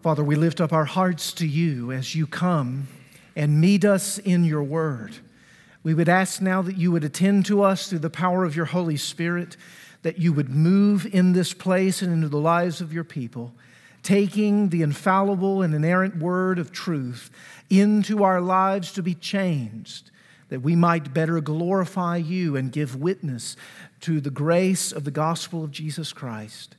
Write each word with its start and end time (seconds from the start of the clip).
Father, 0.00 0.22
we 0.22 0.36
lift 0.36 0.60
up 0.60 0.72
our 0.72 0.84
hearts 0.84 1.32
to 1.32 1.44
you 1.44 1.90
as 1.90 2.14
you 2.14 2.24
come 2.24 2.86
and 3.34 3.60
meet 3.60 3.84
us 3.84 4.18
in 4.18 4.44
your 4.44 4.62
word. 4.62 5.16
We 5.82 5.92
would 5.92 6.08
ask 6.08 6.40
now 6.40 6.62
that 6.62 6.76
you 6.76 6.92
would 6.92 7.02
attend 7.02 7.46
to 7.46 7.62
us 7.62 7.88
through 7.88 7.98
the 7.98 8.08
power 8.08 8.44
of 8.44 8.54
your 8.54 8.66
Holy 8.66 8.96
Spirit, 8.96 9.56
that 10.02 10.18
you 10.18 10.32
would 10.32 10.50
move 10.50 11.04
in 11.04 11.32
this 11.32 11.52
place 11.52 12.00
and 12.00 12.12
into 12.12 12.28
the 12.28 12.38
lives 12.38 12.80
of 12.80 12.92
your 12.92 13.02
people, 13.02 13.54
taking 14.04 14.68
the 14.68 14.82
infallible 14.82 15.62
and 15.62 15.74
inerrant 15.74 16.18
word 16.18 16.60
of 16.60 16.70
truth 16.70 17.28
into 17.68 18.22
our 18.22 18.40
lives 18.40 18.92
to 18.92 19.02
be 19.02 19.14
changed, 19.14 20.12
that 20.48 20.62
we 20.62 20.76
might 20.76 21.12
better 21.12 21.40
glorify 21.40 22.16
you 22.16 22.54
and 22.54 22.70
give 22.70 22.94
witness 22.94 23.56
to 24.02 24.20
the 24.20 24.30
grace 24.30 24.92
of 24.92 25.02
the 25.02 25.10
gospel 25.10 25.64
of 25.64 25.72
Jesus 25.72 26.12
Christ. 26.12 26.76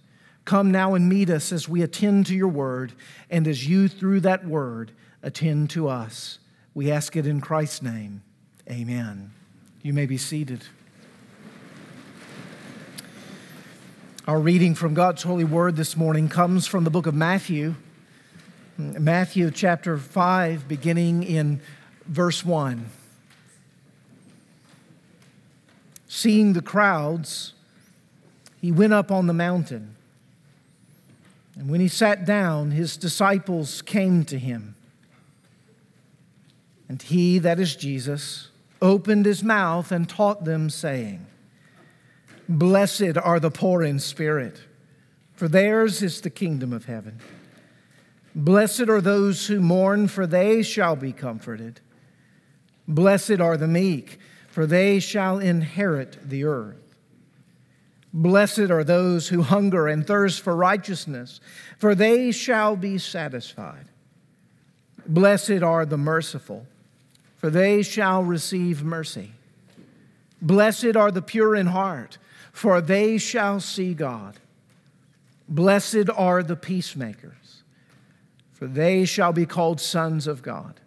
Come 0.50 0.72
now 0.72 0.96
and 0.96 1.08
meet 1.08 1.30
us 1.30 1.52
as 1.52 1.70
we 1.70 1.84
attend 1.84 2.26
to 2.26 2.34
your 2.34 2.48
word 2.48 2.94
and 3.30 3.48
as 3.48 3.68
you, 3.68 3.88
through 3.88 4.22
that 4.22 4.48
word, 4.48 4.92
attend 5.22 5.70
to 5.70 5.88
us. 5.88 6.40
We 6.74 6.90
ask 6.90 7.16
it 7.16 7.28
in 7.28 7.40
Christ's 7.40 7.84
name. 7.84 8.24
Amen. 8.68 9.30
You 9.84 9.94
may 9.94 10.08
be 10.08 10.18
seated. 10.18 10.64
Our 14.28 14.40
reading 14.40 14.74
from 14.74 14.96
God's 14.96 15.22
holy 15.22 15.44
word 15.44 15.76
this 15.76 15.96
morning 15.96 16.30
comes 16.30 16.66
from 16.66 16.84
the 16.84 16.90
book 16.90 17.06
of 17.06 17.14
Matthew, 17.14 17.76
Matthew 18.76 19.52
chapter 19.52 20.00
5, 20.00 20.68
beginning 20.68 21.22
in 21.22 21.62
verse 22.08 22.44
1. 22.44 22.90
Seeing 26.08 26.54
the 26.54 26.64
crowds, 26.64 27.54
he 28.60 28.72
went 28.72 28.94
up 28.94 29.12
on 29.12 29.28
the 29.28 29.34
mountain. 29.34 29.96
And 31.60 31.70
when 31.70 31.82
he 31.82 31.90
sat 31.90 32.24
down, 32.24 32.72
his 32.72 32.96
disciples 32.96 33.82
came 33.82 34.24
to 34.26 34.40
him. 34.40 34.76
And 36.88 37.02
he, 37.02 37.38
that 37.38 37.60
is 37.60 37.76
Jesus, 37.76 38.48
opened 38.82 39.26
his 39.26 39.44
mouth 39.44 39.92
and 39.92 40.08
taught 40.08 40.46
them, 40.46 40.70
saying, 40.70 41.26
Blessed 42.48 43.18
are 43.22 43.42
the 43.42 43.52
poor 43.52 43.84
in 43.84 44.00
spirit, 44.00 44.62
for 45.34 45.50
theirs 45.50 46.02
is 46.02 46.22
the 46.22 46.30
kingdom 46.30 46.72
of 46.72 46.86
heaven. 46.86 47.20
Blessed 48.34 48.88
are 48.88 49.02
those 49.02 49.48
who 49.48 49.60
mourn, 49.60 50.08
for 50.08 50.26
they 50.26 50.64
shall 50.64 50.96
be 50.96 51.12
comforted. 51.12 51.82
Blessed 52.88 53.42
are 53.42 53.58
the 53.58 53.68
meek, 53.68 54.18
for 54.48 54.66
they 54.66 55.00
shall 55.00 55.40
inherit 55.40 56.18
the 56.24 56.46
earth. 56.46 56.79
Blessed 58.14 58.72
are 58.72 58.84
those 58.84 59.30
who 59.30 59.44
hunger 59.44 59.88
and 59.88 60.06
thirst 60.06 60.42
for 60.42 60.56
righteousness, 60.56 61.40
for 61.78 61.94
they 61.94 62.32
shall 62.32 62.76
be 62.76 62.98
satisfied. 62.98 63.86
Blessed 65.06 65.62
are 65.64 65.86
the 65.86 65.98
merciful, 65.98 66.66
for 67.36 67.50
they 67.50 67.84
shall 67.84 68.24
receive 68.24 68.84
mercy. 68.84 69.32
Blessed 70.42 70.96
are 70.96 71.12
the 71.12 71.22
pure 71.22 71.56
in 71.56 71.68
heart, 71.68 72.18
for 72.52 72.82
they 72.82 73.18
shall 73.18 73.60
see 73.60 73.94
God. 73.94 74.38
Blessed 75.48 76.10
are 76.16 76.42
the 76.42 76.56
peacemakers, 76.56 77.64
for 78.54 78.66
they 78.68 79.06
shall 79.06 79.34
be 79.34 79.46
called 79.46 79.80
sons 79.80 80.26
of 80.28 80.42
God. 80.42 80.80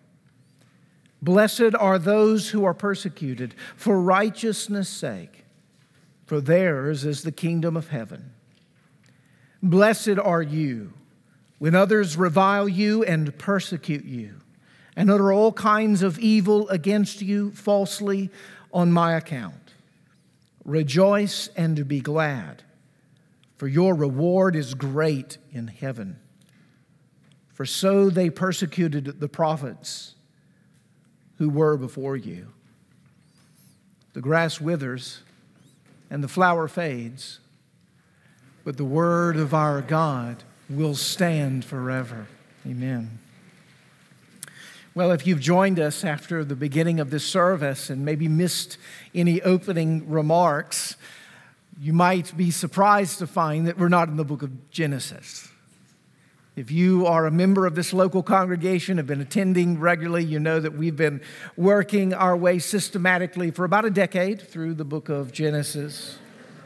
Blessed 1.21 1.75
are 1.79 1.99
those 2.01 2.51
who 2.51 2.65
are 2.65 2.75
persecuted 2.75 3.55
for 3.77 4.01
righteousness' 4.01 4.89
sake 4.89 5.42
for 6.33 6.41
theirs 6.41 7.05
is 7.05 7.25
the 7.25 7.31
kingdom 7.31 7.77
of 7.77 7.89
heaven. 7.89 8.33
Blessed 9.63 10.19
are 10.19 10.41
you 10.41 10.95
when 11.59 11.75
others 11.75 12.17
revile 12.17 12.67
you 12.67 13.05
and 13.05 13.37
persecute 13.37 14.07
you, 14.07 14.37
and 14.97 15.11
utter 15.11 15.31
all 15.31 15.53
kinds 15.53 16.01
of 16.01 16.19
evil 16.19 16.67
against 16.71 17.21
you 17.21 17.51
falsely 17.51 18.31
on 18.73 18.91
my 18.91 19.13
account. 19.13 19.75
Rejoice 20.65 21.49
and 21.49 21.87
be 21.87 22.01
glad, 22.01 22.63
for 23.59 23.69
your 23.69 23.95
reward 23.95 24.57
is 24.57 24.73
great 24.73 25.37
in 25.53 25.67
heaven. 25.67 26.19
For 27.53 27.67
so 27.67 28.09
they 28.09 28.31
persecuted 28.31 29.21
the 29.21 29.29
prophets 29.29 30.15
who 31.37 31.51
were 31.51 31.77
before 31.77 32.17
you. 32.17 32.55
The 34.15 34.23
grass 34.23 34.63
withers 34.63 35.21
and 36.13 36.23
the 36.23 36.29
flower 36.29 36.69
fades, 36.69 37.41
but 38.65 38.77
the 38.77 38.85
word 38.85 39.35
of 39.39 39.55
our 39.55 39.81
God 39.81 40.45
will 40.69 40.95
stand 40.95 41.65
forever. 41.65 42.27
Amen. 42.67 43.19
Well, 44.95 45.11
if 45.11 45.27
you've 45.27 45.41
joined 45.41 45.81
us 45.81 46.05
after 46.05 46.45
the 46.45 46.55
beginning 46.55 47.01
of 47.01 47.09
this 47.09 47.25
service 47.25 47.89
and 47.89 48.05
maybe 48.05 48.29
missed 48.29 48.77
any 49.15 49.41
opening 49.41 50.07
remarks, 50.11 50.97
you 51.81 51.95
might 51.95 52.37
be 52.37 52.51
surprised 52.51 53.19
to 53.21 53.27
find 53.27 53.67
that 53.67 53.79
we're 53.79 53.89
not 53.89 54.09
in 54.09 54.19
the 54.19 54.25
book 54.25 54.43
of 54.43 54.71
Genesis. 54.71 55.49
If 56.55 56.71
you 56.71 57.07
are 57.07 57.25
a 57.25 57.31
member 57.31 57.65
of 57.65 57.75
this 57.75 57.95
local 57.95 58.23
congregation, 58.23 58.99
have 58.99 59.07
been 59.07 59.23
attending 59.23 59.81
regularly, 59.81 60.23
you 60.23 60.39
know 60.39 60.61
that 60.61 60.75
we've 60.75 60.95
been 60.95 61.23
working 61.57 62.13
our 62.13 62.37
way 62.37 62.59
systematically 62.59 63.51
for 63.51 63.65
about 63.65 63.87
a 63.87 63.91
decade 63.91 64.43
through 64.43 64.75
the 64.75 64.85
book 64.85 65.09
of 65.09 65.33
Genesis. 65.33 66.19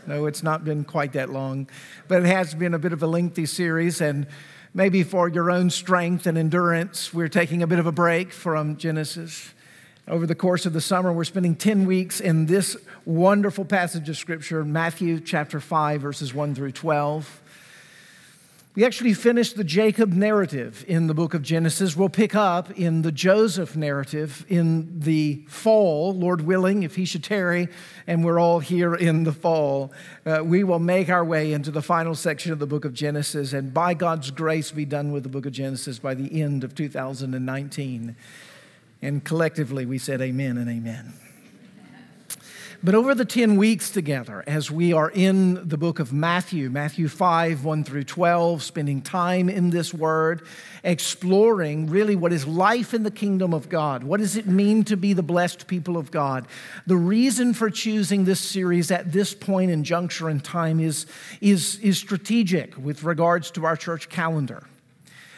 No, 0.04 0.26
it's 0.26 0.42
not 0.42 0.64
been 0.64 0.82
quite 0.82 1.12
that 1.12 1.30
long, 1.30 1.69
but 2.08 2.24
it 2.24 2.26
has 2.26 2.52
been 2.52 2.74
a 2.74 2.80
bit 2.80 2.92
of 2.92 3.00
a 3.00 3.06
lengthy 3.06 3.47
series, 3.47 4.00
and 4.00 4.26
maybe 4.74 5.04
for 5.04 5.28
your 5.28 5.52
own 5.52 5.70
strength 5.70 6.26
and 6.26 6.36
endurance, 6.36 7.14
we're 7.14 7.28
taking 7.28 7.62
a 7.62 7.66
bit 7.68 7.78
of 7.78 7.86
a 7.86 7.92
break 7.92 8.32
from 8.32 8.76
Genesis. 8.76 9.54
Over 10.08 10.26
the 10.26 10.34
course 10.34 10.66
of 10.66 10.72
the 10.72 10.80
summer, 10.80 11.12
we're 11.12 11.22
spending 11.22 11.54
10 11.54 11.86
weeks 11.86 12.18
in 12.18 12.47
this 12.47 12.76
wonderful 13.04 13.64
passage 13.64 14.08
of 14.08 14.16
Scripture, 14.16 14.64
Matthew 14.64 15.20
chapter 15.20 15.60
5, 15.60 16.00
verses 16.00 16.34
1 16.34 16.56
through 16.56 16.72
12. 16.72 17.42
We 18.76 18.84
actually 18.84 19.14
finished 19.14 19.56
the 19.56 19.64
Jacob 19.64 20.12
narrative 20.12 20.84
in 20.87 21.06
the 21.06 21.14
book 21.14 21.32
of 21.32 21.41
Genesis. 21.41 21.97
We'll 21.97 22.10
pick 22.10 22.34
up 22.34 22.70
in 22.72 23.00
the 23.00 23.10
Joseph 23.10 23.75
narrative 23.75 24.44
in 24.50 25.00
the 25.00 25.47
fall, 25.48 26.12
Lord 26.14 26.42
willing, 26.42 26.82
if 26.82 26.94
he 26.94 27.06
should 27.06 27.25
tarry, 27.25 27.69
and 28.06 28.22
we're 28.22 28.38
all 28.38 28.59
here 28.59 28.94
in 28.94 29.25
the 29.25 29.32
fall. 29.32 29.94
Uh, 30.26 30.42
we 30.44 30.62
will 30.62 30.78
make 30.78 31.09
our 31.09 31.25
way 31.25 31.54
into 31.54 31.70
the 31.70 31.81
final 31.81 32.15
section 32.15 32.53
of 32.53 32.59
the 32.59 32.66
book 32.66 32.84
of 32.84 32.92
Genesis, 32.92 33.54
and 33.54 33.72
by 33.72 33.94
God's 33.94 34.31
grace, 34.31 34.70
be 34.72 34.84
done 34.84 35.10
with 35.10 35.22
the 35.22 35.31
book 35.31 35.47
of 35.47 35.53
Genesis 35.53 35.98
by 35.98 36.12
the 36.12 36.42
end 36.42 36.62
of 36.62 36.75
2019. 36.75 38.15
And 39.00 39.25
collectively, 39.25 39.86
we 39.86 39.97
said 39.97 40.20
amen 40.20 40.59
and 40.59 40.69
amen. 40.69 41.15
But 42.86 42.94
over 42.94 43.16
the 43.16 43.24
10 43.24 43.56
weeks 43.56 43.91
together, 43.91 44.44
as 44.47 44.70
we 44.70 44.92
are 44.92 45.10
in 45.10 45.69
the 45.69 45.76
book 45.76 45.98
of 45.98 46.12
Matthew, 46.12 46.70
Matthew 46.70 47.08
5, 47.08 47.64
1 47.64 47.82
through 47.82 48.04
12, 48.04 48.62
spending 48.62 49.02
time 49.02 49.48
in 49.48 49.70
this 49.70 49.92
word, 49.92 50.47
exploring 50.84 51.91
really 51.91 52.14
what 52.14 52.32
is 52.32 52.47
life 52.47 52.94
in 52.94 53.02
the 53.02 53.10
kingdom 53.10 53.52
of 53.52 53.69
God. 53.69 54.04
What 54.04 54.20
does 54.20 54.36
it 54.36 54.47
mean 54.47 54.84
to 54.84 54.97
be 54.97 55.14
the 55.14 55.24
blessed 55.24 55.66
people 55.66 55.97
of 55.97 56.12
God? 56.12 56.47
The 56.86 56.97
reason 56.97 57.54
for 57.54 57.70
choosing 57.70 58.24
this 58.24 58.38
series 58.38 58.92
at 58.92 59.10
this 59.10 59.34
point 59.34 59.72
in 59.72 59.82
juncture 59.82 60.30
in 60.30 60.38
time 60.38 60.78
is, 60.78 61.06
is, 61.41 61.80
is 61.80 61.98
strategic 61.98 62.76
with 62.76 63.03
regards 63.03 63.50
to 63.50 63.66
our 63.66 63.74
church 63.74 64.08
calendar. 64.08 64.62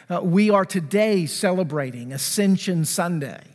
Uh, 0.07 0.21
we 0.21 0.51
are 0.51 0.65
today 0.65 1.25
celebrating 1.25 2.13
Ascension 2.13 2.85
Sunday 2.85 3.48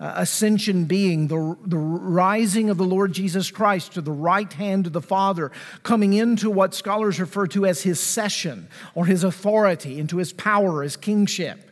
uh, 0.00 0.14
ascension 0.16 0.86
being 0.86 1.28
the, 1.28 1.56
the 1.64 1.76
rising 1.76 2.70
of 2.70 2.78
the 2.78 2.84
Lord 2.84 3.12
Jesus 3.12 3.50
Christ 3.50 3.92
to 3.92 4.00
the 4.00 4.10
right 4.10 4.52
hand 4.52 4.86
of 4.86 4.92
the 4.92 5.02
Father, 5.02 5.52
coming 5.82 6.14
into 6.14 6.50
what 6.50 6.74
scholars 6.74 7.20
refer 7.20 7.46
to 7.48 7.66
as 7.66 7.82
his 7.82 8.00
session 8.00 8.68
or 8.94 9.06
his 9.06 9.22
authority, 9.22 10.00
into 10.00 10.16
his 10.16 10.32
power, 10.32 10.82
his 10.82 10.96
kingship. 10.96 11.69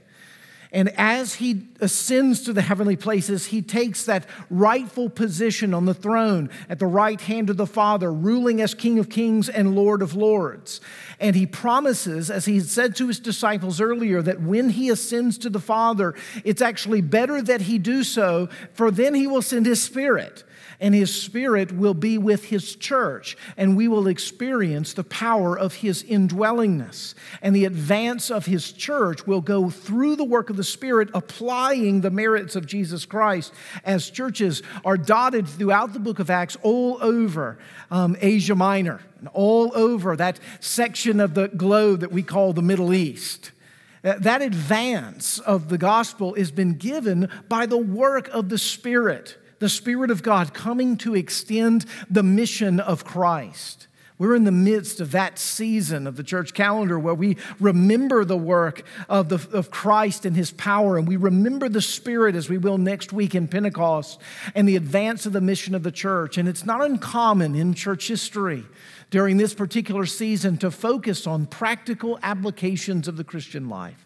And 0.70 0.90
as 0.98 1.34
he 1.34 1.66
ascends 1.80 2.42
to 2.42 2.52
the 2.52 2.60
heavenly 2.60 2.96
places, 2.96 3.46
he 3.46 3.62
takes 3.62 4.04
that 4.04 4.26
rightful 4.50 5.08
position 5.08 5.72
on 5.72 5.86
the 5.86 5.94
throne 5.94 6.50
at 6.68 6.78
the 6.78 6.86
right 6.86 7.20
hand 7.20 7.48
of 7.48 7.56
the 7.56 7.66
Father, 7.66 8.12
ruling 8.12 8.60
as 8.60 8.74
King 8.74 8.98
of 8.98 9.08
Kings 9.08 9.48
and 9.48 9.74
Lord 9.74 10.02
of 10.02 10.14
Lords. 10.14 10.80
And 11.18 11.34
he 11.34 11.46
promises, 11.46 12.30
as 12.30 12.44
he 12.44 12.56
had 12.56 12.66
said 12.66 12.96
to 12.96 13.08
his 13.08 13.18
disciples 13.18 13.80
earlier, 13.80 14.20
that 14.20 14.42
when 14.42 14.70
he 14.70 14.90
ascends 14.90 15.38
to 15.38 15.50
the 15.50 15.60
Father, 15.60 16.14
it's 16.44 16.60
actually 16.60 17.00
better 17.00 17.40
that 17.40 17.62
he 17.62 17.78
do 17.78 18.04
so, 18.04 18.48
for 18.74 18.90
then 18.90 19.14
he 19.14 19.26
will 19.26 19.42
send 19.42 19.64
his 19.64 19.82
Spirit 19.82 20.44
and 20.80 20.94
his 20.94 21.14
spirit 21.14 21.72
will 21.72 21.94
be 21.94 22.18
with 22.18 22.44
his 22.46 22.76
church, 22.76 23.36
and 23.56 23.76
we 23.76 23.88
will 23.88 24.06
experience 24.06 24.92
the 24.92 25.04
power 25.04 25.58
of 25.58 25.74
his 25.74 26.02
indwellingness. 26.04 27.14
And 27.42 27.54
the 27.54 27.64
advance 27.64 28.30
of 28.30 28.46
his 28.46 28.72
church 28.72 29.26
will 29.26 29.40
go 29.40 29.70
through 29.70 30.16
the 30.16 30.24
work 30.24 30.50
of 30.50 30.56
the 30.56 30.64
Spirit, 30.64 31.10
applying 31.14 32.00
the 32.00 32.10
merits 32.10 32.54
of 32.54 32.66
Jesus 32.66 33.04
Christ, 33.04 33.52
as 33.84 34.10
churches 34.10 34.62
are 34.84 34.96
dotted 34.96 35.48
throughout 35.48 35.92
the 35.92 35.98
book 35.98 36.18
of 36.18 36.30
Acts 36.30 36.56
all 36.62 36.98
over 37.00 37.58
um, 37.90 38.16
Asia 38.20 38.54
Minor 38.54 39.00
and 39.18 39.28
all 39.32 39.72
over 39.74 40.16
that 40.16 40.38
section 40.60 41.18
of 41.18 41.34
the 41.34 41.48
globe 41.48 42.00
that 42.00 42.12
we 42.12 42.22
call 42.22 42.52
the 42.52 42.62
Middle 42.62 42.94
East. 42.94 43.50
That 44.02 44.42
advance 44.42 45.40
of 45.40 45.68
the 45.68 45.78
gospel 45.78 46.34
has 46.34 46.52
been 46.52 46.74
given 46.74 47.28
by 47.48 47.66
the 47.66 47.76
work 47.76 48.28
of 48.28 48.48
the 48.48 48.58
Spirit, 48.58 49.36
the 49.58 49.68
Spirit 49.68 50.10
of 50.10 50.22
God 50.22 50.54
coming 50.54 50.96
to 50.98 51.14
extend 51.14 51.84
the 52.10 52.22
mission 52.22 52.80
of 52.80 53.04
Christ. 53.04 53.88
We're 54.18 54.34
in 54.34 54.42
the 54.42 54.50
midst 54.50 55.00
of 55.00 55.12
that 55.12 55.38
season 55.38 56.08
of 56.08 56.16
the 56.16 56.24
church 56.24 56.52
calendar 56.52 56.98
where 56.98 57.14
we 57.14 57.36
remember 57.60 58.24
the 58.24 58.36
work 58.36 58.82
of, 59.08 59.28
the, 59.28 59.36
of 59.56 59.70
Christ 59.70 60.26
and 60.26 60.34
his 60.34 60.50
power, 60.50 60.98
and 60.98 61.06
we 61.06 61.16
remember 61.16 61.68
the 61.68 61.80
Spirit 61.80 62.34
as 62.34 62.48
we 62.48 62.58
will 62.58 62.78
next 62.78 63.12
week 63.12 63.36
in 63.36 63.46
Pentecost 63.46 64.20
and 64.56 64.68
the 64.68 64.74
advance 64.74 65.24
of 65.24 65.32
the 65.32 65.40
mission 65.40 65.72
of 65.72 65.84
the 65.84 65.92
church. 65.92 66.36
And 66.36 66.48
it's 66.48 66.66
not 66.66 66.84
uncommon 66.84 67.54
in 67.54 67.74
church 67.74 68.08
history 68.08 68.64
during 69.10 69.36
this 69.36 69.54
particular 69.54 70.04
season 70.04 70.58
to 70.58 70.72
focus 70.72 71.24
on 71.24 71.46
practical 71.46 72.18
applications 72.20 73.06
of 73.06 73.16
the 73.16 73.24
Christian 73.24 73.68
life, 73.68 74.04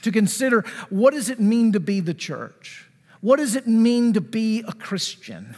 to 0.00 0.10
consider 0.10 0.62
what 0.88 1.12
does 1.12 1.28
it 1.28 1.40
mean 1.40 1.72
to 1.72 1.80
be 1.80 2.00
the 2.00 2.14
church? 2.14 2.85
What 3.20 3.36
does 3.36 3.56
it 3.56 3.66
mean 3.66 4.12
to 4.14 4.20
be 4.20 4.62
a 4.66 4.72
Christian? 4.72 5.56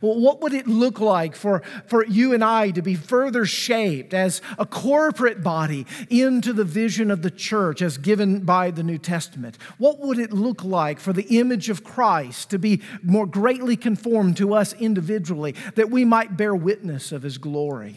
Well, 0.00 0.18
what 0.18 0.40
would 0.40 0.54
it 0.54 0.66
look 0.66 1.00
like 1.00 1.36
for, 1.36 1.62
for 1.86 2.04
you 2.06 2.32
and 2.32 2.42
I 2.42 2.70
to 2.70 2.82
be 2.82 2.94
further 2.94 3.44
shaped 3.44 4.14
as 4.14 4.40
a 4.58 4.64
corporate 4.64 5.42
body 5.42 5.86
into 6.08 6.52
the 6.52 6.64
vision 6.64 7.10
of 7.10 7.22
the 7.22 7.30
church 7.30 7.82
as 7.82 7.98
given 7.98 8.40
by 8.40 8.70
the 8.70 8.82
New 8.82 8.98
Testament? 8.98 9.58
What 9.78 9.98
would 9.98 10.18
it 10.18 10.32
look 10.32 10.64
like 10.64 10.98
for 10.98 11.12
the 11.12 11.38
image 11.38 11.68
of 11.68 11.84
Christ 11.84 12.50
to 12.50 12.58
be 12.58 12.80
more 13.02 13.26
greatly 13.26 13.76
conformed 13.76 14.36
to 14.38 14.54
us 14.54 14.72
individually 14.74 15.54
that 15.74 15.90
we 15.90 16.04
might 16.04 16.36
bear 16.36 16.54
witness 16.54 17.12
of 17.12 17.22
his 17.22 17.38
glory? 17.38 17.96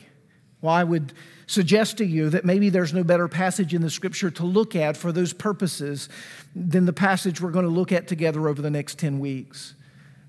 Well, 0.66 0.74
I 0.74 0.84
would 0.84 1.14
suggest 1.46 2.00
to 2.00 2.06
you 2.06 2.32
that 2.32 2.44
maybe 2.44 2.72
there's 2.72 2.92
no 2.92 3.04
better 3.04 3.28
passage 3.28 3.76
in 3.76 3.84
the 3.84 3.90
scripture 3.92 4.32
to 4.32 4.44
look 4.44 4.76
at 4.76 4.98
for 4.98 5.12
those 5.12 5.32
purposes 5.32 6.10
than 6.56 6.86
the 6.86 6.94
passage 6.94 7.40
we're 7.40 7.52
going 7.52 7.66
to 7.66 7.72
look 7.72 7.92
at 7.92 8.08
together 8.08 8.48
over 8.48 8.64
the 8.64 8.72
next 8.72 8.98
10 8.98 9.20
weeks. 9.20 9.76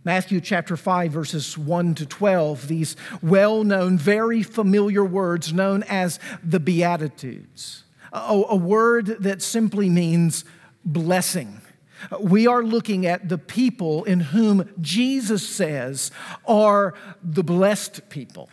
Matthew 0.04 0.42
chapter 0.42 0.76
5, 0.76 1.10
verses 1.10 1.56
1 1.56 1.94
to 1.94 2.04
12, 2.04 2.68
these 2.68 2.96
well 3.22 3.64
known, 3.64 3.96
very 3.96 4.42
familiar 4.42 5.06
words 5.06 5.54
known 5.54 5.82
as 5.84 6.20
the 6.44 6.60
Beatitudes, 6.60 7.84
a, 8.12 8.42
a 8.50 8.56
word 8.56 9.06
that 9.20 9.40
simply 9.40 9.88
means 9.88 10.44
blessing. 10.84 11.62
We 12.20 12.46
are 12.46 12.62
looking 12.62 13.06
at 13.06 13.30
the 13.30 13.38
people 13.38 14.04
in 14.04 14.20
whom 14.20 14.68
Jesus 14.82 15.48
says 15.48 16.10
are 16.46 16.92
the 17.22 17.42
blessed 17.42 18.10
people 18.10 18.50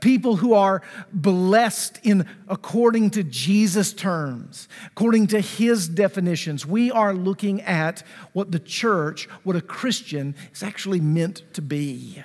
people 0.00 0.36
who 0.36 0.54
are 0.54 0.82
blessed 1.12 2.00
in 2.02 2.26
according 2.48 3.10
to 3.10 3.22
Jesus' 3.22 3.92
terms, 3.92 4.68
according 4.88 5.28
to 5.28 5.40
his 5.40 5.88
definitions. 5.88 6.66
We 6.66 6.90
are 6.90 7.14
looking 7.14 7.60
at 7.62 8.02
what 8.32 8.52
the 8.52 8.58
church, 8.58 9.28
what 9.44 9.56
a 9.56 9.60
Christian 9.60 10.34
is 10.52 10.62
actually 10.62 11.00
meant 11.00 11.42
to 11.54 11.62
be. 11.62 12.22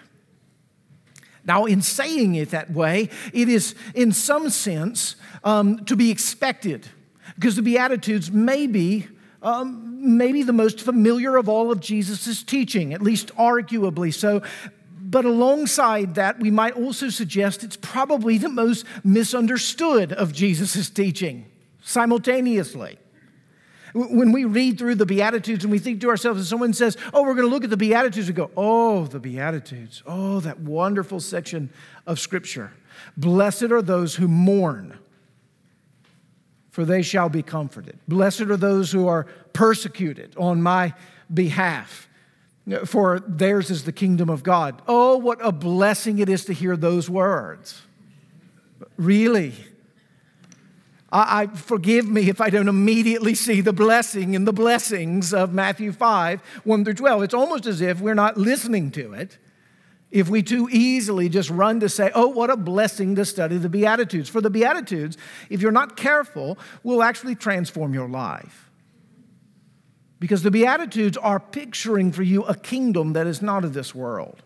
Now, 1.45 1.65
in 1.65 1.81
saying 1.81 2.35
it 2.35 2.51
that 2.51 2.71
way, 2.71 3.09
it 3.33 3.47
is 3.47 3.73
in 3.95 4.11
some 4.11 4.49
sense 4.49 5.15
um, 5.45 5.85
to 5.85 5.95
be 5.95 6.11
expected 6.11 6.88
because 7.35 7.55
the 7.55 7.61
Beatitudes 7.61 8.31
may 8.31 8.67
be 8.67 9.07
um, 9.41 10.17
maybe 10.17 10.44
the 10.44 10.53
most 10.53 10.81
familiar 10.81 11.38
of 11.38 11.47
all 11.47 11.71
of 11.71 11.79
Jesus' 11.79 12.44
teaching, 12.44 12.94
at 12.94 13.01
least 13.01 13.33
arguably 13.35 14.13
so. 14.13 14.41
But 15.09 15.24
alongside 15.24 16.15
that, 16.15 16.42
we 16.42 16.51
might 16.51 16.74
also 16.74 17.07
suggest 17.07 17.63
it's 17.63 17.77
probably 17.77 18.38
the 18.38 18.50
most 18.50 18.86
misunderstood 19.06 20.12
of 20.12 20.33
Jesus' 20.33 20.89
teaching 20.89 21.45
simultaneously. 21.81 23.00
When 23.94 24.33
we 24.33 24.44
read 24.44 24.77
through 24.77 24.95
the 24.95 25.06
Beatitudes 25.06 25.63
and 25.63 25.71
we 25.71 25.80
think 25.80 26.01
to 26.01 26.09
ourselves, 26.09 26.42
and 26.42 26.45
someone 26.48 26.74
says, 26.74 26.98
Oh, 27.13 27.24
we're 27.24 27.36
going 27.36 27.48
to 27.48 27.54
look 27.54 27.63
at 27.63 27.69
the 27.69 27.77
Beatitudes, 27.77 28.27
we 28.27 28.33
go, 28.33 28.51
Oh, 28.57 29.06
the 29.06 29.21
Beatitudes. 29.21 30.04
Oh, 30.06 30.42
that 30.42 30.59
wonderful 30.59 31.21
section 31.21 31.69
of 32.06 32.19
Scripture. 32.19 32.74
Blessed 33.15 33.71
are 33.71 33.81
those 33.81 34.15
who 34.15 34.27
mourn, 34.27 35.00
for 36.69 36.83
they 36.83 37.01
shall 37.01 37.30
be 37.30 37.44
comforted. 37.44 37.98
Blessed 38.09 38.42
are 38.42 38.57
those 38.57 38.92
who 38.92 39.07
are 39.07 39.25
persecuted 39.54 40.36
on 40.36 40.62
my 40.62 40.94
behalf 41.33 42.06
for 42.86 43.19
theirs 43.19 43.69
is 43.69 43.86
the 43.86 43.92
kingdom 43.92 44.30
of 44.30 44.44
God. 44.44 44.81
Oh, 44.88 45.18
what 45.18 45.40
a 45.42 45.52
blessing 45.52 46.19
it 46.19 46.30
is 46.30 46.46
to 46.46 46.54
hear 46.54 46.75
those 46.75 47.10
words. 47.10 47.81
Really. 48.98 49.54
I, 51.12 51.44
I, 51.44 51.48
forgive 51.48 52.08
me 52.08 52.30
if 52.30 52.42
I 52.42 52.50
don't 52.50 52.68
immediately 52.68 53.34
see 53.34 53.62
the 53.62 53.72
blessing 53.72 54.34
in 54.34 54.46
the 54.46 54.52
blessings 54.52 55.34
of 55.34 55.54
Matthew 55.54 55.94
5, 55.94 56.42
1 56.64 56.86
through 56.86 56.94
12. 56.94 57.24
It's 57.24 57.34
almost 57.34 57.66
as 57.66 57.80
if 57.80 58.02
we're 58.02 58.14
not 58.14 58.38
listening 58.38 58.92
to 58.92 59.14
it. 59.14 59.38
If 60.12 60.30
we 60.30 60.42
too 60.42 60.69
easily 60.72 61.30
just 61.30 61.50
run 61.50 61.80
to 61.81 61.90
say, 61.90 62.12
oh, 62.16 62.28
what 62.28 62.50
a 62.50 62.58
blessing 62.58 63.16
to 63.16 63.25
study 63.25 63.58
the 63.58 63.69
Beatitudes. 63.69 64.30
For 64.30 64.42
the 64.42 64.50
Beatitudes, 64.50 65.18
if 65.50 65.62
you're 65.62 65.72
not 65.72 65.98
careful, 65.98 66.58
will 66.84 67.04
actually 67.04 67.36
transform 67.36 67.94
your 67.94 68.08
life. 68.08 68.67
Because 70.19 70.44
the 70.44 70.52
Beatitudes 70.52 71.18
are 71.18 71.40
picturing 71.40 72.12
for 72.12 72.24
you 72.24 72.44
a 72.44 72.56
kingdom 72.56 73.14
that 73.14 73.28
is 73.28 73.42
not 73.42 73.64
of 73.64 73.74
this 73.74 73.94
world, 73.94 74.42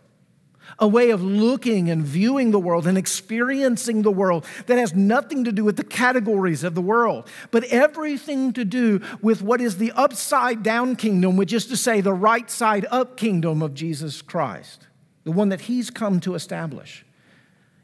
a 0.79 0.87
way 0.87 1.11
of 1.11 1.21
looking 1.21 1.89
and 1.89 2.03
viewing 2.03 2.51
the 2.51 2.59
world 2.59 2.85
and 2.85 2.97
experiencing 2.97 4.01
the 4.01 4.11
world 4.11 4.45
that 4.67 4.77
has 4.77 4.93
nothing 4.93 5.43
to 5.45 5.51
do 5.51 5.63
with 5.63 5.77
the 5.77 5.83
categories 5.83 6.63
of 6.63 6.75
the 6.75 6.81
world, 6.81 7.27
but 7.51 7.63
everything 7.65 8.51
to 8.53 8.65
do 8.65 9.01
with 9.21 9.41
what 9.41 9.61
is 9.61 9.77
the 9.77 9.91
upside 9.93 10.61
down 10.61 10.95
kingdom, 10.95 11.37
which 11.37 11.53
is 11.53 11.65
to 11.67 11.77
say, 11.77 12.01
the 12.01 12.13
right 12.13 12.49
side 12.51 12.85
up 12.91 13.15
kingdom 13.15 13.61
of 13.61 13.73
Jesus 13.73 14.21
Christ, 14.21 14.87
the 15.23 15.31
one 15.31 15.49
that 15.49 15.61
He's 15.61 15.89
come 15.89 16.19
to 16.21 16.35
establish. 16.35 17.05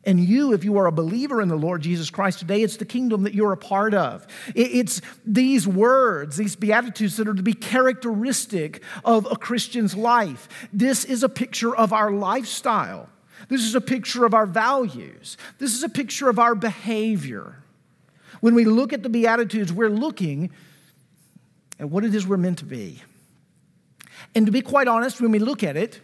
And 0.07 0.21
you, 0.21 0.53
if 0.53 0.63
you 0.63 0.77
are 0.77 0.87
a 0.87 0.91
believer 0.91 1.41
in 1.41 1.49
the 1.49 1.57
Lord 1.57 1.81
Jesus 1.81 2.09
Christ 2.09 2.39
today, 2.39 2.63
it's 2.63 2.77
the 2.77 2.85
kingdom 2.85 3.23
that 3.23 3.33
you're 3.33 3.51
a 3.51 3.57
part 3.57 3.93
of. 3.93 4.25
It's 4.55 5.01
these 5.25 5.67
words, 5.67 6.37
these 6.37 6.55
beatitudes 6.55 7.17
that 7.17 7.27
are 7.27 7.33
to 7.33 7.43
be 7.43 7.53
characteristic 7.53 8.81
of 9.03 9.27
a 9.29 9.35
Christian's 9.35 9.97
life. 9.97 10.47
This 10.71 11.03
is 11.03 11.23
a 11.23 11.29
picture 11.29 11.75
of 11.75 11.91
our 11.91 12.09
lifestyle. 12.09 13.09
This 13.49 13.61
is 13.61 13.75
a 13.75 13.81
picture 13.81 14.25
of 14.25 14.33
our 14.33 14.45
values. 14.45 15.35
This 15.59 15.75
is 15.75 15.83
a 15.83 15.89
picture 15.89 16.29
of 16.29 16.39
our 16.39 16.55
behavior. 16.55 17.61
When 18.39 18.55
we 18.55 18.63
look 18.63 18.93
at 18.93 19.03
the 19.03 19.09
Beatitudes, 19.09 19.73
we're 19.73 19.89
looking 19.89 20.51
at 21.81 21.89
what 21.89 22.05
it 22.05 22.15
is 22.15 22.25
we're 22.25 22.37
meant 22.37 22.59
to 22.59 22.65
be. 22.65 23.03
And 24.33 24.45
to 24.45 24.53
be 24.53 24.61
quite 24.61 24.87
honest, 24.87 25.19
when 25.19 25.31
we 25.31 25.39
look 25.39 25.65
at 25.65 25.75
it, 25.75 25.99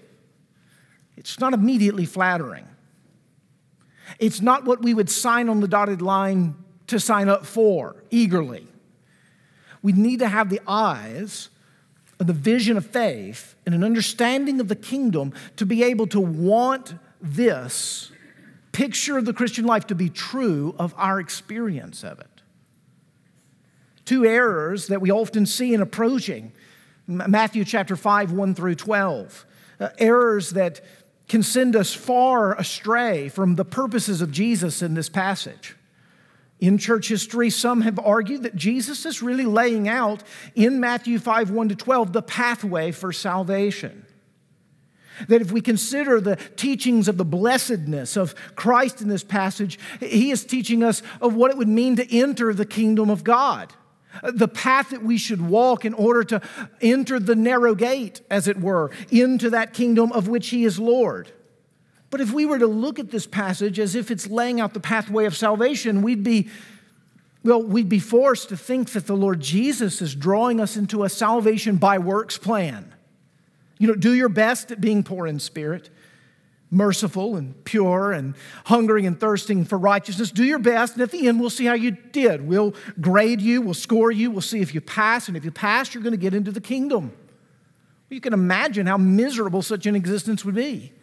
it's 1.15 1.39
not 1.39 1.53
immediately 1.53 2.05
flattering. 2.05 2.67
It's 4.19 4.41
not 4.41 4.65
what 4.65 4.81
we 4.81 4.93
would 4.93 5.09
sign 5.09 5.49
on 5.49 5.59
the 5.59 5.67
dotted 5.67 6.01
line 6.01 6.55
to 6.87 6.99
sign 6.99 7.29
up 7.29 7.45
for 7.45 8.03
eagerly. 8.11 8.67
We 9.81 9.91
need 9.91 10.19
to 10.19 10.27
have 10.27 10.49
the 10.49 10.61
eyes 10.67 11.49
of 12.19 12.27
the 12.27 12.33
vision 12.33 12.77
of 12.77 12.85
faith 12.85 13.55
and 13.65 13.75
an 13.75 13.83
understanding 13.83 14.59
of 14.59 14.67
the 14.67 14.75
kingdom 14.75 15.33
to 15.57 15.65
be 15.65 15.83
able 15.83 16.07
to 16.07 16.19
want 16.19 16.95
this 17.21 18.11
picture 18.71 19.17
of 19.17 19.25
the 19.25 19.33
Christian 19.33 19.65
life 19.65 19.87
to 19.87 19.95
be 19.95 20.09
true 20.09 20.75
of 20.77 20.93
our 20.97 21.19
experience 21.19 22.03
of 22.03 22.19
it. 22.19 22.41
Two 24.05 24.25
errors 24.25 24.87
that 24.87 25.01
we 25.01 25.11
often 25.11 25.45
see 25.45 25.73
in 25.73 25.81
approaching 25.81 26.51
Matthew 27.07 27.65
chapter 27.65 27.95
5, 27.95 28.31
1 28.31 28.55
through 28.55 28.75
12. 28.75 29.45
Uh, 29.79 29.89
errors 29.97 30.51
that 30.51 30.81
can 31.27 31.43
send 31.43 31.75
us 31.75 31.93
far 31.93 32.57
astray 32.57 33.29
from 33.29 33.55
the 33.55 33.65
purposes 33.65 34.21
of 34.21 34.31
Jesus 34.31 34.81
in 34.81 34.93
this 34.93 35.09
passage. 35.09 35.75
In 36.59 36.77
church 36.77 37.09
history, 37.09 37.49
some 37.49 37.81
have 37.81 37.99
argued 37.99 38.43
that 38.43 38.55
Jesus 38.55 39.05
is 39.05 39.21
really 39.21 39.45
laying 39.45 39.87
out 39.87 40.23
in 40.55 40.79
Matthew 40.79 41.19
5 41.19 41.49
1 41.49 41.69
to 41.69 41.75
12 41.75 42.13
the 42.13 42.21
pathway 42.21 42.91
for 42.91 43.11
salvation. 43.11 44.05
That 45.27 45.41
if 45.41 45.51
we 45.51 45.61
consider 45.61 46.19
the 46.19 46.37
teachings 46.55 47.07
of 47.07 47.17
the 47.17 47.25
blessedness 47.25 48.17
of 48.17 48.33
Christ 48.55 49.01
in 49.01 49.09
this 49.09 49.23
passage, 49.23 49.77
he 49.99 50.31
is 50.31 50.43
teaching 50.45 50.83
us 50.83 51.03
of 51.21 51.35
what 51.35 51.51
it 51.51 51.57
would 51.57 51.67
mean 51.67 51.97
to 51.97 52.15
enter 52.15 52.53
the 52.53 52.65
kingdom 52.65 53.09
of 53.09 53.23
God 53.23 53.73
the 54.21 54.47
path 54.47 54.89
that 54.91 55.03
we 55.03 55.17
should 55.17 55.41
walk 55.41 55.85
in 55.85 55.93
order 55.93 56.23
to 56.23 56.41
enter 56.81 57.19
the 57.19 57.35
narrow 57.35 57.75
gate, 57.75 58.21
as 58.29 58.47
it 58.47 58.59
were, 58.59 58.91
into 59.09 59.49
that 59.49 59.73
kingdom 59.73 60.11
of 60.11 60.27
which 60.27 60.49
He 60.49 60.65
is 60.65 60.79
Lord. 60.79 61.31
But 62.09 62.21
if 62.21 62.31
we 62.31 62.45
were 62.45 62.59
to 62.59 62.67
look 62.67 62.99
at 62.99 63.09
this 63.09 63.25
passage 63.25 63.79
as 63.79 63.95
if 63.95 64.11
it's 64.11 64.27
laying 64.27 64.61
out 64.61 64.75
the 64.75 64.79
pathway 64.79 65.25
of 65.25 65.35
salvation, 65.35 66.03
we'd 66.03 66.23
be, 66.23 66.47
well, 67.43 67.63
we'd 67.63 67.89
be 67.89 67.97
forced 67.97 68.49
to 68.49 68.57
think 68.57 68.91
that 68.91 69.07
the 69.07 69.15
Lord 69.15 69.39
Jesus 69.39 69.99
is 69.99 70.13
drawing 70.13 70.59
us 70.59 70.77
into 70.77 71.03
a 71.03 71.09
salvation 71.09 71.77
by 71.77 71.97
works 71.97 72.37
plan. 72.37 72.93
You 73.79 73.87
know, 73.87 73.95
do 73.95 74.13
your 74.13 74.29
best 74.29 74.71
at 74.71 74.79
being 74.79 75.03
poor 75.03 75.25
in 75.25 75.39
spirit. 75.39 75.89
Merciful 76.73 77.35
and 77.35 77.63
pure 77.63 78.11
and 78.11 78.35
hungering 78.65 79.05
and 79.05 79.19
thirsting 79.19 79.63
for 79.63 79.77
righteousness. 79.77 80.31
Do 80.31 80.43
your 80.43 80.59
best, 80.59 80.93
and 80.93 81.01
at 81.01 81.11
the 81.11 81.27
end, 81.27 81.39
we'll 81.39 81.49
see 81.49 81.65
how 81.65 81.75
you 81.75 81.91
did. 81.91 82.45
We'll 82.47 82.73
grade 82.99 83.41
you, 83.41 83.61
we'll 83.61 83.73
score 83.73 84.11
you, 84.11 84.31
we'll 84.31 84.41
see 84.41 84.61
if 84.61 84.73
you 84.73 84.81
pass, 84.81 85.27
and 85.27 85.37
if 85.37 85.45
you 85.45 85.51
pass, 85.51 85.93
you're 85.93 86.03
going 86.03 86.11
to 86.11 86.17
get 86.17 86.33
into 86.33 86.51
the 86.51 86.61
kingdom. 86.61 87.13
You 88.09 88.21
can 88.21 88.33
imagine 88.33 88.85
how 88.85 88.97
miserable 88.97 89.61
such 89.61 89.85
an 89.85 89.95
existence 89.95 90.45
would 90.45 90.55
be. 90.55 90.93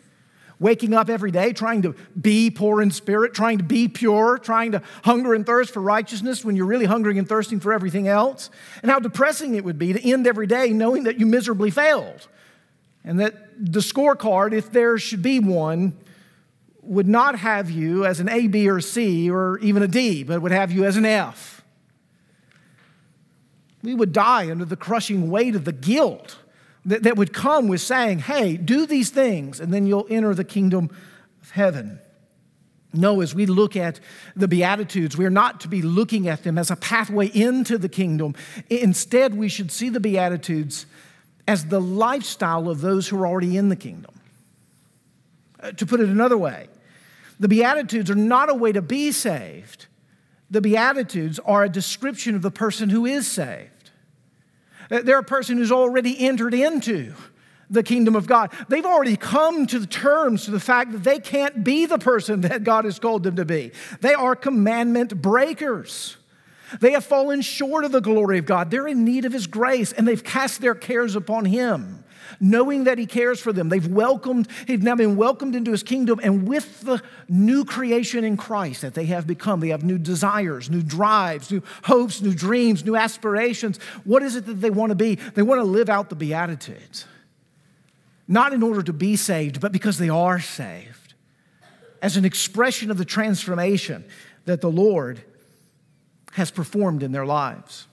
Waking 0.60 0.92
up 0.92 1.08
every 1.08 1.30
day 1.30 1.54
trying 1.54 1.82
to 1.82 1.94
be 2.20 2.50
poor 2.50 2.82
in 2.82 2.90
spirit, 2.90 3.32
trying 3.32 3.58
to 3.58 3.64
be 3.64 3.88
pure, 3.88 4.38
trying 4.38 4.72
to 4.72 4.82
hunger 5.04 5.32
and 5.32 5.46
thirst 5.46 5.72
for 5.72 5.80
righteousness 5.80 6.44
when 6.44 6.54
you're 6.54 6.66
really 6.66 6.84
hungering 6.84 7.18
and 7.18 7.26
thirsting 7.26 7.60
for 7.60 7.72
everything 7.72 8.08
else. 8.08 8.50
And 8.82 8.90
how 8.90 8.98
depressing 8.98 9.54
it 9.54 9.64
would 9.64 9.78
be 9.78 9.94
to 9.94 10.00
end 10.00 10.26
every 10.26 10.46
day 10.46 10.68
knowing 10.68 11.04
that 11.04 11.18
you 11.18 11.24
miserably 11.24 11.70
failed. 11.70 12.28
And 13.04 13.18
that 13.20 13.34
the 13.58 13.80
scorecard, 13.80 14.52
if 14.52 14.70
there 14.70 14.98
should 14.98 15.22
be 15.22 15.40
one, 15.40 15.96
would 16.82 17.08
not 17.08 17.38
have 17.38 17.70
you 17.70 18.04
as 18.04 18.20
an 18.20 18.28
A, 18.28 18.46
B, 18.46 18.68
or 18.68 18.80
C, 18.80 19.30
or 19.30 19.58
even 19.58 19.82
a 19.82 19.88
D, 19.88 20.22
but 20.22 20.42
would 20.42 20.52
have 20.52 20.72
you 20.72 20.84
as 20.84 20.96
an 20.96 21.06
F. 21.06 21.62
We 23.82 23.94
would 23.94 24.12
die 24.12 24.50
under 24.50 24.64
the 24.64 24.76
crushing 24.76 25.30
weight 25.30 25.54
of 25.54 25.64
the 25.64 25.72
guilt 25.72 26.38
that, 26.84 27.02
that 27.02 27.16
would 27.16 27.32
come 27.32 27.68
with 27.68 27.80
saying, 27.80 28.20
hey, 28.20 28.56
do 28.56 28.86
these 28.86 29.10
things, 29.10 29.60
and 29.60 29.72
then 29.72 29.86
you'll 29.86 30.06
enter 30.10 30.34
the 30.34 30.44
kingdom 30.44 30.90
of 31.42 31.50
heaven. 31.50 31.98
No, 32.92 33.20
as 33.20 33.34
we 33.34 33.46
look 33.46 33.76
at 33.76 34.00
the 34.34 34.48
Beatitudes, 34.48 35.16
we 35.16 35.24
are 35.24 35.30
not 35.30 35.60
to 35.60 35.68
be 35.68 35.80
looking 35.80 36.26
at 36.26 36.42
them 36.42 36.58
as 36.58 36.70
a 36.70 36.76
pathway 36.76 37.28
into 37.28 37.78
the 37.78 37.88
kingdom. 37.88 38.34
Instead, 38.68 39.36
we 39.36 39.48
should 39.48 39.70
see 39.70 39.88
the 39.88 40.00
Beatitudes 40.00 40.86
as 41.50 41.66
the 41.66 41.80
lifestyle 41.80 42.68
of 42.68 42.80
those 42.80 43.08
who 43.08 43.20
are 43.20 43.26
already 43.26 43.56
in 43.56 43.70
the 43.70 43.74
kingdom. 43.74 44.14
Uh, 45.58 45.72
to 45.72 45.84
put 45.84 45.98
it 45.98 46.08
another 46.08 46.38
way, 46.38 46.68
the 47.40 47.48
Beatitudes 47.48 48.08
are 48.08 48.14
not 48.14 48.48
a 48.48 48.54
way 48.54 48.70
to 48.70 48.80
be 48.80 49.10
saved, 49.10 49.88
the 50.48 50.60
Beatitudes 50.60 51.40
are 51.40 51.64
a 51.64 51.68
description 51.68 52.36
of 52.36 52.42
the 52.42 52.52
person 52.52 52.88
who 52.88 53.04
is 53.04 53.26
saved. 53.26 53.90
They're 54.90 55.18
a 55.18 55.24
person 55.24 55.58
who's 55.58 55.72
already 55.72 56.24
entered 56.24 56.54
into 56.54 57.14
the 57.68 57.82
kingdom 57.82 58.14
of 58.14 58.28
God. 58.28 58.52
They've 58.68 58.86
already 58.86 59.16
come 59.16 59.66
to 59.68 59.80
the 59.80 59.88
terms 59.88 60.44
to 60.44 60.52
the 60.52 60.60
fact 60.60 60.92
that 60.92 61.02
they 61.02 61.18
can't 61.18 61.64
be 61.64 61.84
the 61.84 61.98
person 61.98 62.40
that 62.42 62.62
God 62.62 62.84
has 62.84 63.00
called 63.00 63.24
them 63.24 63.34
to 63.36 63.44
be. 63.44 63.72
They 64.00 64.14
are 64.14 64.36
commandment 64.36 65.20
breakers. 65.20 66.16
They 66.78 66.92
have 66.92 67.04
fallen 67.04 67.40
short 67.40 67.84
of 67.84 67.92
the 67.92 68.00
glory 68.00 68.38
of 68.38 68.46
God. 68.46 68.70
They're 68.70 68.86
in 68.86 69.04
need 69.04 69.24
of 69.24 69.32
His 69.32 69.46
grace, 69.46 69.92
and 69.92 70.06
they've 70.06 70.22
cast 70.22 70.60
their 70.60 70.74
cares 70.74 71.16
upon 71.16 71.46
Him, 71.46 72.04
knowing 72.38 72.84
that 72.84 72.98
He 72.98 73.06
cares 73.06 73.40
for 73.40 73.52
them. 73.52 73.68
They've 73.68 73.86
welcomed, 73.86 74.46
they've 74.66 74.82
now 74.82 74.94
been 74.94 75.16
welcomed 75.16 75.56
into 75.56 75.72
His 75.72 75.82
kingdom, 75.82 76.20
and 76.22 76.46
with 76.46 76.82
the 76.82 77.02
new 77.28 77.64
creation 77.64 78.22
in 78.24 78.36
Christ 78.36 78.82
that 78.82 78.94
they 78.94 79.06
have 79.06 79.26
become, 79.26 79.60
they 79.60 79.70
have 79.70 79.82
new 79.82 79.98
desires, 79.98 80.70
new 80.70 80.82
drives, 80.82 81.50
new 81.50 81.62
hopes, 81.84 82.22
new 82.22 82.34
dreams, 82.34 82.84
new 82.84 82.94
aspirations. 82.94 83.78
What 84.04 84.22
is 84.22 84.36
it 84.36 84.46
that 84.46 84.60
they 84.60 84.70
want 84.70 84.90
to 84.90 84.96
be? 84.96 85.16
They 85.16 85.42
want 85.42 85.60
to 85.60 85.64
live 85.64 85.88
out 85.88 86.08
the 86.08 86.16
Beatitudes, 86.16 87.06
not 88.28 88.52
in 88.52 88.62
order 88.62 88.82
to 88.82 88.92
be 88.92 89.16
saved, 89.16 89.60
but 89.60 89.72
because 89.72 89.98
they 89.98 90.08
are 90.08 90.38
saved, 90.38 91.14
as 92.00 92.16
an 92.16 92.24
expression 92.24 92.90
of 92.90 92.96
the 92.96 93.04
transformation 93.04 94.04
that 94.44 94.60
the 94.60 94.70
Lord 94.70 95.22
has 96.32 96.50
performed 96.50 97.02
in 97.02 97.12
their 97.12 97.26
lives. 97.26 97.86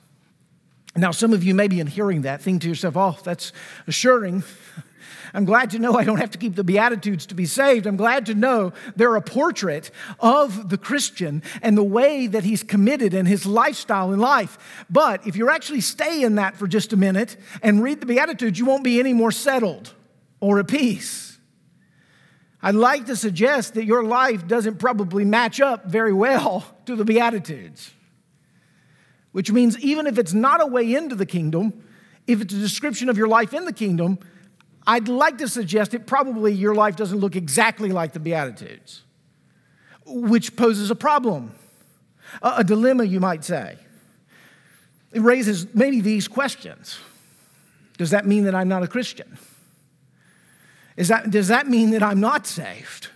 Now, 0.96 1.12
some 1.12 1.34
of 1.34 1.44
you 1.44 1.53
may 1.53 1.67
be 1.67 1.79
in 1.79 1.88
hearing 1.88 2.24
that, 2.24 2.41
think 2.41 2.63
to 2.63 2.70
yourself, 2.70 2.98
oh, 2.98 3.17
that's 3.24 3.53
assuring. 3.86 4.44
I'm 5.34 5.46
glad 5.46 5.70
to 5.72 5.79
know 5.79 5.94
I 5.96 6.03
don't 6.03 6.17
have 6.17 6.32
to 6.32 6.38
keep 6.38 6.56
the 6.56 6.63
Beatitudes 6.63 7.27
to 7.27 7.36
be 7.36 7.46
saved. 7.46 7.86
I'm 7.86 7.98
glad 7.98 8.25
to 8.27 8.34
know 8.34 8.74
they're 8.96 9.15
a 9.15 9.22
portrait 9.22 9.91
of 10.20 10.70
the 10.70 10.77
Christian 10.77 11.44
and 11.62 11.77
the 11.77 11.84
way 11.84 12.25
that 12.27 12.44
he's 12.44 12.63
committed 12.63 13.13
and 13.13 13.27
his 13.27 13.46
lifestyle 13.46 14.13
in 14.13 14.20
life. 14.20 14.86
But 14.89 15.27
if 15.27 15.36
you 15.36 15.50
actually 15.50 15.82
stay 15.82 16.24
in 16.24 16.36
that 16.36 16.58
for 16.58 16.65
just 16.65 16.94
a 16.94 16.98
minute 16.98 17.38
and 17.62 17.84
read 17.84 18.00
the 18.00 18.06
Beatitudes, 18.06 18.58
you 18.58 18.65
won't 18.65 18.84
be 18.84 19.00
any 19.00 19.13
more 19.13 19.32
settled 19.32 19.94
or 20.39 20.60
at 20.60 20.67
peace. 20.67 21.38
I'd 22.62 22.75
like 22.75 23.06
to 23.06 23.15
suggest 23.15 23.75
that 23.75 23.86
your 23.86 24.03
life 24.03 24.48
doesn't 24.48 24.79
probably 24.79 25.25
match 25.25 25.62
up 25.62 25.86
very 25.86 26.13
well 26.13 26.65
to 26.86 26.96
the 26.96 27.06
Beatitudes 27.06 27.91
which 29.38 29.51
means 29.51 29.77
even 29.82 30.08
if 30.08 30.17
it's 30.17 30.34
not 30.34 30.63
a 30.63 30.65
way 30.65 30.96
into 30.96 31.13
the 31.13 31.24
kingdom, 31.24 31.72
if 32.25 32.41
it's 32.41 32.56
a 32.56 32.58
description 32.58 33.08
of 33.08 33.20
your 33.20 33.27
life 33.27 33.53
in 33.53 33.65
the 33.65 33.72
kingdom, 33.72 34.17
I'd 34.88 35.08
like 35.08 35.38
to 35.38 35.48
suggest 35.48 35.91
that 35.91 36.08
probably 36.08 36.53
your 36.53 36.74
life 36.74 36.96
doesn't 36.96 37.20
look 37.20 37.36
exactly 37.36 37.91
like 37.91 38.13
the 38.13 38.20
Beatitudes, 38.20 39.03
which 40.08 40.56
poses 40.56 40.89
a 40.89 40.96
problem, 40.96 41.51
a, 42.41 42.53
a 42.58 42.63
dilemma, 42.63 43.03
you 43.03 43.20
might 43.20 43.46
say. 43.46 43.77
It 45.13 45.22
raises 45.22 45.67
maybe 45.72 46.01
these 46.01 46.27
questions 46.27 46.98
Does 48.00 48.10
that 48.10 48.25
mean 48.25 48.46
that 48.46 48.56
I'm 48.56 48.67
not 48.67 48.82
a 48.82 48.88
Christian? 48.88 49.38
Is 50.96 51.10
that, 51.10 51.29
does 51.29 51.50
that 51.50 51.67
mean 51.67 51.91
that 51.91 52.01
I'm 52.01 52.20
not 52.20 52.48
saved? 52.48 53.10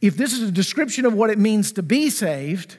If 0.00 0.16
this 0.16 0.32
is 0.32 0.48
a 0.48 0.52
description 0.52 1.04
of 1.04 1.12
what 1.12 1.28
it 1.28 1.40
means 1.40 1.72
to 1.72 1.82
be 1.82 2.08
saved, 2.08 2.78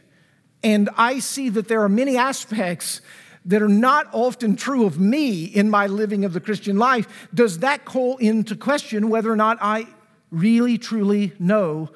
and 0.65 0.89
I 0.97 1.19
see 1.19 1.49
that 1.49 1.67
there 1.67 1.83
are 1.83 1.89
many 1.89 2.17
aspects 2.17 2.99
that 3.45 3.61
are 3.61 3.69
not 3.69 4.07
often 4.11 4.55
true 4.55 4.87
of 4.87 4.99
me 4.99 5.43
in 5.43 5.69
my 5.69 5.85
living 5.85 6.25
of 6.25 6.33
the 6.33 6.39
Christian 6.39 6.79
life. 6.79 7.27
Does 7.31 7.59
that 7.59 7.85
call 7.85 8.17
into 8.17 8.55
question 8.55 9.09
whether 9.09 9.31
or 9.31 9.35
not 9.35 9.59
I 9.61 9.85
really, 10.31 10.79
truly 10.79 11.33
know 11.37 11.91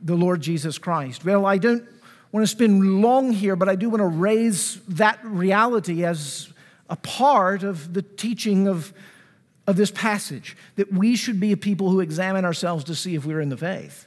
the 0.00 0.14
Lord 0.14 0.40
Jesus 0.40 0.78
Christ? 0.78 1.24
Well, 1.24 1.44
I 1.44 1.58
don't 1.58 1.84
want 2.30 2.44
to 2.44 2.46
spend 2.46 3.02
long 3.02 3.32
here, 3.32 3.56
but 3.56 3.68
I 3.68 3.74
do 3.74 3.90
want 3.90 4.02
to 4.02 4.06
raise 4.06 4.76
that 4.86 5.18
reality 5.24 6.04
as 6.04 6.48
a 6.88 6.94
part 6.94 7.64
of 7.64 7.92
the 7.92 8.02
teaching 8.02 8.68
of, 8.68 8.92
of 9.66 9.74
this 9.74 9.90
passage 9.90 10.56
that 10.76 10.92
we 10.92 11.16
should 11.16 11.40
be 11.40 11.50
a 11.50 11.56
people 11.56 11.90
who 11.90 11.98
examine 11.98 12.44
ourselves 12.44 12.84
to 12.84 12.94
see 12.94 13.16
if 13.16 13.26
we're 13.26 13.40
in 13.40 13.48
the 13.48 13.56
faith. 13.56 14.06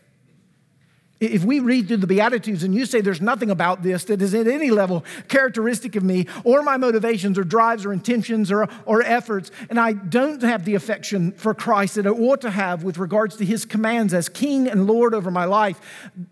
If 1.26 1.44
we 1.44 1.60
read 1.60 1.88
through 1.88 1.98
the 1.98 2.08
Beatitudes 2.08 2.64
and 2.64 2.74
you 2.74 2.86
say 2.86 3.02
there's 3.02 3.22
nothing 3.22 3.50
about 3.50 3.84
this 3.84 4.06
that 4.06 4.22
is 4.22 4.34
at 4.34 4.48
any 4.48 4.72
level 4.72 5.04
characteristic 5.28 5.96
of 5.96 6.04
me 6.04 6.28
or 6.44 6.62
my 6.64 6.78
motivations 6.78 7.38
or 7.38 7.44
drives 7.44 7.86
or 7.86 7.94
intentions 7.94 8.52
or, 8.52 8.68
or 8.86 9.02
efforts, 9.02 9.52
and 9.70 9.80
I 9.80 9.94
don't 9.94 10.42
have 10.42 10.66
the 10.66 10.76
affection 10.76 11.32
for 11.34 11.54
Christ 11.54 11.96
that 11.96 12.08
I 12.08 12.12
ought 12.12 12.42
to 12.42 12.52
have 12.52 12.84
with 12.84 12.98
regards 12.98 13.36
to 13.38 13.46
his 13.46 13.66
commands 13.66 14.14
as 14.14 14.30
King 14.30 14.68
and 14.68 14.88
Lord 14.88 15.14
over 15.14 15.32
my 15.32 15.46
life, 15.46 15.80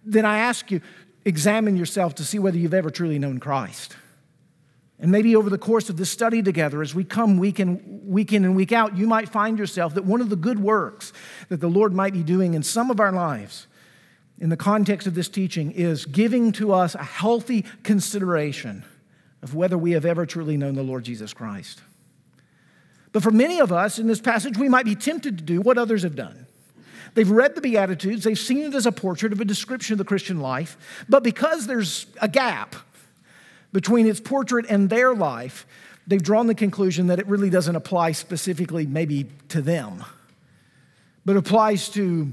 then 0.05 0.25
I 0.25 0.39
ask 0.39 0.71
you, 0.71 0.81
examine 1.25 1.77
yourself 1.77 2.15
to 2.15 2.23
see 2.23 2.39
whether 2.39 2.57
you've 2.57 2.73
ever 2.73 2.89
truly 2.89 3.19
known 3.19 3.39
Christ. 3.39 3.95
And 4.99 5.11
maybe 5.11 5.35
over 5.35 5.49
the 5.49 5.57
course 5.57 5.89
of 5.89 5.97
this 5.97 6.09
study 6.09 6.41
together, 6.41 6.81
as 6.81 6.95
we 6.95 7.03
come 7.03 7.37
week 7.37 7.59
in, 7.59 8.01
week 8.05 8.31
in 8.31 8.45
and 8.45 8.55
week 8.55 8.71
out, 8.71 8.95
you 8.95 9.07
might 9.07 9.27
find 9.27 9.57
yourself 9.57 9.95
that 9.95 10.05
one 10.05 10.21
of 10.21 10.29
the 10.29 10.35
good 10.35 10.59
works 10.59 11.11
that 11.49 11.59
the 11.59 11.67
Lord 11.67 11.93
might 11.93 12.13
be 12.13 12.23
doing 12.23 12.53
in 12.53 12.63
some 12.63 12.89
of 12.89 12.99
our 12.99 13.11
lives 13.11 13.67
in 14.43 14.49
the 14.49 14.57
context 14.57 15.07
of 15.07 15.15
this 15.15 15.29
teaching 15.29 15.71
is 15.71 16.05
giving 16.05 16.51
to 16.51 16.73
us 16.73 16.95
a 16.95 17.03
healthy 17.03 17.63
consideration 17.81 18.83
of 19.41 19.55
whether 19.55 19.77
we 19.77 19.91
have 19.91 20.03
ever 20.03 20.25
truly 20.25 20.57
known 20.57 20.75
the 20.75 20.83
Lord 20.83 21.05
Jesus 21.05 21.33
Christ. 21.33 21.79
But 23.13 23.23
for 23.23 23.31
many 23.31 23.61
of 23.61 23.71
us 23.71 23.99
in 23.99 24.07
this 24.07 24.19
passage, 24.19 24.57
we 24.57 24.67
might 24.67 24.83
be 24.83 24.95
tempted 24.95 25.37
to 25.37 25.43
do 25.45 25.61
what 25.61 25.77
others 25.77 26.03
have 26.03 26.17
done. 26.17 26.45
They've 27.13 27.31
read 27.31 27.55
the 27.55 27.61
Beatitudes, 27.61 28.25
they've 28.25 28.37
seen 28.37 28.63
it 28.63 28.75
as 28.75 28.85
a 28.85 28.91
portrait 28.91 29.31
of 29.31 29.39
a 29.39 29.45
description 29.45 29.93
of 29.93 29.97
the 29.97 30.03
Christian 30.03 30.41
life, 30.41 31.05
but 31.07 31.23
because 31.23 31.65
there's 31.65 32.07
a 32.21 32.27
gap 32.27 32.75
between 33.71 34.07
its 34.07 34.19
portrait 34.19 34.65
and 34.67 34.89
their 34.89 35.15
life, 35.15 35.65
they've 36.05 36.21
drawn 36.21 36.47
the 36.47 36.55
conclusion 36.55 37.07
that 37.07 37.17
it 37.17 37.27
really 37.27 37.49
doesn't 37.49 37.77
apply 37.77 38.11
specifically, 38.11 38.85
maybe 38.85 39.25
to 39.47 39.61
them, 39.61 40.03
but 41.23 41.37
applies 41.37 41.87
to 41.87 42.29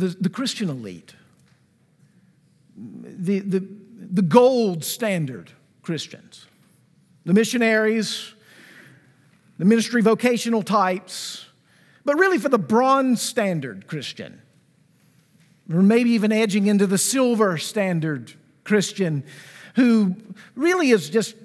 the, 0.00 0.08
the 0.20 0.28
Christian 0.28 0.68
elite, 0.68 1.14
the, 2.76 3.40
the, 3.40 3.66
the 4.10 4.22
gold 4.22 4.84
standard 4.84 5.50
Christians, 5.82 6.46
the 7.24 7.34
missionaries, 7.34 8.34
the 9.58 9.64
ministry 9.64 10.02
vocational 10.02 10.62
types, 10.62 11.46
but 12.04 12.16
really 12.16 12.38
for 12.38 12.48
the 12.48 12.58
bronze 12.58 13.20
standard 13.20 13.86
Christian, 13.86 14.40
or 15.72 15.82
maybe 15.82 16.10
even 16.10 16.32
edging 16.32 16.66
into 16.66 16.86
the 16.86 16.98
silver 16.98 17.58
standard 17.58 18.32
Christian 18.64 19.22
who 19.76 20.16
really 20.56 20.90
is 20.90 21.10
just 21.10 21.36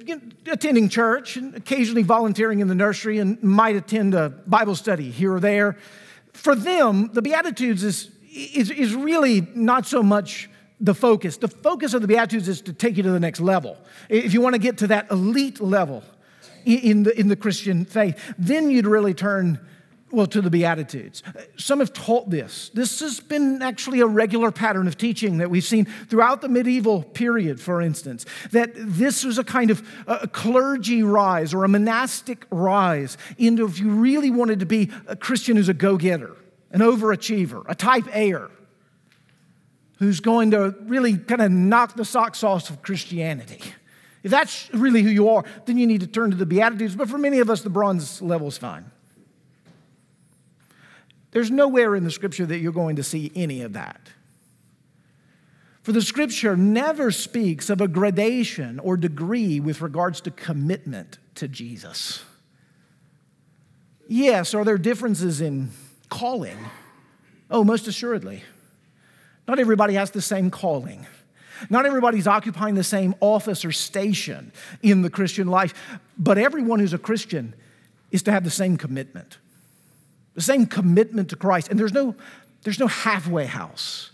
attending 0.48 0.90
church 0.90 1.38
and 1.38 1.56
occasionally 1.56 2.04
volunteering 2.04 2.60
in 2.60 2.68
the 2.68 2.76
nursery 2.76 3.20
and 3.20 3.42
might 3.44 3.76
attend 3.76 4.14
a 4.14 4.30
Bible 4.30 4.76
study 4.76 5.12
here 5.12 5.34
or 5.34 5.40
there. 5.40 5.78
For 6.34 6.56
them, 6.56 7.12
the 7.14 7.22
Beatitudes 7.22 7.84
is 7.84 8.10
is, 8.36 8.70
is 8.70 8.94
really 8.94 9.42
not 9.56 9.86
so 9.86 10.04
much 10.04 10.50
the 10.80 10.94
focus. 10.94 11.38
The 11.38 11.48
focus 11.48 11.94
of 11.94 12.01
the 12.01 12.08
Beatitudes 12.08 12.50
is 12.50 12.62
to 12.62 12.74
take 12.74 12.98
you 12.98 13.04
to 13.04 13.12
the 13.12 13.20
next 13.20 13.39
level. 13.39 13.77
If 14.10 14.34
you 14.34 14.42
want 14.42 14.56
to 14.56 14.60
get 14.60 14.77
to 14.80 14.88
that 14.88 15.10
elite 15.10 15.62
level 15.62 16.04
in 16.65 17.04
the, 17.04 17.18
in 17.18 17.30
the 17.30 17.36
Christian 17.36 17.86
faith, 17.86 18.20
then 18.38 18.70
you'd 18.70 18.88
really 18.88 19.13
turn 19.13 19.60
well, 20.12 20.27
to 20.27 20.42
the 20.42 20.50
Beatitudes. 20.50 21.24
Some 21.58 21.80
have 21.80 21.92
taught 21.92 22.30
this. 22.30 22.70
This 22.74 23.00
has 23.01 23.20
been 23.20 23.62
actually 23.62 24.00
a 24.00 24.06
regular 24.06 24.51
pattern 24.51 24.88
of 24.88 24.98
teaching 24.98 25.39
that 25.39 25.50
we've 25.50 25.63
seen 25.63 25.86
throughout 25.86 26.42
the 26.42 26.48
medieval 26.48 27.04
period, 27.04 27.60
for 27.60 27.82
instance, 27.82 28.25
that 28.51 28.72
this 28.75 29.25
was 29.25 29.38
a 29.38 29.44
kind 29.44 29.72
of 29.72 29.86
a 30.08 30.27
clergy 30.27 31.04
rise 31.04 31.54
or 31.54 31.63
a 31.63 31.68
monastic 31.68 32.46
rise 32.50 33.18
into 33.38 33.65
if 33.65 33.80
you 33.80 33.89
really 33.89 34.30
wanted 34.30 34.60
to 34.60 34.65
be 34.65 34.92
a 35.08 35.15
Christian 35.15 35.58
who's 35.58 35.70
a 35.70 35.74
go 35.74 35.98
getter, 35.98 36.36
an 36.75 36.82
overachiever, 36.82 37.63
a 37.70 37.74
type 37.74 38.05
A 38.13 38.36
who's 40.00 40.20
going 40.20 40.51
to 40.51 40.75
really 40.82 41.17
kind 41.17 41.41
of 41.41 41.50
knock 41.50 41.96
the 41.96 42.03
socks 42.03 42.44
off 42.44 42.70
of 42.70 42.82
Christianity. 42.82 43.62
If 44.24 44.32
that's 44.32 44.70
really 44.74 45.01
who 45.01 45.10
you 45.10 45.29
are, 45.29 45.46
then 45.65 45.77
you 45.77 45.88
need 45.88 46.01
to 46.01 46.08
turn 46.08 46.32
to 46.32 46.36
the 46.36 46.46
Beatitudes. 46.46 46.94
But 46.94 47.08
for 47.08 47.17
many 47.17 47.39
of 47.39 47.50
us, 47.50 47.62
the 47.62 47.70
bronze 47.70 48.22
level 48.22 48.50
is 48.50 48.58
fine. 48.58 48.91
There's 51.32 51.50
nowhere 51.50 51.96
in 51.96 52.03
the 52.03 52.12
scripture 52.12 52.46
that 52.46 52.58
you're 52.58 52.74
going 52.74 52.98
to 52.98 53.03
see 53.03 53.32
any 53.36 53.62
of 53.62 53.72
that. 53.72 54.10
For 55.82 55.94
the 55.94 56.01
scripture 56.01 56.58
never 56.58 57.10
speaks 57.10 57.70
of 57.70 57.79
a 57.79 57.88
gradation 57.88 58.79
or 58.79 58.98
degree 58.98 59.62
with 59.62 59.79
regards 59.79 60.20
to 60.22 60.32
commitment 60.32 61.20
to 61.36 61.48
Jesus. 61.48 62.25
Yes, 64.10 64.53
are 64.53 64.65
there 64.65 64.77
differences 64.77 65.39
in 65.39 65.70
calling? 66.06 66.58
Oh, 67.50 67.64
most 67.64 67.88
assuredly. 67.88 68.44
Not 69.48 69.60
everybody 69.60 69.94
has 69.94 70.12
the 70.12 70.22
same 70.22 70.50
calling. 70.50 71.06
Not 71.70 71.86
everybody's 71.86 72.28
occupying 72.28 72.76
the 72.76 72.84
same 72.84 73.16
office 73.22 73.64
or 73.64 73.72
station 73.72 74.52
in 74.82 75.02
the 75.04 75.10
Christian 75.10 75.48
life, 75.48 75.74
but 76.18 76.38
everyone 76.38 76.80
who's 76.80 76.94
a 76.94 76.98
Christian 76.98 77.54
is 78.12 78.24
to 78.24 78.32
have 78.32 78.44
the 78.44 78.50
same 78.50 78.78
commitment 78.78 79.38
the 80.36 80.42
same 80.42 80.68
commitment 80.68 81.30
to 81.30 81.36
Christ. 81.36 81.70
And 81.70 81.80
there's 81.80 81.94
no, 81.94 82.14
there's 82.64 82.80
no 82.80 82.88
halfway 82.88 83.46
house. 83.46 84.12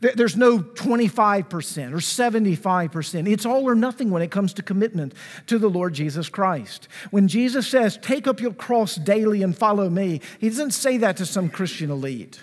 There's 0.00 0.36
no 0.36 0.60
25% 0.60 1.92
or 1.92 1.96
75%. 1.96 3.28
It's 3.28 3.44
all 3.44 3.68
or 3.68 3.74
nothing 3.74 4.10
when 4.10 4.22
it 4.22 4.30
comes 4.30 4.52
to 4.54 4.62
commitment 4.62 5.12
to 5.46 5.58
the 5.58 5.68
Lord 5.68 5.92
Jesus 5.92 6.28
Christ. 6.28 6.86
When 7.10 7.26
Jesus 7.26 7.66
says, 7.66 7.98
Take 8.00 8.28
up 8.28 8.40
your 8.40 8.52
cross 8.52 8.94
daily 8.94 9.42
and 9.42 9.56
follow 9.56 9.90
me, 9.90 10.20
he 10.38 10.48
doesn't 10.48 10.70
say 10.70 10.98
that 10.98 11.16
to 11.16 11.26
some 11.26 11.48
Christian 11.48 11.90
elite. 11.90 12.40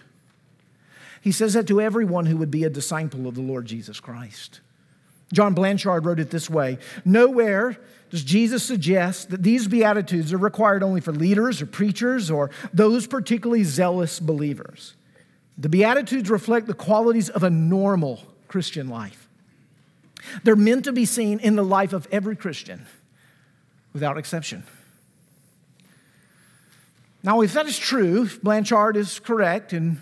He 1.22 1.32
says 1.32 1.54
that 1.54 1.68
to 1.68 1.80
everyone 1.80 2.26
who 2.26 2.38
would 2.38 2.52
be 2.52 2.66
a 2.66 2.70
disciple 2.70 3.26
of 3.26 3.36
the 3.36 3.42
Lord 3.42 3.66
Jesus 3.66 4.02
Christ. 4.02 4.60
John 5.32 5.54
Blanchard 5.54 6.06
wrote 6.06 6.20
it 6.20 6.32
this 6.32 6.50
way 6.50 6.78
Nowhere 7.06 7.78
does 8.10 8.24
Jesus 8.24 8.64
suggest 8.64 9.30
that 9.30 9.44
these 9.44 9.68
Beatitudes 9.68 10.34
are 10.34 10.38
required 10.38 10.84
only 10.84 11.02
for 11.02 11.14
leaders 11.14 11.62
or 11.62 11.66
preachers 11.66 12.30
or 12.30 12.52
those 12.74 13.08
particularly 13.08 13.64
zealous 13.64 14.20
believers. 14.20 14.96
The 15.58 15.70
Beatitudes 15.70 16.30
reflect 16.30 16.68
the 16.68 16.74
qualities 16.74 17.30
of 17.30 17.44
a 17.44 17.50
normal 17.50 18.22
Christian 18.48 18.90
life. 18.90 19.28
They're 20.44 20.56
meant 20.56 20.86
to 20.86 20.92
be 20.92 21.06
seen 21.06 21.40
in 21.40 21.56
the 21.56 21.64
life 21.64 21.94
of 21.94 22.08
every 22.12 22.36
Christian 22.36 22.86
without 23.94 24.18
exception. 24.18 24.64
Now, 27.24 27.42
if 27.42 27.54
that 27.54 27.66
is 27.66 27.78
true, 27.78 28.24
if 28.24 28.42
Blanchard 28.42 28.98
is 28.98 29.20
correct, 29.20 29.74
and 29.74 30.00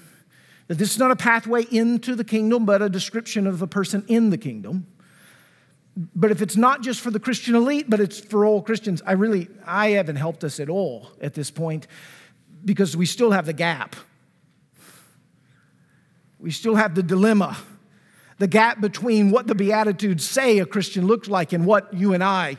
that 0.67 0.77
this 0.77 0.91
is 0.91 0.99
not 0.99 1.11
a 1.11 1.15
pathway 1.15 1.63
into 1.71 2.15
the 2.15 2.23
kingdom, 2.23 2.65
but 2.65 2.81
a 2.81 2.89
description 2.89 3.47
of 3.47 3.61
a 3.61 3.67
person 3.67 4.03
in 4.07 4.29
the 4.29 4.37
kingdom, 4.37 4.87
but 6.15 6.31
if 6.31 6.41
it's 6.41 6.57
not 6.57 6.81
just 6.81 7.01
for 7.01 7.11
the 7.11 7.19
Christian 7.19 7.55
elite, 7.55 7.89
but 7.89 7.99
it's 7.99 8.19
for 8.19 8.45
all 8.45 8.61
Christians, 8.61 9.01
I 9.05 9.11
really, 9.11 9.47
I 9.65 9.91
haven't 9.91 10.15
helped 10.15 10.43
us 10.43 10.59
at 10.59 10.69
all 10.69 11.11
at 11.21 11.33
this 11.35 11.51
point 11.51 11.87
because 12.65 12.97
we 12.97 13.05
still 13.05 13.31
have 13.31 13.45
the 13.45 13.53
gap. 13.53 13.95
We 16.43 16.51
still 16.51 16.75
have 16.75 16.93
the 16.93 17.01
dilemma, 17.01 17.55
the 18.37 18.47
gap 18.47 18.81
between 18.81 19.31
what 19.31 19.47
the 19.47 19.55
Beatitudes 19.55 20.25
say 20.25 20.59
a 20.59 20.65
Christian 20.65 21.07
looks 21.07 21.29
like 21.29 21.53
and 21.53 21.65
what 21.65 21.93
you 21.93 22.13
and 22.13 22.21
I, 22.21 22.57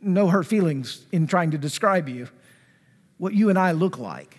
know 0.00 0.28
her 0.28 0.44
feelings 0.44 1.04
in 1.10 1.26
trying 1.26 1.50
to 1.50 1.58
describe 1.58 2.08
you, 2.08 2.28
what 3.18 3.34
you 3.34 3.50
and 3.50 3.58
I 3.58 3.72
look 3.72 3.98
like, 3.98 4.38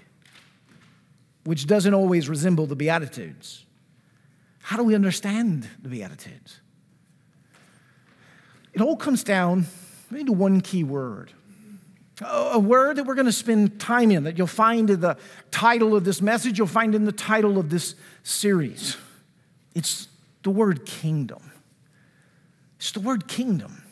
which 1.43 1.67
doesn't 1.67 1.93
always 1.93 2.29
resemble 2.29 2.65
the 2.65 2.77
Beatitudes. 2.77 3.65
How 4.61 4.77
do 4.77 4.83
we 4.83 4.95
understand 4.95 5.67
the 5.81 5.89
Beatitudes? 5.89 6.61
It 8.71 8.79
all 8.79 8.95
comes 8.95 9.21
down 9.21 9.65
to 10.11 10.31
one 10.31 10.61
key 10.61 10.85
word. 10.85 11.33
A 12.25 12.57
word 12.57 12.95
that 12.95 13.03
we're 13.03 13.15
going 13.15 13.27
to 13.27 13.31
spend 13.31 13.79
time 13.79 14.09
in, 14.09 14.23
that 14.23 14.37
you'll 14.37 14.47
find 14.47 14.89
in 14.89 15.01
the 15.01 15.17
title 15.51 15.95
of 15.95 16.03
this 16.03 16.21
message, 16.21 16.57
you'll 16.57 16.65
find 16.65 16.95
in 16.95 17.05
the 17.05 17.11
title 17.11 17.59
of 17.59 17.69
this 17.69 17.93
series. 18.23 18.97
It's 19.75 20.07
the 20.41 20.49
word 20.49 20.85
kingdom. 20.85 21.51
It's 22.77 22.91
the 22.91 23.01
word 23.01 23.27
kingdom. 23.27 23.83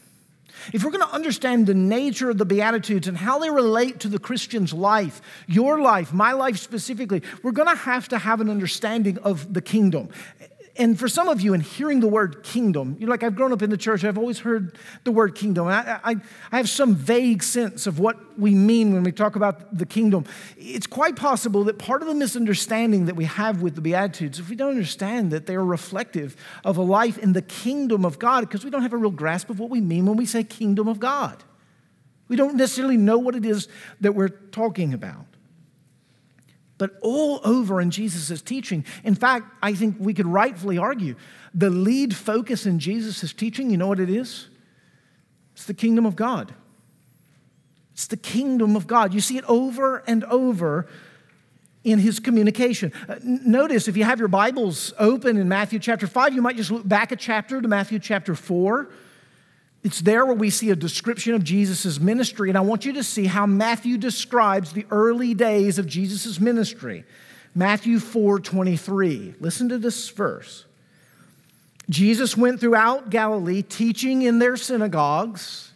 If 0.73 0.83
we're 0.83 0.91
going 0.91 1.07
to 1.07 1.13
understand 1.13 1.67
the 1.67 1.75
nature 1.75 2.29
of 2.29 2.39
the 2.39 2.45
Beatitudes 2.45 3.07
and 3.07 3.15
how 3.15 3.37
they 3.37 3.51
relate 3.51 3.99
to 3.99 4.07
the 4.07 4.17
Christian's 4.17 4.73
life, 4.73 5.21
your 5.47 5.79
life, 5.79 6.11
my 6.11 6.31
life 6.31 6.57
specifically, 6.57 7.21
we're 7.43 7.51
going 7.51 7.67
to 7.67 7.75
have 7.75 8.07
to 8.07 8.17
have 8.17 8.41
an 8.41 8.49
understanding 8.49 9.19
of 9.19 9.53
the 9.53 9.61
kingdom. 9.61 10.09
And 10.77 10.99
for 10.99 11.07
some 11.07 11.29
of 11.29 11.39
you, 11.39 11.53
in 11.53 11.61
hearing 11.61 12.01
the 12.01 12.07
word 12.07 12.43
kingdom, 12.43 12.97
you're 12.99 13.09
like, 13.09 13.23
I've 13.23 13.35
grown 13.35 13.53
up 13.53 13.61
in 13.61 13.69
the 13.69 13.77
church, 13.77 14.03
I've 14.03 14.17
always 14.17 14.39
heard 14.39 14.77
the 15.05 15.11
word 15.11 15.33
kingdom. 15.33 15.67
I, 15.67 15.99
I, 16.03 16.15
I, 16.51 16.57
have 16.57 16.67
some 16.67 16.95
vague 16.95 17.43
sense 17.43 17.87
of 17.87 17.97
what 17.97 18.37
we 18.37 18.53
mean 18.53 18.93
when 18.93 19.03
we 19.03 19.13
talk 19.13 19.37
about 19.37 19.77
the 19.77 19.85
kingdom. 19.85 20.25
It's 20.57 20.85
quite 20.85 21.15
possible 21.15 21.63
that 21.65 21.77
part 21.77 22.01
of 22.01 22.09
the 22.09 22.13
misunderstanding 22.13 23.05
that 23.05 23.15
we 23.15 23.23
have 23.23 23.61
with 23.61 23.75
the 23.75 23.81
Beatitudes, 23.81 24.37
if 24.37 24.49
we 24.49 24.57
don't 24.57 24.71
understand 24.71 25.31
that 25.31 25.45
they 25.45 25.55
are 25.55 25.63
reflective 25.63 26.35
of 26.65 26.75
a 26.75 26.81
life 26.81 27.17
in 27.17 27.31
the 27.31 27.41
kingdom 27.41 28.03
of 28.03 28.19
God, 28.19 28.41
because 28.41 28.65
we 28.65 28.69
don't 28.69 28.81
have 28.81 28.93
a 28.93 28.97
real 28.97 29.11
grasp 29.11 29.49
of 29.49 29.59
what 29.59 29.69
we 29.69 29.79
mean 29.79 30.05
when 30.05 30.17
we 30.17 30.25
say 30.25 30.43
kingdom 30.43 30.89
of 30.89 30.99
God. 30.99 31.41
We 32.27 32.35
don't 32.35 32.55
necessarily 32.55 32.97
know 32.97 33.17
what 33.17 33.35
it 33.35 33.45
is 33.45 33.69
that 34.01 34.13
we're 34.13 34.27
talking 34.29 34.93
about 34.93 35.34
but 36.77 36.97
all 37.01 37.39
over 37.43 37.79
in 37.79 37.91
Jesus' 37.91 38.41
teaching. 38.41 38.85
In 39.03 39.15
fact, 39.15 39.45
I 39.61 39.73
think 39.73 39.95
we 39.99 40.13
could 40.13 40.27
rightfully 40.27 40.77
argue 40.77 41.15
the 41.53 41.69
lead 41.69 42.15
focus 42.15 42.65
in 42.65 42.79
Jesus' 42.79 43.33
teaching, 43.33 43.69
you 43.69 43.77
know 43.77 43.87
what 43.87 43.99
it 43.99 44.09
is? 44.09 44.49
It's 45.53 45.65
the 45.65 45.73
kingdom 45.73 46.05
of 46.05 46.17
God. 46.17 46.53
It's 47.93 48.07
the 48.07 48.17
kingdom 48.17 48.75
of 48.75 48.87
God. 48.87 49.13
You 49.13 49.21
see 49.21 49.37
it 49.37 49.45
over 49.45 50.03
and 50.05 50.25
over 50.25 50.85
in 51.85 51.99
his 51.99 52.19
communication. 52.19 52.91
Uh, 53.07 53.15
notice 53.23 53.87
if 53.87 53.95
you 53.95 54.03
have 54.03 54.19
your 54.19 54.27
Bibles 54.27 54.93
open 54.99 55.37
in 55.37 55.47
Matthew 55.47 55.79
chapter 55.79 56.07
5, 56.07 56.33
you 56.33 56.41
might 56.41 56.57
just 56.57 56.71
look 56.71 56.85
back 56.85 57.13
a 57.13 57.15
chapter 57.15 57.61
to 57.61 57.67
Matthew 57.69 57.99
chapter 57.99 58.35
4. 58.35 58.89
It's 59.85 60.01
there 60.01 60.25
where 60.25 60.35
we 60.35 60.49
see 60.49 60.71
a 60.71 60.75
description 60.75 61.35
of 61.35 61.43
Jesus' 61.43 61.99
ministry, 61.99 62.49
and 62.49 62.57
I 62.57 62.61
want 62.61 62.85
you 62.85 62.93
to 62.93 63.03
see 63.03 63.27
how 63.27 63.45
Matthew 63.45 63.99
describes 63.99 64.73
the 64.73 64.87
early 64.89 65.35
days 65.35 65.77
of 65.77 65.85
Jesus' 65.85 66.39
ministry. 66.39 67.03
Matthew 67.53 67.99
4 67.99 68.39
23. 68.39 69.35
Listen 69.39 69.69
to 69.69 69.77
this 69.77 70.09
verse. 70.09 70.65
Jesus 71.87 72.35
went 72.35 72.59
throughout 72.59 73.11
Galilee, 73.11 73.61
teaching 73.61 74.23
in 74.23 74.39
their 74.39 74.57
synagogues, 74.57 75.71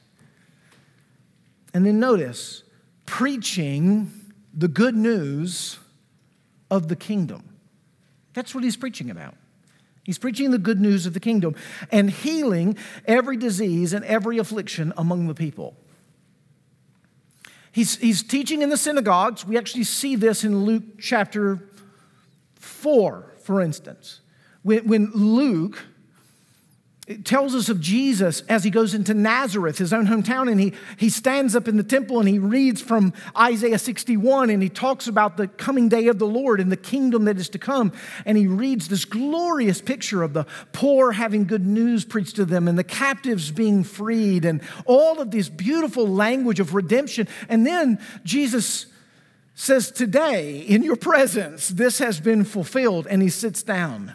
and 1.75 1.85
then 1.85 1.99
notice, 1.99 2.63
preaching 3.05 4.11
the 4.55 4.67
good 4.67 4.95
news 4.95 5.77
of 6.71 6.87
the 6.87 6.95
kingdom. 6.95 7.43
That's 8.33 8.55
what 8.55 8.63
he's 8.63 8.75
preaching 8.75 9.11
about. 9.11 9.35
He's 10.09 10.17
preaching 10.17 10.49
the 10.49 10.57
good 10.57 10.81
news 10.81 11.05
of 11.05 11.13
the 11.13 11.19
kingdom 11.19 11.53
and 11.91 12.09
healing 12.09 12.75
every 13.05 13.37
disease 13.37 13.93
and 13.93 14.03
every 14.05 14.39
affliction 14.39 14.91
among 14.97 15.27
the 15.27 15.35
people. 15.35 15.77
He's, 17.71 17.97
he's 17.97 18.23
teaching 18.23 18.63
in 18.63 18.69
the 18.69 18.77
synagogues. 18.77 19.45
We 19.45 19.55
actually 19.55 19.83
see 19.83 20.15
this 20.15 20.43
in 20.43 20.65
Luke 20.65 20.97
chapter 20.99 21.59
4, 22.55 23.35
for 23.43 23.61
instance. 23.61 24.21
When, 24.63 24.87
when 24.87 25.11
Luke 25.13 25.77
it 27.09 27.25
tells 27.25 27.55
us 27.55 27.69
of 27.69 27.81
Jesus 27.81 28.41
as 28.41 28.63
he 28.63 28.69
goes 28.69 28.93
into 28.93 29.15
Nazareth, 29.15 29.79
his 29.79 29.91
own 29.91 30.05
hometown, 30.05 30.49
and 30.49 30.59
he, 30.59 30.73
he 30.95 31.09
stands 31.09 31.55
up 31.55 31.67
in 31.67 31.75
the 31.75 31.81
temple 31.81 32.19
and 32.19 32.29
he 32.29 32.37
reads 32.37 32.83
from 32.83 33.13
Isaiah 33.35 33.79
61 33.79 34.51
and 34.51 34.61
he 34.61 34.69
talks 34.69 35.07
about 35.07 35.35
the 35.35 35.47
coming 35.47 35.89
day 35.89 36.05
of 36.05 36.19
the 36.19 36.27
Lord 36.27 36.59
and 36.59 36.71
the 36.71 36.77
kingdom 36.77 37.25
that 37.25 37.37
is 37.37 37.49
to 37.49 37.57
come. 37.57 37.93
And 38.27 38.37
he 38.37 38.45
reads 38.45 38.89
this 38.89 39.05
glorious 39.05 39.81
picture 39.81 40.21
of 40.21 40.33
the 40.33 40.45
poor 40.71 41.13
having 41.13 41.45
good 41.45 41.65
news 41.65 42.05
preached 42.05 42.35
to 42.35 42.45
them 42.45 42.67
and 42.67 42.77
the 42.77 42.83
captives 42.83 43.49
being 43.49 43.83
freed 43.83 44.45
and 44.45 44.61
all 44.85 45.19
of 45.19 45.31
this 45.31 45.49
beautiful 45.49 46.07
language 46.07 46.59
of 46.59 46.75
redemption. 46.75 47.27
And 47.49 47.65
then 47.65 47.97
Jesus 48.23 48.85
says, 49.55 49.89
Today, 49.89 50.59
in 50.59 50.83
your 50.83 50.95
presence, 50.95 51.69
this 51.69 51.97
has 51.97 52.19
been 52.19 52.43
fulfilled. 52.43 53.07
And 53.07 53.23
he 53.23 53.29
sits 53.29 53.63
down. 53.63 54.13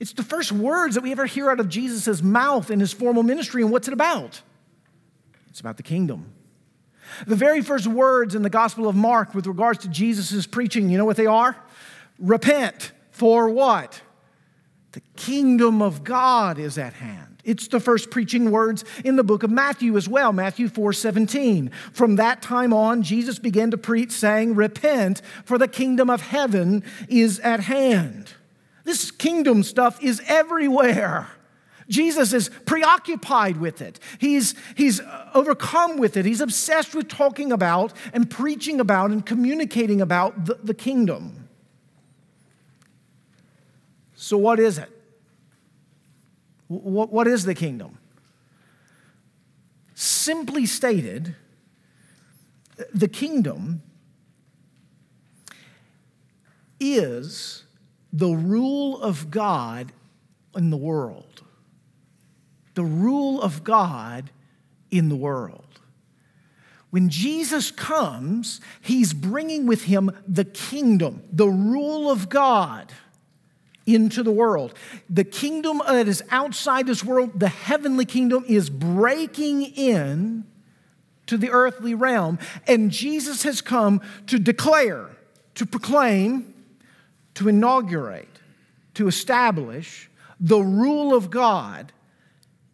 It's 0.00 0.12
the 0.12 0.22
first 0.22 0.52
words 0.52 0.94
that 0.94 1.02
we 1.02 1.12
ever 1.12 1.26
hear 1.26 1.50
out 1.50 1.60
of 1.60 1.68
Jesus' 1.68 2.22
mouth 2.22 2.70
in 2.70 2.80
his 2.80 2.92
formal 2.92 3.22
ministry. 3.22 3.62
And 3.62 3.72
what's 3.72 3.88
it 3.88 3.94
about? 3.94 4.42
It's 5.48 5.60
about 5.60 5.76
the 5.76 5.82
kingdom. 5.82 6.32
The 7.26 7.36
very 7.36 7.62
first 7.62 7.86
words 7.86 8.34
in 8.34 8.42
the 8.42 8.50
Gospel 8.50 8.86
of 8.86 8.94
Mark 8.94 9.34
with 9.34 9.46
regards 9.46 9.80
to 9.80 9.88
Jesus' 9.88 10.46
preaching, 10.46 10.88
you 10.88 10.98
know 10.98 11.04
what 11.04 11.16
they 11.16 11.26
are? 11.26 11.56
Repent. 12.18 12.92
For 13.10 13.48
what? 13.48 14.00
The 14.92 15.02
kingdom 15.16 15.82
of 15.82 16.04
God 16.04 16.58
is 16.58 16.78
at 16.78 16.94
hand. 16.94 17.42
It's 17.44 17.68
the 17.68 17.80
first 17.80 18.10
preaching 18.10 18.50
words 18.50 18.84
in 19.04 19.16
the 19.16 19.24
book 19.24 19.42
of 19.42 19.50
Matthew 19.50 19.96
as 19.96 20.08
well, 20.08 20.32
Matthew 20.32 20.68
4 20.68 20.92
17. 20.92 21.70
From 21.92 22.16
that 22.16 22.42
time 22.42 22.72
on, 22.72 23.02
Jesus 23.02 23.38
began 23.38 23.70
to 23.70 23.78
preach, 23.78 24.12
saying, 24.12 24.54
Repent, 24.54 25.22
for 25.44 25.56
the 25.56 25.66
kingdom 25.66 26.10
of 26.10 26.20
heaven 26.20 26.84
is 27.08 27.40
at 27.40 27.60
hand. 27.60 28.34
This 28.88 29.10
kingdom 29.10 29.64
stuff 29.64 30.02
is 30.02 30.22
everywhere. 30.26 31.28
Jesus 31.90 32.32
is 32.32 32.48
preoccupied 32.64 33.58
with 33.58 33.82
it. 33.82 34.00
He's, 34.18 34.54
he's 34.76 35.02
overcome 35.34 35.98
with 35.98 36.16
it. 36.16 36.24
He's 36.24 36.40
obsessed 36.40 36.94
with 36.94 37.06
talking 37.06 37.52
about 37.52 37.92
and 38.14 38.30
preaching 38.30 38.80
about 38.80 39.10
and 39.10 39.26
communicating 39.26 40.00
about 40.00 40.46
the, 40.46 40.54
the 40.64 40.72
kingdom. 40.72 41.50
So, 44.14 44.38
what 44.38 44.58
is 44.58 44.78
it? 44.78 44.88
What, 46.68 47.12
what 47.12 47.26
is 47.26 47.44
the 47.44 47.54
kingdom? 47.54 47.98
Simply 49.92 50.64
stated, 50.64 51.36
the 52.94 53.08
kingdom 53.08 53.82
is 56.80 57.64
the 58.12 58.30
rule 58.30 59.00
of 59.00 59.30
God 59.30 59.92
in 60.56 60.70
the 60.70 60.76
world 60.76 61.42
the 62.78 62.84
rule 62.84 63.42
of 63.42 63.64
God 63.64 64.30
in 64.92 65.08
the 65.08 65.16
world. 65.16 65.80
When 66.90 67.08
Jesus 67.08 67.72
comes, 67.72 68.60
he's 68.80 69.12
bringing 69.12 69.66
with 69.66 69.82
him 69.82 70.12
the 70.28 70.44
kingdom, 70.44 71.24
the 71.32 71.48
rule 71.48 72.08
of 72.08 72.28
God 72.28 72.92
into 73.84 74.22
the 74.22 74.30
world. 74.30 74.74
The 75.10 75.24
kingdom 75.24 75.82
that 75.84 76.06
is 76.06 76.22
outside 76.30 76.86
this 76.86 77.02
world, 77.02 77.40
the 77.40 77.48
heavenly 77.48 78.04
kingdom, 78.04 78.44
is 78.46 78.70
breaking 78.70 79.62
in 79.62 80.44
to 81.26 81.36
the 81.36 81.50
earthly 81.50 81.94
realm. 81.94 82.38
And 82.68 82.92
Jesus 82.92 83.42
has 83.42 83.60
come 83.60 84.00
to 84.28 84.38
declare, 84.38 85.08
to 85.56 85.66
proclaim, 85.66 86.54
to 87.38 87.48
inaugurate, 87.48 88.40
to 88.94 89.06
establish 89.06 90.10
the 90.40 90.58
rule 90.58 91.14
of 91.14 91.30
God 91.30 91.92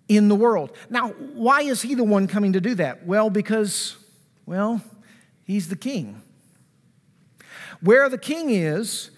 in 0.09 0.29
the 0.29 0.35
world. 0.35 0.74
Now, 0.88 1.11
why 1.11 1.61
is 1.61 1.83
he 1.83 1.94
the 1.94 2.03
one 2.03 2.27
coming 2.27 2.55
to 2.55 2.62
do 2.62 2.74
that? 2.77 3.07
Well, 3.07 3.29
because, 3.29 3.98
well, 4.46 4.81
he's 5.44 5.68
the 5.68 5.77
king. 5.77 6.22
Where 7.83 8.09
the 8.09 8.16
king 8.16 8.48
is, 8.48 9.11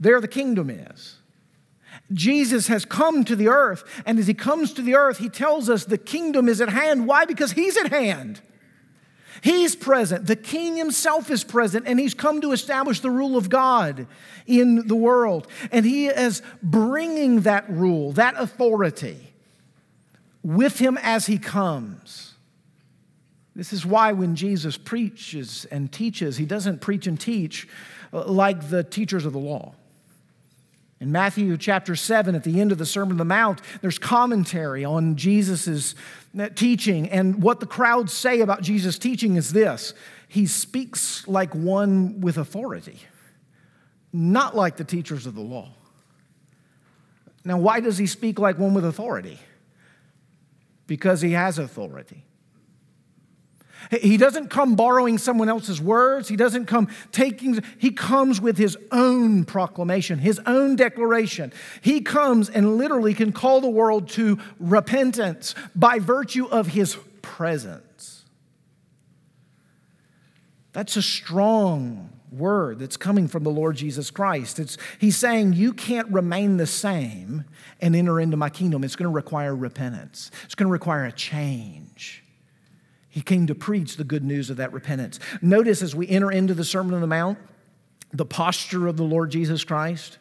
there 0.00 0.22
the 0.22 0.28
kingdom 0.28 0.70
is. 0.70 1.16
Jesus 2.10 2.68
has 2.68 2.86
come 2.86 3.26
to 3.26 3.36
the 3.36 3.48
earth, 3.48 3.84
and 4.06 4.18
as 4.18 4.26
he 4.26 4.32
comes 4.32 4.72
to 4.72 4.80
the 4.80 4.94
earth, 4.94 5.18
he 5.18 5.28
tells 5.28 5.68
us 5.68 5.84
the 5.84 5.98
kingdom 5.98 6.48
is 6.48 6.62
at 6.62 6.70
hand. 6.70 7.06
Why? 7.06 7.26
Because 7.26 7.52
he's 7.52 7.76
at 7.76 7.90
hand. 7.90 8.40
He's 9.44 9.76
present. 9.76 10.26
The 10.26 10.36
king 10.36 10.74
himself 10.78 11.30
is 11.30 11.44
present, 11.44 11.86
and 11.86 12.00
he's 12.00 12.14
come 12.14 12.40
to 12.40 12.52
establish 12.52 13.00
the 13.00 13.10
rule 13.10 13.36
of 13.36 13.50
God 13.50 14.06
in 14.46 14.88
the 14.88 14.94
world. 14.94 15.48
And 15.70 15.84
he 15.84 16.06
is 16.06 16.40
bringing 16.62 17.42
that 17.42 17.68
rule, 17.68 18.12
that 18.12 18.36
authority 18.38 19.34
with 20.42 20.78
him 20.78 20.98
as 21.02 21.26
he 21.26 21.36
comes. 21.36 22.36
This 23.54 23.74
is 23.74 23.84
why 23.84 24.12
when 24.12 24.34
Jesus 24.34 24.78
preaches 24.78 25.66
and 25.66 25.92
teaches, 25.92 26.38
he 26.38 26.46
doesn't 26.46 26.80
preach 26.80 27.06
and 27.06 27.20
teach 27.20 27.68
uh, 28.14 28.24
like 28.24 28.70
the 28.70 28.82
teachers 28.82 29.26
of 29.26 29.34
the 29.34 29.38
law. 29.38 29.74
In 31.04 31.12
Matthew 31.12 31.58
chapter 31.58 31.94
7, 31.94 32.34
at 32.34 32.44
the 32.44 32.62
end 32.62 32.72
of 32.72 32.78
the 32.78 32.86
Sermon 32.86 33.12
on 33.12 33.18
the 33.18 33.26
Mount, 33.26 33.60
there's 33.82 33.98
commentary 33.98 34.86
on 34.86 35.16
Jesus' 35.16 35.94
uh, 36.38 36.48
teaching. 36.54 37.10
And 37.10 37.42
what 37.42 37.60
the 37.60 37.66
crowds 37.66 38.10
say 38.12 38.40
about 38.40 38.62
Jesus' 38.62 38.98
teaching 38.98 39.36
is 39.36 39.52
this 39.52 39.92
He 40.28 40.46
speaks 40.46 41.28
like 41.28 41.54
one 41.54 42.22
with 42.22 42.38
authority, 42.38 42.98
not 44.14 44.56
like 44.56 44.76
the 44.78 44.84
teachers 44.84 45.26
of 45.26 45.34
the 45.34 45.42
law. 45.42 45.74
Now, 47.44 47.58
why 47.58 47.80
does 47.80 47.98
he 47.98 48.06
speak 48.06 48.38
like 48.38 48.58
one 48.58 48.72
with 48.72 48.86
authority? 48.86 49.38
because 50.86 51.20
he 51.20 51.32
has 51.32 51.58
authority. 51.58 52.24
He 53.90 54.16
doesn't 54.16 54.48
come 54.48 54.76
borrowing 54.76 55.18
someone 55.18 55.48
else's 55.48 55.80
words. 55.80 56.28
He 56.28 56.36
doesn't 56.36 56.66
come 56.66 56.88
taking, 57.12 57.62
he 57.78 57.90
comes 57.90 58.40
with 58.40 58.58
his 58.58 58.76
own 58.92 59.44
proclamation, 59.44 60.18
his 60.18 60.40
own 60.46 60.76
declaration. 60.76 61.52
He 61.80 62.00
comes 62.00 62.48
and 62.48 62.76
literally 62.76 63.14
can 63.14 63.32
call 63.32 63.60
the 63.60 63.70
world 63.70 64.08
to 64.10 64.38
repentance 64.58 65.54
by 65.74 65.98
virtue 65.98 66.46
of 66.46 66.68
his 66.68 66.96
presence. 67.22 68.24
That's 70.72 70.96
a 70.96 71.02
strong 71.02 72.10
word 72.32 72.80
that's 72.80 72.96
coming 72.96 73.28
from 73.28 73.44
the 73.44 73.50
Lord 73.50 73.76
Jesus 73.76 74.10
Christ. 74.10 74.58
It's, 74.58 74.76
he's 74.98 75.16
saying, 75.16 75.52
You 75.52 75.72
can't 75.72 76.08
remain 76.08 76.56
the 76.56 76.66
same 76.66 77.44
and 77.80 77.94
enter 77.94 78.20
into 78.20 78.36
my 78.36 78.50
kingdom. 78.50 78.82
It's 78.82 78.96
going 78.96 79.08
to 79.08 79.14
require 79.14 79.54
repentance, 79.54 80.30
it's 80.44 80.54
going 80.54 80.66
to 80.66 80.72
require 80.72 81.04
a 81.04 81.12
change. 81.12 82.23
He 83.14 83.22
came 83.22 83.46
to 83.46 83.54
preach 83.54 83.96
the 83.96 84.02
good 84.02 84.24
news 84.24 84.50
of 84.50 84.56
that 84.56 84.72
repentance. 84.72 85.20
Notice 85.40 85.82
as 85.82 85.94
we 85.94 86.08
enter 86.08 86.32
into 86.32 86.52
the 86.52 86.64
Sermon 86.64 86.94
on 86.94 87.00
the 87.00 87.06
Mount, 87.06 87.38
the 88.12 88.26
posture 88.26 88.88
of 88.88 88.96
the 88.96 89.04
Lord 89.04 89.30
Jesus 89.30 89.62
Christ. 89.62 90.18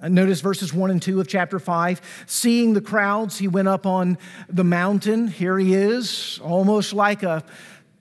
Uh, 0.00 0.06
notice 0.06 0.40
verses 0.40 0.72
1 0.72 0.92
and 0.92 1.02
2 1.02 1.20
of 1.20 1.26
chapter 1.26 1.58
5. 1.58 2.24
Seeing 2.28 2.74
the 2.74 2.80
crowds, 2.80 3.38
he 3.38 3.48
went 3.48 3.66
up 3.66 3.84
on 3.84 4.16
the 4.48 4.62
mountain. 4.62 5.26
Here 5.26 5.58
he 5.58 5.74
is, 5.74 6.38
almost 6.40 6.92
like 6.92 7.24
a 7.24 7.42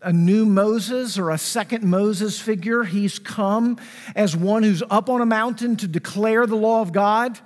a 0.03 0.13
new 0.13 0.45
Moses 0.45 1.17
or 1.17 1.31
a 1.31 1.39
second 1.39 1.83
Moses 1.83 2.39
figure. 2.39 2.83
He's 2.83 3.17
come 3.17 3.79
as 4.15 4.37
one 4.37 4.61
who's 4.61 4.83
up 4.91 5.09
on 5.09 5.21
a 5.21 5.25
mountain 5.25 5.75
to 5.77 5.87
declare 5.87 6.45
the 6.45 6.55
law 6.55 6.81
of 6.81 6.91
God, 6.91 7.39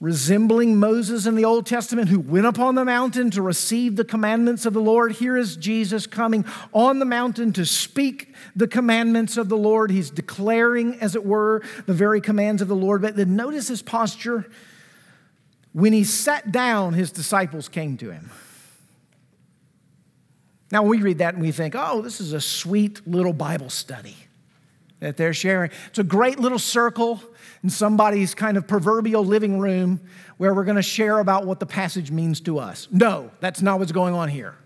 resembling 0.00 0.78
Moses 0.78 1.26
in 1.26 1.34
the 1.34 1.44
Old 1.44 1.66
Testament 1.66 2.08
who 2.08 2.18
went 2.18 2.46
up 2.46 2.58
on 2.58 2.74
the 2.74 2.86
mountain 2.86 3.30
to 3.32 3.42
receive 3.42 3.96
the 3.96 4.04
commandments 4.04 4.64
of 4.64 4.72
the 4.72 4.80
Lord. 4.80 5.12
Here 5.12 5.36
is 5.36 5.56
Jesus 5.56 6.06
coming 6.06 6.46
on 6.72 6.98
the 6.98 7.04
mountain 7.04 7.52
to 7.52 7.66
speak 7.66 8.34
the 8.56 8.66
commandments 8.66 9.36
of 9.36 9.50
the 9.50 9.58
Lord. 9.58 9.90
He's 9.90 10.08
declaring, 10.08 10.94
as 11.00 11.14
it 11.14 11.24
were, 11.24 11.62
the 11.84 11.92
very 11.92 12.22
commands 12.22 12.62
of 12.62 12.68
the 12.68 12.74
Lord. 12.74 13.02
But 13.02 13.14
then 13.14 13.36
notice 13.36 13.68
his 13.68 13.82
posture. 13.82 14.50
When 15.72 15.92
he 15.92 16.02
sat 16.02 16.50
down, 16.50 16.94
his 16.94 17.12
disciples 17.12 17.68
came 17.68 17.98
to 17.98 18.10
him. 18.10 18.30
Now, 20.72 20.82
we 20.82 21.02
read 21.02 21.18
that 21.18 21.34
and 21.34 21.42
we 21.42 21.52
think, 21.52 21.74
oh, 21.76 22.00
this 22.00 22.20
is 22.20 22.32
a 22.32 22.40
sweet 22.40 23.06
little 23.06 23.32
Bible 23.32 23.70
study 23.70 24.16
that 25.00 25.16
they're 25.16 25.34
sharing. 25.34 25.70
It's 25.88 25.98
a 25.98 26.04
great 26.04 26.38
little 26.38 26.58
circle 26.58 27.20
in 27.62 27.70
somebody's 27.70 28.34
kind 28.34 28.56
of 28.56 28.66
proverbial 28.66 29.24
living 29.24 29.58
room 29.58 30.00
where 30.36 30.54
we're 30.54 30.64
going 30.64 30.76
to 30.76 30.82
share 30.82 31.18
about 31.18 31.46
what 31.46 31.60
the 31.60 31.66
passage 31.66 32.10
means 32.10 32.40
to 32.42 32.58
us. 32.58 32.88
No, 32.90 33.30
that's 33.40 33.60
not 33.60 33.78
what's 33.78 33.92
going 33.92 34.14
on 34.14 34.28
here. 34.28 34.56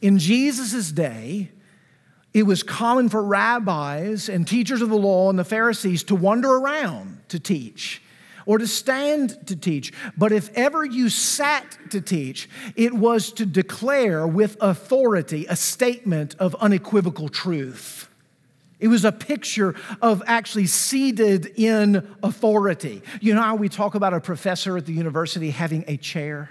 In 0.00 0.18
Jesus' 0.18 0.92
day, 0.92 1.50
it 2.34 2.42
was 2.42 2.62
common 2.62 3.08
for 3.08 3.22
rabbis 3.22 4.28
and 4.28 4.46
teachers 4.46 4.82
of 4.82 4.90
the 4.90 4.98
law 4.98 5.30
and 5.30 5.38
the 5.38 5.44
Pharisees 5.44 6.02
to 6.04 6.14
wander 6.14 6.50
around 6.50 7.20
to 7.28 7.38
teach 7.38 8.02
or 8.44 8.58
to 8.58 8.66
stand 8.66 9.46
to 9.46 9.56
teach. 9.56 9.92
But 10.16 10.32
if 10.32 10.50
ever 10.54 10.84
you 10.84 11.08
sat 11.08 11.78
to 11.90 12.00
teach, 12.00 12.48
it 12.76 12.92
was 12.92 13.32
to 13.32 13.46
declare 13.46 14.26
with 14.26 14.56
authority 14.60 15.46
a 15.48 15.56
statement 15.56 16.36
of 16.38 16.54
unequivocal 16.56 17.28
truth. 17.28 18.08
It 18.78 18.88
was 18.88 19.04
a 19.04 19.12
picture 19.12 19.74
of 20.02 20.22
actually 20.26 20.66
seated 20.66 21.46
in 21.56 22.16
authority. 22.22 23.02
You 23.20 23.34
know 23.34 23.42
how 23.42 23.56
we 23.56 23.68
talk 23.68 23.94
about 23.94 24.12
a 24.12 24.20
professor 24.20 24.76
at 24.76 24.86
the 24.86 24.92
university 24.92 25.50
having 25.50 25.84
a 25.86 25.96
chair? 25.96 26.50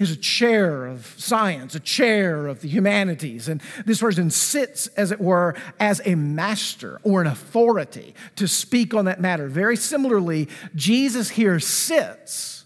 He's 0.00 0.10
a 0.10 0.16
chair 0.16 0.86
of 0.86 1.14
science, 1.18 1.74
a 1.74 1.80
chair 1.80 2.46
of 2.46 2.62
the 2.62 2.68
humanities. 2.68 3.48
And 3.48 3.60
this 3.84 4.00
person 4.00 4.30
sits, 4.30 4.86
as 4.86 5.12
it 5.12 5.20
were, 5.20 5.54
as 5.78 6.00
a 6.06 6.14
master 6.14 6.98
or 7.02 7.20
an 7.20 7.26
authority 7.26 8.14
to 8.36 8.48
speak 8.48 8.94
on 8.94 9.04
that 9.04 9.20
matter. 9.20 9.46
Very 9.46 9.76
similarly, 9.76 10.48
Jesus 10.74 11.28
here 11.28 11.60
sits 11.60 12.64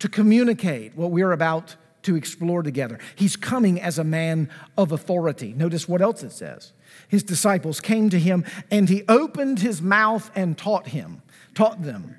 to 0.00 0.08
communicate 0.10 0.94
what 0.94 1.10
we're 1.10 1.32
about 1.32 1.76
to 2.02 2.14
explore 2.14 2.62
together. 2.62 2.98
He's 3.16 3.36
coming 3.36 3.80
as 3.80 3.98
a 3.98 4.04
man 4.04 4.50
of 4.76 4.92
authority. 4.92 5.54
Notice 5.54 5.88
what 5.88 6.02
else 6.02 6.22
it 6.22 6.32
says. 6.32 6.74
His 7.10 7.24
disciples 7.24 7.80
came 7.80 8.08
to 8.10 8.18
him 8.20 8.44
and 8.70 8.88
he 8.88 9.02
opened 9.08 9.58
his 9.58 9.82
mouth 9.82 10.30
and 10.36 10.56
taught 10.56 10.88
him, 10.88 11.22
taught 11.54 11.82
them. 11.82 12.14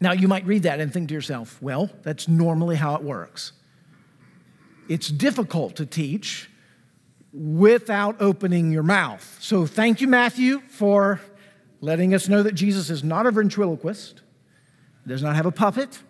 Now 0.00 0.10
you 0.10 0.26
might 0.26 0.44
read 0.44 0.64
that 0.64 0.80
and 0.80 0.92
think 0.92 1.08
to 1.08 1.14
yourself, 1.14 1.62
well, 1.62 1.88
that's 2.02 2.26
normally 2.26 2.74
how 2.74 2.96
it 2.96 3.02
works. 3.04 3.52
It's 4.88 5.08
difficult 5.08 5.76
to 5.76 5.86
teach 5.86 6.50
without 7.32 8.20
opening 8.20 8.72
your 8.72 8.82
mouth. 8.82 9.38
So 9.40 9.66
thank 9.66 10.00
you, 10.00 10.08
Matthew, 10.08 10.62
for 10.68 11.20
letting 11.80 12.12
us 12.12 12.28
know 12.28 12.42
that 12.42 12.56
Jesus 12.56 12.90
is 12.90 13.04
not 13.04 13.24
a 13.24 13.30
ventriloquist, 13.30 14.22
does 15.06 15.22
not 15.22 15.36
have 15.36 15.46
a 15.46 15.52
puppet, 15.52 16.00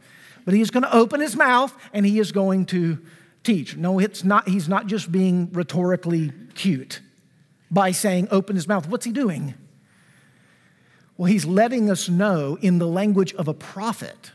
but 0.47 0.55
he 0.55 0.63
is 0.63 0.71
going 0.71 0.85
to 0.85 0.97
open 0.97 1.21
his 1.21 1.37
mouth 1.37 1.77
and 1.93 2.07
he 2.07 2.19
is 2.19 2.33
going 2.33 2.65
to 2.67 2.99
teach. 3.43 3.77
No, 3.77 3.99
it's 3.99 4.25
not, 4.25 4.49
he's 4.49 4.67
not 4.67 4.87
just 4.87 5.13
being 5.13 5.51
rhetorically 5.53 6.33
cute 6.55 7.03
by 7.71 7.91
saying, 7.93 8.29
open 8.31 8.57
his 8.57 8.69
mouth. 8.69 8.89
What's 8.89 9.05
he 9.05 9.13
doing? 9.13 9.55
Well, 11.17 11.27
he's 11.27 11.45
letting 11.45 11.91
us 11.91 12.09
know 12.09 12.59
in 12.61 12.79
the 12.79 12.87
language 12.87 13.35
of 13.35 13.49
a 13.49 13.55
prophet 13.55 14.33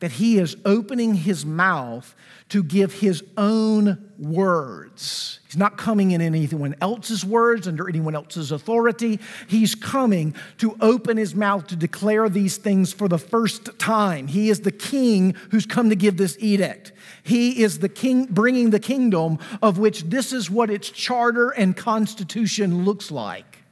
that 0.00 0.12
he 0.12 0.38
is 0.38 0.56
opening 0.64 1.14
his 1.14 1.44
mouth 1.46 2.14
to 2.48 2.62
give 2.62 3.00
his 3.00 3.24
own 3.36 4.12
words. 4.18 5.40
He's 5.46 5.56
not 5.56 5.76
coming 5.76 6.12
in 6.12 6.20
anyone 6.20 6.76
else's 6.80 7.24
words, 7.24 7.66
under 7.66 7.88
anyone 7.88 8.14
else's 8.14 8.52
authority. 8.52 9.18
He's 9.48 9.74
coming 9.74 10.34
to 10.58 10.76
open 10.80 11.16
his 11.16 11.34
mouth 11.34 11.66
to 11.68 11.76
declare 11.76 12.28
these 12.28 12.56
things 12.56 12.92
for 12.92 13.08
the 13.08 13.18
first 13.18 13.78
time. 13.78 14.28
He 14.28 14.48
is 14.48 14.60
the 14.60 14.70
king 14.70 15.34
who's 15.50 15.66
come 15.66 15.90
to 15.90 15.96
give 15.96 16.18
this 16.18 16.36
edict. 16.38 16.92
He 17.22 17.62
is 17.62 17.80
the 17.80 17.88
king 17.88 18.26
bringing 18.26 18.70
the 18.70 18.80
kingdom 18.80 19.38
of 19.60 19.78
which 19.78 20.04
this 20.04 20.32
is 20.32 20.50
what 20.50 20.70
its 20.70 20.88
charter 20.90 21.50
and 21.50 21.76
constitution 21.76 22.84
looks 22.84 23.10
like. 23.10 23.64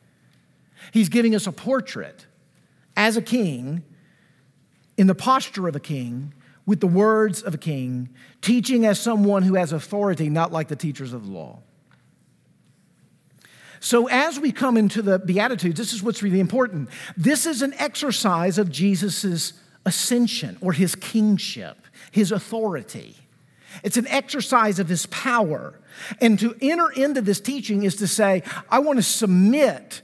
He's 0.92 1.08
giving 1.08 1.34
us 1.34 1.46
a 1.46 1.52
portrait 1.52 2.26
as 2.96 3.16
a 3.16 3.22
king 3.22 3.84
in 4.96 5.07
the 5.07 5.14
posture 5.14 5.68
of 5.68 5.76
a 5.76 5.80
king 5.80 6.33
with 6.66 6.80
the 6.80 6.87
words 6.87 7.42
of 7.42 7.54
a 7.54 7.59
king, 7.59 8.09
teaching 8.40 8.87
as 8.87 8.98
someone 8.98 9.42
who 9.42 9.54
has 9.54 9.72
authority, 9.72 10.30
not 10.30 10.52
like 10.52 10.68
the 10.68 10.76
teachers 10.76 11.12
of 11.12 11.26
the 11.26 11.33
law. 11.33 11.59
So, 13.80 14.09
as 14.09 14.40
we 14.40 14.50
come 14.50 14.78
into 14.78 15.02
the 15.02 15.18
Beatitudes, 15.18 15.76
this 15.76 15.92
is 15.92 16.02
what's 16.02 16.22
really 16.22 16.40
important. 16.40 16.88
This 17.18 17.44
is 17.44 17.61
an 17.61 17.74
exercise 17.74 18.57
of 18.57 18.70
Jesus' 18.70 19.52
ascension 19.85 20.57
or 20.62 20.72
his 20.72 20.94
kingship, 20.94 21.76
his 22.11 22.33
authority. 22.33 23.14
It's 23.83 23.98
an 23.98 24.07
exercise 24.07 24.78
of 24.78 24.88
his 24.88 25.04
power. 25.07 25.78
And 26.20 26.38
to 26.38 26.57
enter 26.62 26.90
into 26.90 27.20
this 27.20 27.40
teaching 27.40 27.83
is 27.83 27.96
to 27.96 28.07
say, 28.07 28.42
I 28.70 28.78
want 28.78 28.98
to 28.98 29.02
submit 29.02 30.00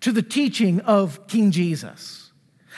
to 0.00 0.12
the 0.12 0.22
teaching 0.22 0.80
of 0.80 1.26
King 1.26 1.50
Jesus. 1.50 2.29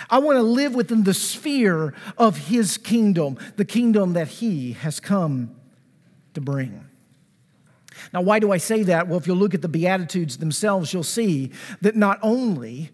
I 0.08 0.18
want 0.18 0.38
to 0.38 0.42
live 0.42 0.74
within 0.74 1.04
the 1.04 1.14
sphere 1.14 1.94
of 2.16 2.36
his 2.36 2.78
kingdom, 2.78 3.38
the 3.56 3.64
kingdom 3.64 4.14
that 4.14 4.28
he 4.28 4.72
has 4.72 5.00
come 5.00 5.54
to 6.34 6.40
bring. 6.40 6.86
Now, 8.12 8.22
why 8.22 8.38
do 8.38 8.52
I 8.52 8.56
say 8.56 8.82
that? 8.84 9.08
Well, 9.08 9.18
if 9.18 9.26
you 9.26 9.34
look 9.34 9.54
at 9.54 9.62
the 9.62 9.68
Beatitudes 9.68 10.38
themselves, 10.38 10.92
you'll 10.92 11.02
see 11.02 11.52
that 11.82 11.94
not 11.94 12.18
only 12.22 12.90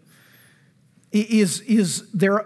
is, 1.11 1.61
is 1.61 2.09
there 2.11 2.45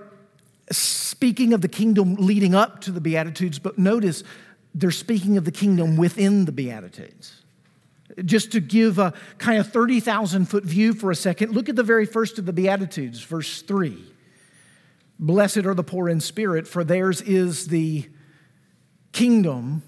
speaking 0.72 1.54
of 1.54 1.62
the 1.62 1.68
kingdom 1.68 2.16
leading 2.16 2.56
up 2.56 2.82
to 2.82 2.92
the 2.92 3.02
Beatitudes, 3.02 3.60
but 3.60 3.78
notice 3.78 4.24
they're 4.74 4.92
speaking 4.92 5.38
of 5.38 5.46
the 5.46 5.52
kingdom 5.52 5.98
within 5.98 6.46
the 6.46 6.52
Beatitudes. 6.52 7.42
Just 8.24 8.52
to 8.52 8.60
give 8.60 9.00
a 9.00 9.14
kind 9.40 9.60
of 9.60 9.72
30,000 9.72 10.46
foot 10.46 10.64
view 10.64 10.94
for 10.94 11.10
a 11.10 11.16
second, 11.16 11.54
look 11.54 11.70
at 11.70 11.76
the 11.76 11.84
very 11.84 12.06
first 12.06 12.38
of 12.38 12.46
the 12.46 12.54
Beatitudes, 12.54 13.22
verse 13.22 13.62
3. 13.64 14.13
Blessed 15.20 15.66
are 15.66 15.74
the 15.74 15.84
poor 15.84 16.10
in 16.10 16.20
spirit, 16.20 16.68
for 16.68 16.84
theirs 16.84 17.22
is 17.22 17.68
the 17.68 18.10
kingdom 19.12 19.84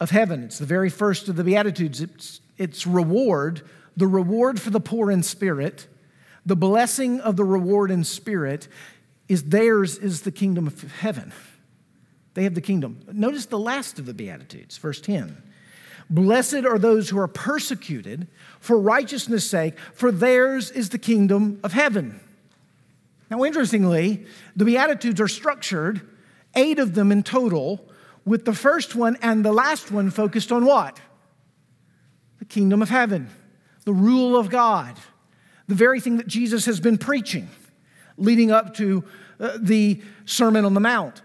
of 0.00 0.10
heaven. 0.10 0.42
It's 0.42 0.58
the 0.58 0.66
very 0.66 0.90
first 0.90 1.28
of 1.28 1.36
the 1.36 1.44
Beatitudes. 1.44 2.00
It's, 2.00 2.40
it's 2.56 2.86
reward, 2.86 3.62
the 3.96 4.06
reward 4.06 4.60
for 4.60 4.70
the 4.70 4.80
poor 4.80 5.10
in 5.10 5.22
spirit, 5.22 5.86
the 6.44 6.56
blessing 6.56 7.20
of 7.20 7.36
the 7.36 7.44
reward 7.44 7.90
in 7.90 8.04
spirit 8.04 8.68
is 9.28 9.44
theirs 9.44 9.98
is 9.98 10.22
the 10.22 10.30
kingdom 10.30 10.68
of 10.68 10.80
heaven. 10.92 11.32
They 12.34 12.44
have 12.44 12.54
the 12.54 12.60
kingdom. 12.60 13.00
Notice 13.12 13.46
the 13.46 13.58
last 13.58 13.98
of 13.98 14.06
the 14.06 14.14
Beatitudes, 14.14 14.76
verse 14.78 15.00
10. 15.00 15.42
Blessed 16.08 16.64
are 16.64 16.78
those 16.78 17.08
who 17.08 17.18
are 17.18 17.26
persecuted 17.26 18.28
for 18.60 18.78
righteousness' 18.78 19.48
sake, 19.48 19.76
for 19.92 20.12
theirs 20.12 20.70
is 20.70 20.90
the 20.90 20.98
kingdom 20.98 21.58
of 21.64 21.72
heaven. 21.72 22.20
Now, 23.30 23.44
interestingly, 23.44 24.26
the 24.54 24.64
Beatitudes 24.64 25.20
are 25.20 25.28
structured, 25.28 26.00
eight 26.54 26.78
of 26.78 26.94
them 26.94 27.10
in 27.10 27.22
total, 27.22 27.88
with 28.24 28.44
the 28.44 28.54
first 28.54 28.94
one 28.94 29.16
and 29.22 29.44
the 29.44 29.52
last 29.52 29.90
one 29.90 30.10
focused 30.10 30.52
on 30.52 30.64
what? 30.64 31.00
The 32.38 32.44
kingdom 32.44 32.82
of 32.82 32.88
heaven, 32.88 33.28
the 33.84 33.92
rule 33.92 34.36
of 34.36 34.50
God, 34.50 34.96
the 35.68 35.74
very 35.74 36.00
thing 36.00 36.16
that 36.18 36.26
Jesus 36.26 36.66
has 36.66 36.80
been 36.80 36.98
preaching 36.98 37.48
leading 38.18 38.50
up 38.50 38.74
to 38.74 39.04
uh, 39.38 39.58
the 39.60 40.00
Sermon 40.24 40.64
on 40.64 40.74
the 40.74 40.80
Mount. 40.80 41.22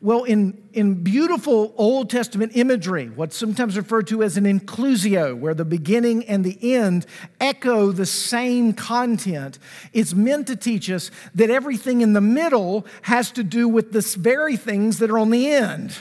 Well, 0.00 0.22
in, 0.22 0.68
in 0.72 1.02
beautiful 1.02 1.74
Old 1.76 2.08
Testament 2.08 2.52
imagery, 2.54 3.08
what's 3.08 3.36
sometimes 3.36 3.76
referred 3.76 4.06
to 4.08 4.22
as 4.22 4.36
an 4.36 4.44
inclusio, 4.44 5.36
where 5.36 5.54
the 5.54 5.64
beginning 5.64 6.24
and 6.26 6.44
the 6.44 6.74
end 6.74 7.04
echo 7.40 7.90
the 7.90 8.06
same 8.06 8.74
content, 8.74 9.58
it's 9.92 10.14
meant 10.14 10.46
to 10.46 10.56
teach 10.56 10.88
us 10.88 11.10
that 11.34 11.50
everything 11.50 12.00
in 12.00 12.12
the 12.12 12.20
middle 12.20 12.86
has 13.02 13.32
to 13.32 13.42
do 13.42 13.68
with 13.68 13.90
the 13.90 14.00
very 14.20 14.56
things 14.56 14.98
that 15.00 15.10
are 15.10 15.18
on 15.18 15.30
the 15.30 15.50
end. 15.50 15.98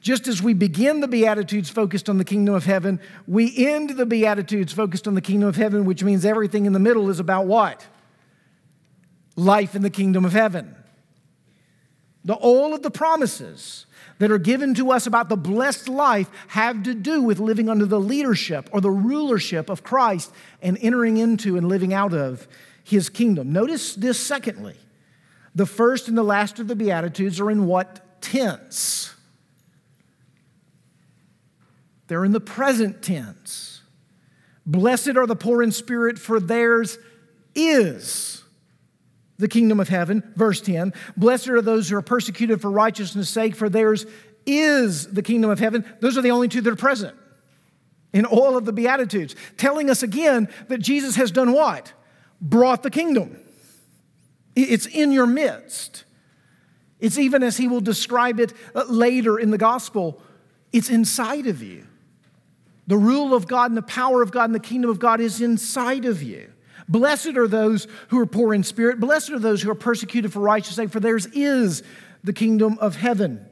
Just 0.00 0.28
as 0.28 0.40
we 0.40 0.54
begin 0.54 1.00
the 1.00 1.08
Beatitudes 1.08 1.68
focused 1.68 2.08
on 2.08 2.18
the 2.18 2.24
kingdom 2.24 2.54
of 2.54 2.64
heaven, 2.64 3.00
we 3.26 3.66
end 3.66 3.90
the 3.90 4.06
Beatitudes 4.06 4.72
focused 4.72 5.08
on 5.08 5.16
the 5.16 5.20
kingdom 5.20 5.48
of 5.48 5.56
heaven, 5.56 5.84
which 5.84 6.04
means 6.04 6.24
everything 6.24 6.64
in 6.64 6.72
the 6.72 6.78
middle 6.78 7.10
is 7.10 7.18
about 7.18 7.46
what? 7.46 7.84
Life 9.34 9.74
in 9.74 9.82
the 9.82 9.90
kingdom 9.90 10.24
of 10.24 10.32
heaven. 10.32 10.76
The, 12.28 12.34
all 12.34 12.74
of 12.74 12.82
the 12.82 12.90
promises 12.90 13.86
that 14.18 14.30
are 14.30 14.36
given 14.36 14.74
to 14.74 14.90
us 14.90 15.06
about 15.06 15.30
the 15.30 15.36
blessed 15.36 15.88
life 15.88 16.28
have 16.48 16.82
to 16.82 16.92
do 16.92 17.22
with 17.22 17.38
living 17.38 17.70
under 17.70 17.86
the 17.86 17.98
leadership 17.98 18.68
or 18.70 18.82
the 18.82 18.90
rulership 18.90 19.70
of 19.70 19.82
Christ 19.82 20.30
and 20.60 20.76
entering 20.82 21.16
into 21.16 21.56
and 21.56 21.66
living 21.66 21.94
out 21.94 22.12
of 22.12 22.46
his 22.84 23.08
kingdom. 23.08 23.50
Notice 23.50 23.94
this 23.94 24.20
secondly. 24.20 24.76
The 25.54 25.64
first 25.64 26.06
and 26.06 26.18
the 26.18 26.22
last 26.22 26.58
of 26.58 26.68
the 26.68 26.76
Beatitudes 26.76 27.40
are 27.40 27.50
in 27.50 27.64
what 27.64 28.20
tense? 28.20 29.14
They're 32.08 32.26
in 32.26 32.32
the 32.32 32.40
present 32.40 33.00
tense. 33.00 33.80
Blessed 34.66 35.16
are 35.16 35.26
the 35.26 35.34
poor 35.34 35.62
in 35.62 35.72
spirit, 35.72 36.18
for 36.18 36.40
theirs 36.40 36.98
is 37.54 38.44
the 39.38 39.48
kingdom 39.48 39.80
of 39.80 39.88
heaven. 39.88 40.22
Verse 40.36 40.60
10 40.60 40.92
Blessed 41.16 41.48
are 41.48 41.62
those 41.62 41.88
who 41.88 41.96
are 41.96 42.02
persecuted 42.02 42.60
for 42.60 42.70
righteousness' 42.70 43.30
sake, 43.30 43.56
for 43.56 43.68
theirs 43.68 44.06
is 44.46 45.06
the 45.08 45.22
kingdom 45.22 45.50
of 45.50 45.58
heaven. 45.58 45.84
Those 46.00 46.18
are 46.18 46.22
the 46.22 46.30
only 46.30 46.48
two 46.48 46.60
that 46.60 46.72
are 46.72 46.76
present 46.76 47.16
in 48.12 48.24
all 48.24 48.56
of 48.56 48.64
the 48.64 48.72
Beatitudes, 48.72 49.36
telling 49.56 49.90
us 49.90 50.02
again 50.02 50.48
that 50.68 50.78
Jesus 50.78 51.16
has 51.16 51.30
done 51.30 51.52
what? 51.52 51.92
Brought 52.40 52.82
the 52.82 52.90
kingdom. 52.90 53.38
It's 54.56 54.86
in 54.86 55.12
your 55.12 55.26
midst. 55.26 56.04
It's 57.00 57.18
even 57.18 57.42
as 57.42 57.56
he 57.58 57.68
will 57.68 57.80
describe 57.80 58.40
it 58.40 58.52
uh, 58.74 58.84
later 58.88 59.38
in 59.38 59.50
the 59.50 59.58
gospel, 59.58 60.20
it's 60.72 60.90
inside 60.90 61.46
of 61.46 61.62
you. 61.62 61.86
The 62.86 62.96
rule 62.96 63.34
of 63.34 63.46
God 63.46 63.70
and 63.70 63.76
the 63.76 63.82
power 63.82 64.22
of 64.22 64.32
God 64.32 64.44
and 64.44 64.54
the 64.54 64.60
kingdom 64.60 64.90
of 64.90 64.98
God 64.98 65.20
is 65.20 65.40
inside 65.40 66.06
of 66.06 66.22
you. 66.22 66.50
Blessed 66.88 67.36
are 67.36 67.48
those 67.48 67.86
who 68.08 68.18
are 68.18 68.26
poor 68.26 68.54
in 68.54 68.62
spirit. 68.62 68.98
Blessed 68.98 69.30
are 69.30 69.38
those 69.38 69.62
who 69.62 69.70
are 69.70 69.74
persecuted 69.74 70.32
for 70.32 70.40
righteousness' 70.40 70.76
sake, 70.76 70.90
for 70.90 71.00
theirs 71.00 71.26
is 71.32 71.82
the 72.24 72.32
kingdom 72.32 72.78
of 72.80 72.96
heaven. 72.96 73.46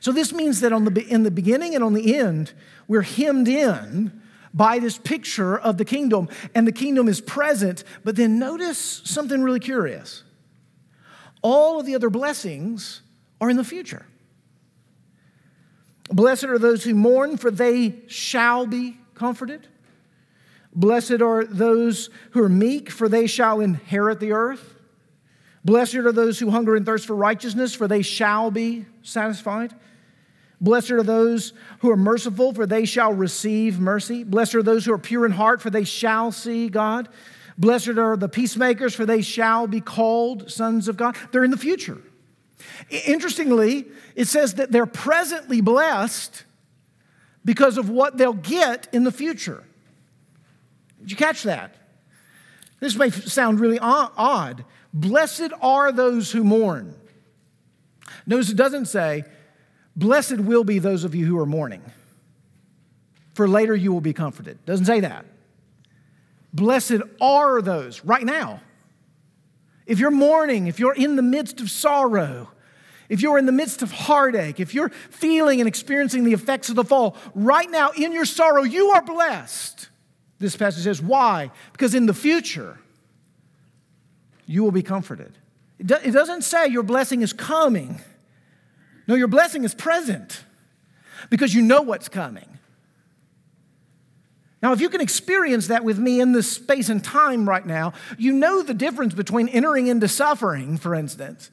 So 0.00 0.12
this 0.12 0.32
means 0.32 0.60
that 0.60 0.72
on 0.72 0.84
the, 0.84 1.06
in 1.06 1.22
the 1.22 1.30
beginning 1.30 1.74
and 1.74 1.82
on 1.82 1.94
the 1.94 2.16
end, 2.16 2.52
we're 2.86 3.02
hemmed 3.02 3.48
in 3.48 4.20
by 4.52 4.78
this 4.78 4.98
picture 4.98 5.58
of 5.58 5.78
the 5.78 5.84
kingdom, 5.84 6.28
and 6.54 6.66
the 6.66 6.72
kingdom 6.72 7.08
is 7.08 7.20
present. 7.20 7.84
But 8.04 8.16
then 8.16 8.38
notice 8.38 8.78
something 9.04 9.42
really 9.42 9.60
curious. 9.60 10.22
All 11.42 11.80
of 11.80 11.86
the 11.86 11.94
other 11.94 12.10
blessings 12.10 13.02
are 13.40 13.50
in 13.50 13.56
the 13.56 13.64
future. 13.64 14.06
Blessed 16.10 16.44
are 16.44 16.58
those 16.58 16.84
who 16.84 16.94
mourn, 16.94 17.36
for 17.36 17.50
they 17.50 17.96
shall 18.06 18.66
be 18.66 18.98
comforted. 19.14 19.66
Blessed 20.76 21.22
are 21.22 21.44
those 21.44 22.10
who 22.32 22.42
are 22.42 22.48
meek, 22.48 22.90
for 22.90 23.08
they 23.08 23.26
shall 23.26 23.60
inherit 23.60 24.20
the 24.20 24.32
earth. 24.32 24.74
Blessed 25.64 25.96
are 25.96 26.12
those 26.12 26.38
who 26.38 26.50
hunger 26.50 26.76
and 26.76 26.84
thirst 26.86 27.06
for 27.06 27.16
righteousness, 27.16 27.74
for 27.74 27.88
they 27.88 28.02
shall 28.02 28.50
be 28.50 28.84
satisfied. 29.02 29.74
Blessed 30.60 30.90
are 30.90 31.02
those 31.02 31.54
who 31.80 31.90
are 31.90 31.96
merciful, 31.96 32.52
for 32.52 32.66
they 32.66 32.84
shall 32.84 33.12
receive 33.12 33.80
mercy. 33.80 34.22
Blessed 34.22 34.54
are 34.54 34.62
those 34.62 34.84
who 34.84 34.92
are 34.92 34.98
pure 34.98 35.26
in 35.26 35.32
heart, 35.32 35.60
for 35.60 35.70
they 35.70 35.84
shall 35.84 36.30
see 36.30 36.68
God. 36.68 37.08
Blessed 37.58 37.88
are 37.88 38.16
the 38.16 38.28
peacemakers, 38.28 38.94
for 38.94 39.06
they 39.06 39.22
shall 39.22 39.66
be 39.66 39.80
called 39.80 40.50
sons 40.50 40.88
of 40.88 40.96
God. 40.96 41.16
They're 41.32 41.44
in 41.44 41.50
the 41.50 41.56
future. 41.56 41.98
Interestingly, 42.90 43.86
it 44.14 44.26
says 44.26 44.54
that 44.54 44.72
they're 44.72 44.86
presently 44.86 45.62
blessed, 45.62 46.44
because 47.46 47.78
of 47.78 47.88
what 47.88 48.18
they'll 48.18 48.32
get 48.34 48.88
in 48.92 49.04
the 49.04 49.12
future. 49.12 49.64
Did 51.00 51.10
you 51.10 51.16
catch 51.16 51.42
that? 51.44 51.74
This 52.80 52.96
may 52.96 53.10
sound 53.10 53.60
really 53.60 53.78
odd. 53.78 54.64
Blessed 54.92 55.52
are 55.60 55.92
those 55.92 56.32
who 56.32 56.44
mourn. 56.44 56.94
Notice 58.26 58.50
it 58.50 58.56
doesn't 58.56 58.86
say, 58.86 59.24
Blessed 59.94 60.38
will 60.38 60.64
be 60.64 60.78
those 60.78 61.04
of 61.04 61.14
you 61.14 61.24
who 61.26 61.38
are 61.38 61.46
mourning, 61.46 61.82
for 63.34 63.48
later 63.48 63.74
you 63.74 63.92
will 63.92 64.02
be 64.02 64.12
comforted. 64.12 64.62
Doesn't 64.66 64.86
say 64.86 65.00
that. 65.00 65.24
Blessed 66.52 67.02
are 67.20 67.62
those 67.62 68.04
right 68.04 68.24
now. 68.24 68.60
If 69.86 69.98
you're 69.98 70.10
mourning, 70.10 70.66
if 70.66 70.78
you're 70.78 70.94
in 70.94 71.16
the 71.16 71.22
midst 71.22 71.60
of 71.60 71.70
sorrow, 71.70 72.50
if 73.08 73.22
you're 73.22 73.38
in 73.38 73.46
the 73.46 73.52
midst 73.52 73.82
of 73.82 73.92
heartache, 73.92 74.58
if 74.58 74.74
you're 74.74 74.88
feeling 74.88 75.60
and 75.60 75.68
experiencing 75.68 76.24
the 76.24 76.32
effects 76.32 76.68
of 76.68 76.74
the 76.74 76.84
fall, 76.84 77.16
right 77.34 77.70
now 77.70 77.90
in 77.90 78.12
your 78.12 78.24
sorrow, 78.24 78.62
you 78.62 78.90
are 78.90 79.02
blessed. 79.02 79.88
This 80.38 80.56
passage 80.56 80.84
says, 80.84 81.00
Why? 81.00 81.50
Because 81.72 81.94
in 81.94 82.06
the 82.06 82.14
future, 82.14 82.78
you 84.46 84.62
will 84.62 84.72
be 84.72 84.82
comforted. 84.82 85.36
It 85.78 85.86
doesn't 85.86 86.42
say 86.42 86.68
your 86.68 86.82
blessing 86.82 87.22
is 87.22 87.32
coming. 87.32 88.00
No, 89.06 89.14
your 89.14 89.28
blessing 89.28 89.64
is 89.64 89.74
present 89.74 90.44
because 91.30 91.54
you 91.54 91.62
know 91.62 91.82
what's 91.82 92.08
coming. 92.08 92.58
Now, 94.62 94.72
if 94.72 94.80
you 94.80 94.88
can 94.88 95.00
experience 95.00 95.68
that 95.68 95.84
with 95.84 95.98
me 95.98 96.20
in 96.20 96.32
this 96.32 96.50
space 96.50 96.88
and 96.88 97.04
time 97.04 97.48
right 97.48 97.64
now, 97.64 97.92
you 98.16 98.32
know 98.32 98.62
the 98.62 98.74
difference 98.74 99.14
between 99.14 99.48
entering 99.48 99.86
into 99.86 100.08
suffering, 100.08 100.78
for 100.78 100.94
instance, 100.94 101.50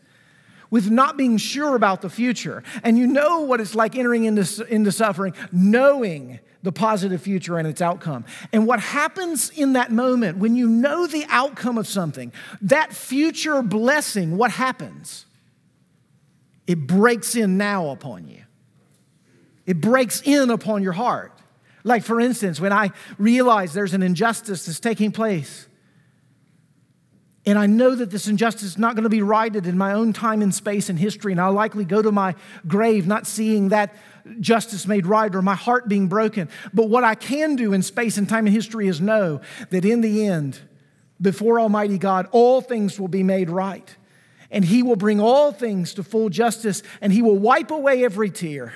with 0.70 0.90
not 0.90 1.18
being 1.18 1.38
sure 1.38 1.76
about 1.76 2.02
the 2.02 2.10
future. 2.10 2.64
And 2.82 2.98
you 2.98 3.06
know 3.06 3.42
what 3.42 3.60
it's 3.60 3.76
like 3.76 3.96
entering 3.96 4.24
into, 4.24 4.66
into 4.68 4.92
suffering, 4.92 5.34
knowing 5.52 6.40
the 6.64 6.72
positive 6.72 7.22
future 7.22 7.58
and 7.58 7.68
its 7.68 7.82
outcome. 7.82 8.26
And 8.52 8.66
what 8.66 8.80
happens 8.80 9.50
in 9.52 9.74
that 9.74 9.92
moment 9.92 10.38
when 10.38 10.56
you 10.56 10.68
know 10.68 11.06
the 11.06 11.26
outcome 11.30 11.78
of 11.78 11.88
something, 11.88 12.32
that 12.62 12.94
future 12.94 13.62
blessing, 13.62 14.38
what 14.38 14.52
happens? 14.52 15.26
It 16.66 16.88
breaks 16.88 17.36
in 17.36 17.58
now 17.58 17.90
upon 17.90 18.28
you. 18.28 18.42
It 19.66 19.80
breaks 19.82 20.22
in 20.22 20.50
upon 20.50 20.82
your 20.84 20.94
heart. 20.94 21.34
Like, 21.84 22.04
for 22.04 22.20
instance, 22.20 22.62
when 22.62 22.72
I 22.72 22.92
realize 23.18 23.74
there's 23.74 23.94
an 23.94 24.04
injustice 24.04 24.66
that's 24.66 24.80
taking 24.80 25.12
place, 25.12 25.68
and 27.46 27.60
I 27.60 27.66
know 27.66 27.94
that 27.94 28.10
this 28.10 28.28
injustice 28.28 28.64
is 28.64 28.78
not 28.78 28.96
going 28.96 29.04
to 29.04 29.10
be 29.10 29.22
righted 29.22 29.68
in 29.68 29.78
my 29.78 29.94
own 29.94 30.14
time 30.14 30.42
and 30.42 30.56
space 30.56 30.88
and 30.88 30.98
history, 30.98 31.34
and 31.34 31.42
I'll 31.42 31.52
likely 31.52 31.84
go 31.84 32.02
to 32.02 32.12
my 32.12 32.36
grave 32.68 33.06
not 33.06 33.28
seeing 33.28 33.70
that 33.70 33.94
justice 34.40 34.88
made 34.88 35.06
right 35.06 35.34
or 35.36 35.42
my 35.42 35.56
heart 35.56 35.90
being 35.90 36.08
broken. 36.08 36.48
But 36.74 36.90
what 36.90 37.04
I 37.04 37.16
can 37.16 37.58
do 37.58 37.74
in 37.74 37.82
space 37.82 38.18
and 38.18 38.30
time 38.30 38.46
and 38.46 38.56
history 38.56 38.88
is 38.88 39.02
know 39.02 39.42
that 39.72 39.84
in 39.84 40.00
the 40.00 40.26
end, 40.26 40.62
before 41.22 41.60
Almighty 41.60 41.98
God, 41.98 42.28
all 42.32 42.62
things 42.62 42.98
will 42.98 43.10
be 43.10 43.24
made 43.24 43.50
right. 43.50 43.94
And 44.50 44.64
He 44.64 44.82
will 44.82 44.96
bring 44.96 45.20
all 45.20 45.52
things 45.52 45.94
to 45.96 46.04
full 46.04 46.30
justice, 46.30 46.82
and 47.02 47.12
He 47.12 47.22
will 47.22 47.38
wipe 47.38 47.72
away 47.72 48.06
every 48.06 48.30
tear 48.30 48.74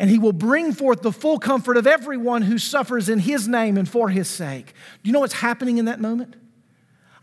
and 0.00 0.08
he 0.08 0.18
will 0.18 0.32
bring 0.32 0.72
forth 0.72 1.02
the 1.02 1.10
full 1.10 1.40
comfort 1.40 1.76
of 1.76 1.84
everyone 1.84 2.42
who 2.42 2.56
suffers 2.56 3.08
in 3.08 3.18
his 3.18 3.48
name 3.48 3.76
and 3.76 3.88
for 3.88 4.08
his 4.08 4.28
sake. 4.28 4.66
Do 5.02 5.08
you 5.08 5.12
know 5.12 5.18
what's 5.18 5.32
happening 5.34 5.78
in 5.78 5.86
that 5.86 5.98
moment? 6.00 6.36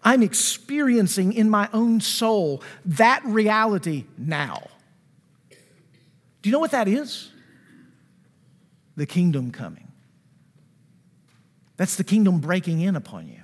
I'm 0.06 0.22
experiencing 0.22 1.34
in 1.34 1.50
my 1.50 1.68
own 1.74 2.00
soul 2.00 2.62
that 2.86 3.26
reality 3.26 4.06
now. 4.20 4.68
Do 5.50 6.50
you 6.50 6.52
know 6.52 6.60
what 6.60 6.72
that 6.72 6.88
is? 6.88 7.32
The 8.96 9.08
kingdom 9.08 9.52
coming. 9.52 9.92
That's 11.76 11.96
the 11.96 12.04
kingdom 12.04 12.40
breaking 12.40 12.82
in 12.82 12.96
upon 12.96 13.28
you. 13.28 13.42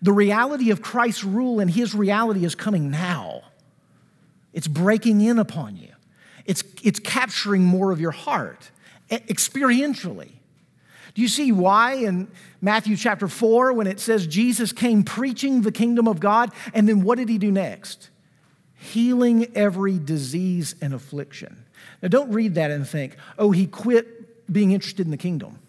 The 0.00 0.12
reality 0.12 0.70
of 0.70 0.80
Christ's 0.82 1.24
rule 1.24 1.58
and 1.58 1.70
his 1.70 1.94
reality 1.94 2.44
is 2.44 2.54
coming 2.54 2.90
now. 2.90 3.42
It's 4.52 4.68
breaking 4.68 5.20
in 5.20 5.40
upon 5.40 5.76
you. 5.76 5.88
It's, 6.46 6.62
it's 6.82 7.00
capturing 7.00 7.64
more 7.64 7.90
of 7.90 8.00
your 8.00 8.12
heart 8.12 8.70
experientially. 9.10 10.32
Do 11.14 11.22
you 11.22 11.28
see 11.28 11.52
why 11.52 11.94
in 11.94 12.28
Matthew 12.60 12.96
chapter 12.96 13.28
4 13.28 13.72
when 13.72 13.86
it 13.86 14.00
says 14.00 14.26
Jesus 14.26 14.72
came 14.72 15.04
preaching 15.04 15.62
the 15.62 15.70
kingdom 15.70 16.08
of 16.08 16.18
God? 16.18 16.50
And 16.72 16.88
then 16.88 17.02
what 17.02 17.18
did 17.18 17.28
he 17.28 17.38
do 17.38 17.52
next? 17.52 18.10
Healing 18.74 19.46
every 19.54 19.98
disease 19.98 20.74
and 20.80 20.92
affliction. 20.92 21.64
Now, 22.02 22.08
don't 22.08 22.32
read 22.32 22.56
that 22.56 22.70
and 22.70 22.86
think, 22.86 23.16
oh, 23.38 23.52
he 23.52 23.66
quit 23.66 24.52
being 24.52 24.72
interested 24.72 25.06
in 25.06 25.10
the 25.12 25.16
kingdom. 25.16 25.60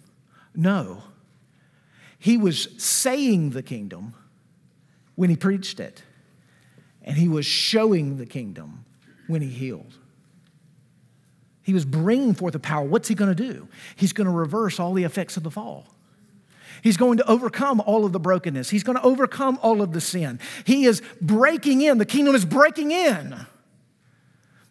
No. 0.56 1.04
He 2.18 2.38
was 2.38 2.70
saying 2.78 3.52
the 3.52 3.62
kingdom 3.62 4.16
when 5.14 5.30
he 5.30 5.36
preached 5.36 5.80
it, 5.80 6.02
and 7.04 7.18
he 7.18 7.28
was 7.28 7.46
showing 7.46 8.18
the 8.18 8.26
kingdom 8.26 8.84
when 9.28 9.42
he 9.42 9.50
healed. 9.50 9.94
He 11.66 11.74
was 11.74 11.84
bringing 11.84 12.36
forth 12.36 12.54
the 12.54 12.60
power. 12.60 12.86
What's 12.86 13.08
he 13.08 13.16
going 13.16 13.36
to 13.36 13.44
do? 13.44 13.68
He's 13.96 14.14
going 14.14 14.28
to 14.28 14.32
reverse 14.34 14.80
all 14.80 14.94
the 14.94 15.04
effects 15.04 15.36
of 15.36 15.42
the 15.42 15.50
fall. 15.50 15.88
He's 16.84 16.96
going 16.96 17.18
to 17.18 17.28
overcome 17.28 17.82
all 17.82 18.06
of 18.06 18.12
the 18.12 18.20
brokenness. 18.20 18.70
He's 18.70 18.84
going 18.84 19.00
to 19.00 19.04
overcome 19.04 19.58
all 19.64 19.82
of 19.82 19.92
the 19.92 20.00
sin. 20.00 20.40
He 20.64 20.86
is 20.86 21.02
breaking 21.20 21.82
in. 21.82 21.98
The 21.98 22.06
kingdom 22.06 22.36
is 22.36 22.46
breaking 22.46 22.92
in. 22.92 23.48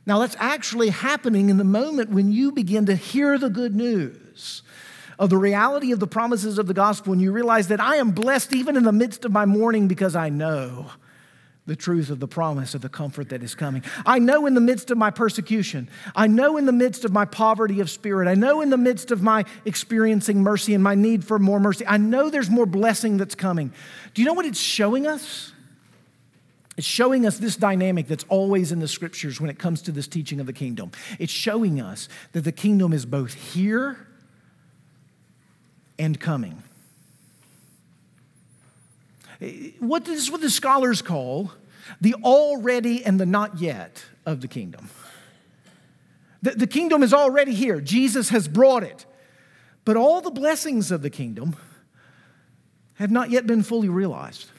Now, 0.06 0.20
that's 0.20 0.36
actually 0.38 0.90
happening 0.90 1.50
in 1.50 1.56
the 1.56 1.64
moment 1.64 2.10
when 2.10 2.30
you 2.30 2.52
begin 2.52 2.86
to 2.86 2.94
hear 2.94 3.38
the 3.38 3.50
good 3.50 3.74
news 3.74 4.62
of 5.18 5.30
the 5.30 5.36
reality 5.36 5.90
of 5.90 5.98
the 5.98 6.06
promises 6.06 6.58
of 6.58 6.68
the 6.68 6.74
gospel 6.74 7.12
and 7.12 7.20
you 7.20 7.32
realize 7.32 7.66
that 7.68 7.80
I 7.80 7.96
am 7.96 8.12
blessed 8.12 8.52
even 8.52 8.76
in 8.76 8.84
the 8.84 8.92
midst 8.92 9.24
of 9.24 9.32
my 9.32 9.46
mourning 9.46 9.88
because 9.88 10.14
I 10.14 10.28
know 10.28 10.90
the 11.66 11.76
truth 11.76 12.10
of 12.10 12.20
the 12.20 12.28
promise 12.28 12.74
of 12.74 12.82
the 12.82 12.88
comfort 12.88 13.30
that 13.30 13.42
is 13.42 13.54
coming. 13.54 13.82
I 14.04 14.18
know 14.18 14.46
in 14.46 14.54
the 14.54 14.60
midst 14.60 14.90
of 14.90 14.98
my 14.98 15.10
persecution, 15.10 15.88
I 16.14 16.26
know 16.26 16.58
in 16.58 16.66
the 16.66 16.72
midst 16.72 17.04
of 17.04 17.12
my 17.12 17.24
poverty 17.24 17.80
of 17.80 17.88
spirit, 17.88 18.28
I 18.28 18.34
know 18.34 18.60
in 18.60 18.68
the 18.68 18.76
midst 18.76 19.10
of 19.10 19.22
my 19.22 19.44
experiencing 19.64 20.42
mercy 20.42 20.74
and 20.74 20.84
my 20.84 20.94
need 20.94 21.24
for 21.24 21.38
more 21.38 21.60
mercy, 21.60 21.86
I 21.86 21.96
know 21.96 22.28
there's 22.28 22.50
more 22.50 22.66
blessing 22.66 23.16
that's 23.16 23.34
coming. 23.34 23.72
Do 24.12 24.20
you 24.20 24.26
know 24.26 24.34
what 24.34 24.44
it's 24.44 24.60
showing 24.60 25.06
us? 25.06 25.52
It's 26.76 26.86
showing 26.86 27.24
us 27.24 27.38
this 27.38 27.56
dynamic 27.56 28.08
that's 28.08 28.24
always 28.28 28.72
in 28.72 28.80
the 28.80 28.88
scriptures 28.88 29.40
when 29.40 29.48
it 29.48 29.58
comes 29.58 29.80
to 29.82 29.92
this 29.92 30.08
teaching 30.08 30.40
of 30.40 30.46
the 30.46 30.52
kingdom. 30.52 30.90
It's 31.18 31.32
showing 31.32 31.80
us 31.80 32.08
that 32.32 32.42
the 32.42 32.52
kingdom 32.52 32.92
is 32.92 33.06
both 33.06 33.32
here 33.32 34.06
and 35.98 36.18
coming. 36.18 36.62
What 39.80 40.08
is 40.08 40.30
what 40.30 40.40
the 40.40 40.50
scholars 40.50 41.02
call 41.02 41.52
the 42.00 42.14
already 42.22 43.04
and 43.04 43.20
the 43.20 43.26
not 43.26 43.60
yet 43.60 44.04
of 44.26 44.40
the 44.40 44.48
kingdom. 44.48 44.90
The, 46.42 46.52
the 46.52 46.66
kingdom 46.66 47.02
is 47.02 47.14
already 47.14 47.54
here, 47.54 47.80
Jesus 47.80 48.28
has 48.30 48.48
brought 48.48 48.82
it. 48.82 49.06
But 49.84 49.96
all 49.96 50.20
the 50.20 50.30
blessings 50.30 50.90
of 50.90 51.02
the 51.02 51.10
kingdom 51.10 51.56
have 52.94 53.10
not 53.10 53.30
yet 53.30 53.46
been 53.46 53.62
fully 53.62 53.88
realized. 53.88 54.50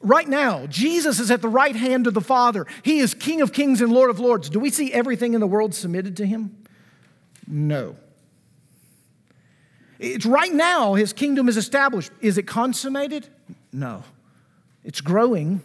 Right 0.00 0.28
now, 0.28 0.66
Jesus 0.66 1.20
is 1.20 1.30
at 1.30 1.42
the 1.42 1.48
right 1.48 1.76
hand 1.76 2.06
of 2.06 2.14
the 2.14 2.22
Father. 2.22 2.66
He 2.82 3.00
is 3.00 3.12
King 3.12 3.42
of 3.42 3.52
kings 3.52 3.82
and 3.82 3.92
Lord 3.92 4.08
of 4.08 4.18
lords. 4.18 4.48
Do 4.48 4.58
we 4.58 4.70
see 4.70 4.92
everything 4.92 5.34
in 5.34 5.40
the 5.40 5.46
world 5.46 5.74
submitted 5.74 6.16
to 6.16 6.26
him? 6.26 6.56
No. 7.46 7.96
It's 10.00 10.24
right 10.24 10.52
now 10.52 10.94
his 10.94 11.12
kingdom 11.12 11.46
is 11.48 11.58
established. 11.58 12.10
Is 12.22 12.38
it 12.38 12.44
consummated? 12.44 13.28
No. 13.70 14.02
It's 14.82 15.02
growing, 15.02 15.60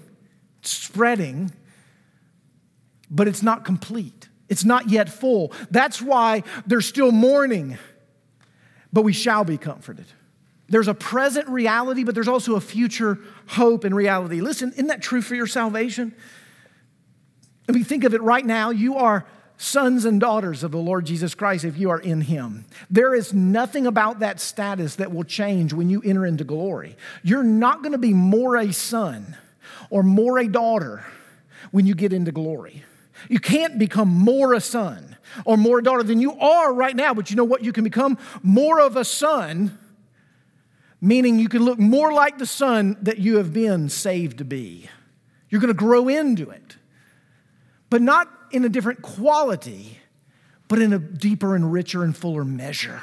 it's 0.59 0.71
spreading, 0.71 1.53
but 3.09 3.29
it's 3.29 3.41
not 3.41 3.63
complete. 3.63 4.27
It's 4.49 4.65
not 4.65 4.89
yet 4.89 5.07
full. 5.09 5.53
That's 5.71 6.01
why 6.01 6.43
there's 6.67 6.85
still 6.85 7.13
mourning, 7.13 7.77
but 8.91 9.03
we 9.03 9.13
shall 9.13 9.45
be 9.45 9.57
comforted. 9.57 10.05
There's 10.67 10.89
a 10.89 10.93
present 10.93 11.47
reality, 11.47 12.03
but 12.03 12.13
there's 12.13 12.27
also 12.27 12.55
a 12.55 12.61
future 12.61 13.19
hope 13.47 13.85
and 13.85 13.95
reality. 13.95 14.41
Listen, 14.41 14.73
isn't 14.73 14.87
that 14.87 15.01
true 15.01 15.21
for 15.21 15.35
your 15.35 15.47
salvation? 15.47 16.13
I 17.69 17.71
mean, 17.71 17.85
think 17.85 18.03
of 18.03 18.13
it 18.13 18.21
right 18.21 18.45
now. 18.45 18.71
You 18.71 18.97
are 18.97 19.25
sons 19.57 20.05
and 20.05 20.19
daughters 20.19 20.63
of 20.63 20.71
the 20.71 20.77
Lord 20.77 21.05
Jesus 21.05 21.33
Christ 21.33 21.63
if 21.63 21.77
you 21.77 21.89
are 21.89 21.99
in 21.99 22.21
Him. 22.21 22.65
There 22.89 23.15
is 23.15 23.33
nothing 23.33 23.87
about 23.87 24.19
that 24.19 24.39
status 24.39 24.95
that 24.95 25.13
will 25.13 25.23
change 25.23 25.73
when 25.73 25.89
you 25.89 26.01
enter 26.03 26.25
into 26.25 26.43
glory. 26.43 26.95
You're 27.23 27.43
not 27.43 27.81
going 27.81 27.93
to 27.93 27.97
be 27.97 28.13
more 28.13 28.57
a 28.57 28.73
son 28.73 29.37
or 29.89 30.03
more 30.03 30.37
a 30.39 30.47
daughter 30.47 31.05
when 31.71 31.85
you 31.85 31.95
get 31.95 32.13
into 32.13 32.31
glory. 32.31 32.83
You 33.29 33.39
can't 33.39 33.79
become 33.79 34.09
more 34.09 34.53
a 34.53 34.61
son 34.61 35.15
or 35.45 35.57
more 35.57 35.79
a 35.79 35.83
daughter 35.83 36.03
than 36.03 36.19
you 36.19 36.37
are 36.37 36.73
right 36.73 36.95
now, 36.95 37.13
but 37.13 37.29
you 37.29 37.35
know 37.35 37.43
what? 37.43 37.63
You 37.63 37.71
can 37.71 37.83
become 37.83 38.17
more 38.43 38.79
of 38.79 38.97
a 38.97 39.05
son, 39.05 39.77
meaning 41.01 41.39
you 41.39 41.49
can 41.49 41.63
look 41.63 41.79
more 41.79 42.13
like 42.13 42.37
the 42.37 42.45
son 42.45 42.97
that 43.01 43.19
you 43.19 43.37
have 43.37 43.53
been 43.53 43.89
saved 43.89 44.37
to 44.39 44.45
be. 44.45 44.89
You're 45.49 45.61
going 45.61 45.73
to 45.73 45.73
grow 45.73 46.07
into 46.07 46.49
it, 46.49 46.75
but 47.89 48.01
not 48.01 48.29
in 48.55 48.65
a 48.65 48.69
different 48.69 49.01
quality, 49.01 49.99
but 50.67 50.81
in 50.81 50.93
a 50.93 50.99
deeper 50.99 51.55
and 51.55 51.71
richer 51.71 52.03
and 52.03 52.15
fuller 52.15 52.45
measure. 52.45 53.01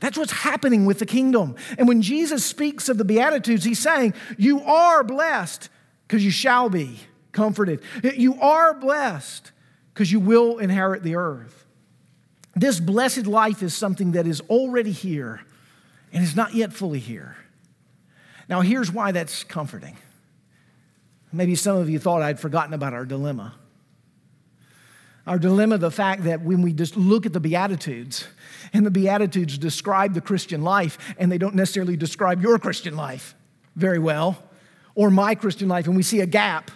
That's 0.00 0.16
what's 0.16 0.32
happening 0.32 0.86
with 0.86 0.98
the 0.98 1.06
kingdom. 1.06 1.56
And 1.76 1.88
when 1.88 2.02
Jesus 2.02 2.44
speaks 2.44 2.88
of 2.88 2.98
the 2.98 3.04
Beatitudes, 3.04 3.64
he's 3.64 3.78
saying, 3.78 4.14
You 4.36 4.62
are 4.62 5.02
blessed 5.02 5.68
because 6.06 6.24
you 6.24 6.30
shall 6.30 6.70
be 6.70 7.00
comforted. 7.32 7.82
You 8.02 8.40
are 8.40 8.74
blessed 8.74 9.52
because 9.92 10.10
you 10.10 10.20
will 10.20 10.58
inherit 10.58 11.02
the 11.02 11.16
earth. 11.16 11.66
This 12.54 12.80
blessed 12.80 13.26
life 13.26 13.62
is 13.62 13.74
something 13.74 14.12
that 14.12 14.26
is 14.26 14.40
already 14.42 14.92
here 14.92 15.40
and 16.12 16.22
is 16.22 16.34
not 16.34 16.54
yet 16.54 16.72
fully 16.72 16.98
here. 16.98 17.36
Now, 18.48 18.62
here's 18.62 18.90
why 18.90 19.12
that's 19.12 19.44
comforting. 19.44 19.96
Maybe 21.32 21.54
some 21.54 21.76
of 21.76 21.90
you 21.90 21.98
thought 21.98 22.22
I'd 22.22 22.40
forgotten 22.40 22.72
about 22.72 22.94
our 22.94 23.04
dilemma. 23.04 23.54
Our 25.28 25.38
dilemma, 25.38 25.76
the 25.76 25.90
fact 25.90 26.24
that 26.24 26.40
when 26.40 26.62
we 26.62 26.72
just 26.72 26.96
look 26.96 27.26
at 27.26 27.34
the 27.34 27.40
Beatitudes, 27.40 28.26
and 28.72 28.86
the 28.86 28.90
Beatitudes 28.90 29.58
describe 29.58 30.14
the 30.14 30.22
Christian 30.22 30.62
life, 30.62 31.14
and 31.18 31.30
they 31.30 31.36
don't 31.36 31.54
necessarily 31.54 31.98
describe 31.98 32.40
your 32.40 32.58
Christian 32.58 32.96
life 32.96 33.34
very 33.76 33.98
well, 33.98 34.42
or 34.94 35.10
my 35.10 35.34
Christian 35.34 35.68
life, 35.68 35.86
and 35.86 35.94
we 35.94 36.02
see 36.02 36.20
a 36.20 36.26
gap 36.26 36.70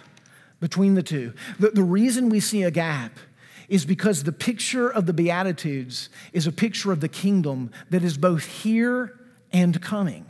between 0.59 0.93
the 0.93 1.01
two. 1.01 1.33
The, 1.57 1.71
the 1.71 1.81
reason 1.81 2.29
we 2.29 2.39
see 2.39 2.61
a 2.61 2.69
gap 2.69 3.17
is 3.69 3.85
because 3.85 4.23
the 4.23 4.31
picture 4.31 4.87
of 4.87 5.07
the 5.07 5.13
Beatitudes 5.13 6.09
is 6.31 6.45
a 6.45 6.51
picture 6.51 6.91
of 6.91 6.99
the 6.99 7.09
kingdom 7.09 7.71
that 7.89 8.03
is 8.03 8.19
both 8.19 8.45
here 8.45 9.19
and 9.51 9.81
coming. 9.81 10.27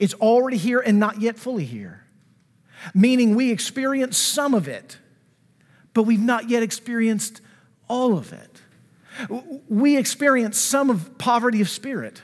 It's 0.00 0.14
already 0.14 0.56
here 0.56 0.80
and 0.80 0.98
not 0.98 1.20
yet 1.20 1.38
fully 1.38 1.64
here, 1.64 2.06
meaning 2.92 3.36
we 3.36 3.52
experience 3.52 4.18
some 4.18 4.52
of 4.52 4.66
it 4.66 4.98
but 5.94 6.02
we've 6.02 6.20
not 6.20 6.50
yet 6.50 6.62
experienced 6.62 7.40
all 7.88 8.18
of 8.18 8.32
it. 8.32 8.60
We 9.68 9.96
experience 9.96 10.58
some 10.58 10.90
of 10.90 11.16
poverty 11.18 11.60
of 11.60 11.68
spirit. 11.68 12.20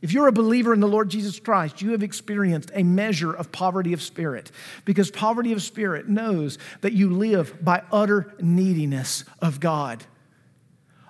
If 0.00 0.12
you're 0.12 0.28
a 0.28 0.32
believer 0.32 0.72
in 0.72 0.80
the 0.80 0.88
Lord 0.88 1.10
Jesus 1.10 1.38
Christ, 1.38 1.82
you 1.82 1.92
have 1.92 2.02
experienced 2.02 2.70
a 2.74 2.82
measure 2.82 3.32
of 3.32 3.52
poverty 3.52 3.92
of 3.92 4.02
spirit 4.02 4.50
because 4.84 5.10
poverty 5.10 5.52
of 5.52 5.62
spirit 5.62 6.08
knows 6.08 6.58
that 6.80 6.92
you 6.92 7.10
live 7.10 7.64
by 7.64 7.82
utter 7.92 8.34
neediness 8.40 9.24
of 9.40 9.60
God, 9.60 10.04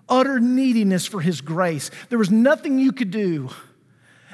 utter 0.09 0.41
neediness 0.41 1.07
for 1.07 1.21
His 1.21 1.41
grace. 1.41 1.91
There 2.11 2.19
was 2.19 2.31
nothing 2.31 2.79
you 2.79 2.93
could 2.93 3.11
do 3.11 3.51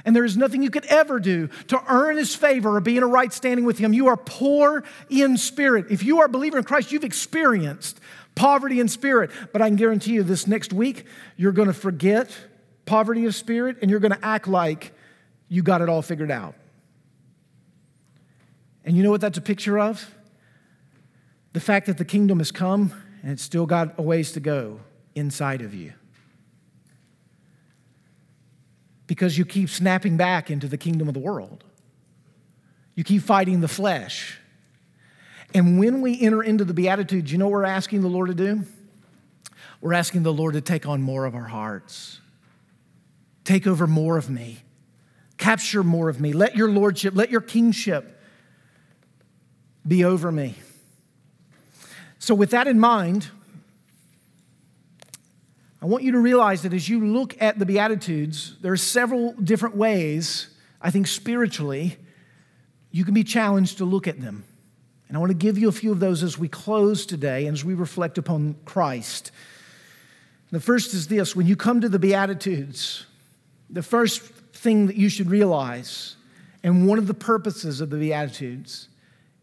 and 0.09 0.17
there 0.17 0.25
is 0.25 0.39
nothing 0.39 0.63
you 0.63 0.71
could 0.71 0.87
ever 0.87 1.21
do 1.21 1.49
to 1.67 1.79
earn 1.87 2.17
his 2.17 2.35
favor 2.35 2.75
or 2.77 2.81
be 2.81 2.97
in 2.97 3.03
a 3.03 3.07
right 3.07 3.31
standing 3.31 3.67
with 3.67 3.77
him. 3.77 3.93
You 3.93 4.07
are 4.07 4.17
poor 4.17 4.83
in 5.11 5.37
spirit. 5.37 5.89
If 5.91 6.03
you 6.03 6.21
are 6.21 6.25
a 6.25 6.29
believer 6.31 6.57
in 6.57 6.65
Christ, 6.65 6.93
you've 6.93 7.05
experienced 7.05 8.01
poverty 8.35 8.81
in 8.81 8.89
spirit. 8.89 9.31
But 9.53 9.61
I 9.61 9.69
can 9.69 9.77
guarantee 9.77 10.13
you 10.13 10.23
this 10.23 10.47
next 10.47 10.73
week, 10.73 11.05
you're 11.37 11.53
going 11.53 11.69
to 11.69 11.75
forget 11.75 12.35
poverty 12.87 13.27
of 13.27 13.35
spirit 13.35 13.77
and 13.83 13.91
you're 13.91 14.01
going 14.01 14.15
to 14.15 14.25
act 14.25 14.49
like 14.49 14.95
you 15.51 15.63
got 15.63 15.83
it 15.83 15.91
all 15.91 16.01
figured 16.01 16.31
out. 16.31 16.55
And 18.87 18.97
you 18.97 19.03
know 19.03 19.11
what 19.11 19.21
that's 19.21 19.37
a 19.37 19.43
picture 19.43 19.79
of? 19.79 20.11
The 21.53 21.61
fact 21.61 21.85
that 21.85 21.99
the 21.99 22.07
kingdom 22.07 22.39
has 22.39 22.51
come 22.51 22.95
and 23.23 23.31
it's 23.31 23.43
still 23.43 23.67
got 23.67 23.99
a 23.99 24.03
ways 24.03 24.33
to 24.33 24.41
go 24.41 24.81
inside 25.15 25.61
of 25.61 25.75
you 25.75 25.93
because 29.09 29.37
you 29.37 29.45
keep 29.45 29.69
snapping 29.69 30.17
back 30.17 30.51
into 30.51 30.69
the 30.69 30.79
kingdom 30.79 31.09
of 31.09 31.15
the 31.15 31.21
world. 31.21 31.65
You 32.95 33.03
keep 33.03 33.23
fighting 33.23 33.61
the 33.61 33.69
flesh. 33.69 34.39
And 35.55 35.81
when 35.81 36.03
we 36.03 36.21
enter 36.21 36.43
into 36.43 36.65
the 36.65 36.75
Beatitudes, 36.75 37.33
you 37.33 37.39
know 37.39 37.47
what 37.47 37.53
we're 37.53 37.65
asking 37.65 38.03
the 38.03 38.09
Lord 38.09 38.29
to 38.29 38.35
do? 38.35 38.65
We're 39.81 39.95
asking 39.95 40.23
the 40.25 40.33
Lord 40.33 40.55
to 40.55 40.61
take 40.61 40.87
on 40.87 41.01
more 41.03 41.25
of 41.25 41.35
our 41.35 41.47
hearts, 41.47 42.21
take 43.45 43.67
over 43.67 43.87
more 43.87 44.19
of 44.19 44.29
me, 44.29 44.59
capture 45.39 45.83
more 45.83 46.09
of 46.09 46.21
me. 46.21 46.33
Let 46.33 46.55
your 46.55 46.69
lordship, 46.69 47.15
let 47.17 47.31
your 47.31 47.41
kingship 47.41 48.21
be 49.87 50.05
over 50.05 50.31
me. 50.31 50.57
So, 52.19 52.35
with 52.35 52.51
that 52.51 52.67
in 52.67 52.79
mind, 52.79 53.29
I 55.81 55.87
want 55.87 56.03
you 56.03 56.13
to 56.13 56.19
realize 56.19 56.63
that 56.63 56.73
as 56.73 56.89
you 56.89 57.07
look 57.07 57.41
at 57.41 57.59
the 57.59 57.67
Beatitudes, 57.67 58.57
there 58.61 58.73
are 58.73 58.77
several 58.77 59.33
different 59.35 59.77
ways, 59.77 60.49
I 60.83 60.91
think 60.91 61.07
spiritually, 61.07 61.97
you 62.91 63.05
can 63.05 63.15
be 63.15 63.23
challenged 63.23 63.79
to 63.79 63.85
look 63.85 64.09
at 64.09 64.21
them. 64.21 64.45
And 65.07 65.17
I 65.17 65.21
want 65.21 65.31
to 65.31 65.37
give 65.37 65.57
you 65.57 65.69
a 65.69 65.73
few 65.73 65.93
of 65.93 66.01
those 66.01 66.23
as 66.23 66.37
we 66.37 66.49
close 66.49 67.07
today 67.07 67.47
and 67.47 67.57
as 67.57 67.65
we 67.65 67.75
reflect 67.75 68.19
upon 68.19 68.57
Christ. 68.65 69.31
The 70.51 70.61
first 70.61 70.95
is 70.95 71.09
this 71.09 71.37
when 71.37 71.47
you 71.47 71.57
come 71.57 71.81
to 71.81 71.89
the 71.89 71.99
Beatitudes, 71.99 73.07
the 73.71 73.83
first 73.83 74.23
thing 74.23 74.87
that 74.87 74.97
you 74.97 75.09
should 75.09 75.31
realize, 75.31 76.17
and 76.65 76.89
one 76.89 76.99
of 76.99 77.07
the 77.07 77.15
purposes 77.15 77.81
of 77.81 77.91
the 77.91 77.99
Beatitudes, 77.99 78.89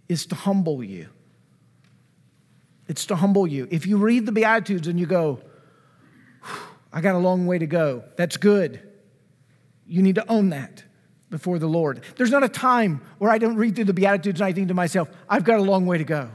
is 0.10 0.26
to 0.28 0.36
humble 0.36 0.84
you. 0.84 1.08
It's 2.88 3.06
to 3.08 3.16
humble 3.16 3.48
you. 3.48 3.68
If 3.72 3.88
you 3.88 3.98
read 3.98 4.26
the 4.26 4.32
Beatitudes 4.32 4.88
and 4.88 5.00
you 5.00 5.06
go, 5.06 5.40
I 6.96 7.02
got 7.02 7.14
a 7.14 7.20
long 7.20 7.46
way 7.46 7.60
to 7.60 7.68
go. 7.68 8.06
That's 8.16 8.38
good. 8.38 8.82
You 9.86 10.02
need 10.02 10.16
to 10.16 10.28
own 10.32 10.50
that 10.50 10.84
before 11.30 11.60
the 11.60 11.68
Lord. 11.68 12.02
There's 12.16 12.32
not 12.32 12.44
a 12.44 12.50
time 12.50 13.02
where 13.18 13.30
I 13.30 13.38
don't 13.38 13.58
read 13.58 13.76
through 13.76 13.86
the 13.86 13.94
Beatitudes 13.94 14.40
and 14.40 14.48
I 14.48 14.54
think 14.54 14.70
to 14.70 14.74
myself, 14.74 15.10
I've 15.28 15.44
got 15.44 15.60
a 15.60 15.62
long 15.62 15.86
way 15.86 15.98
to 15.98 16.06
go. 16.06 16.30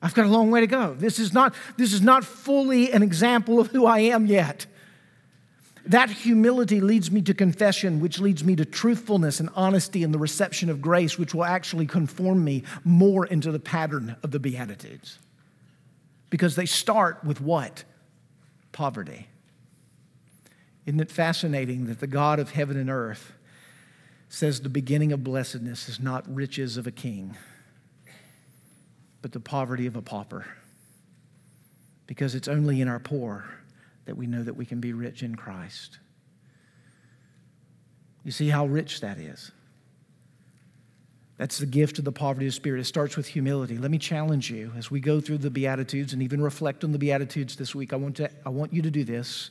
I've 0.00 0.14
got 0.14 0.26
a 0.26 0.28
long 0.28 0.52
way 0.52 0.60
to 0.60 0.68
go. 0.68 0.94
This 0.94 1.18
is 1.18 1.32
not, 1.34 1.56
this 1.76 1.92
is 1.92 2.00
not 2.00 2.24
fully 2.24 2.92
an 2.92 3.02
example 3.02 3.58
of 3.58 3.66
who 3.66 3.84
I 3.84 3.98
am 3.98 4.26
yet. 4.26 4.66
That 5.86 6.10
humility 6.10 6.80
leads 6.80 7.10
me 7.10 7.22
to 7.22 7.34
confession, 7.34 7.98
which 7.98 8.20
leads 8.20 8.44
me 8.44 8.54
to 8.56 8.64
truthfulness 8.64 9.40
and 9.40 9.48
honesty 9.56 10.04
and 10.04 10.14
the 10.14 10.18
reception 10.18 10.70
of 10.70 10.80
grace, 10.80 11.18
which 11.18 11.34
will 11.34 11.44
actually 11.44 11.86
conform 11.86 12.44
me 12.44 12.62
more 12.84 13.26
into 13.26 13.50
the 13.50 13.58
pattern 13.58 14.14
of 14.22 14.30
the 14.30 14.38
Beatitudes. 14.38 15.18
Because 16.30 16.54
they 16.54 16.66
start 16.66 17.24
with 17.24 17.40
what? 17.40 17.82
Poverty. 18.70 19.27
Isn't 20.88 21.00
it 21.00 21.10
fascinating 21.10 21.84
that 21.88 22.00
the 22.00 22.06
God 22.06 22.38
of 22.38 22.52
heaven 22.52 22.78
and 22.78 22.88
earth 22.88 23.34
says 24.30 24.62
the 24.62 24.70
beginning 24.70 25.12
of 25.12 25.22
blessedness 25.22 25.86
is 25.86 26.00
not 26.00 26.24
riches 26.34 26.78
of 26.78 26.86
a 26.86 26.90
king, 26.90 27.36
but 29.20 29.32
the 29.32 29.38
poverty 29.38 29.86
of 29.86 29.96
a 29.96 30.00
pauper? 30.00 30.46
Because 32.06 32.34
it's 32.34 32.48
only 32.48 32.80
in 32.80 32.88
our 32.88 33.00
poor 33.00 33.44
that 34.06 34.16
we 34.16 34.26
know 34.26 34.42
that 34.42 34.54
we 34.54 34.64
can 34.64 34.80
be 34.80 34.94
rich 34.94 35.22
in 35.22 35.34
Christ. 35.34 35.98
You 38.24 38.32
see 38.32 38.48
how 38.48 38.64
rich 38.64 39.02
that 39.02 39.18
is? 39.18 39.52
That's 41.36 41.58
the 41.58 41.66
gift 41.66 41.98
of 41.98 42.06
the 42.06 42.12
poverty 42.12 42.46
of 42.46 42.54
spirit. 42.54 42.80
It 42.80 42.84
starts 42.84 43.14
with 43.14 43.26
humility. 43.26 43.76
Let 43.76 43.90
me 43.90 43.98
challenge 43.98 44.50
you 44.50 44.72
as 44.74 44.90
we 44.90 45.00
go 45.00 45.20
through 45.20 45.38
the 45.38 45.50
Beatitudes 45.50 46.14
and 46.14 46.22
even 46.22 46.40
reflect 46.40 46.82
on 46.82 46.92
the 46.92 46.98
Beatitudes 46.98 47.56
this 47.56 47.74
week. 47.74 47.92
I 47.92 47.96
want, 47.96 48.16
to, 48.16 48.30
I 48.46 48.48
want 48.48 48.72
you 48.72 48.80
to 48.80 48.90
do 48.90 49.04
this. 49.04 49.50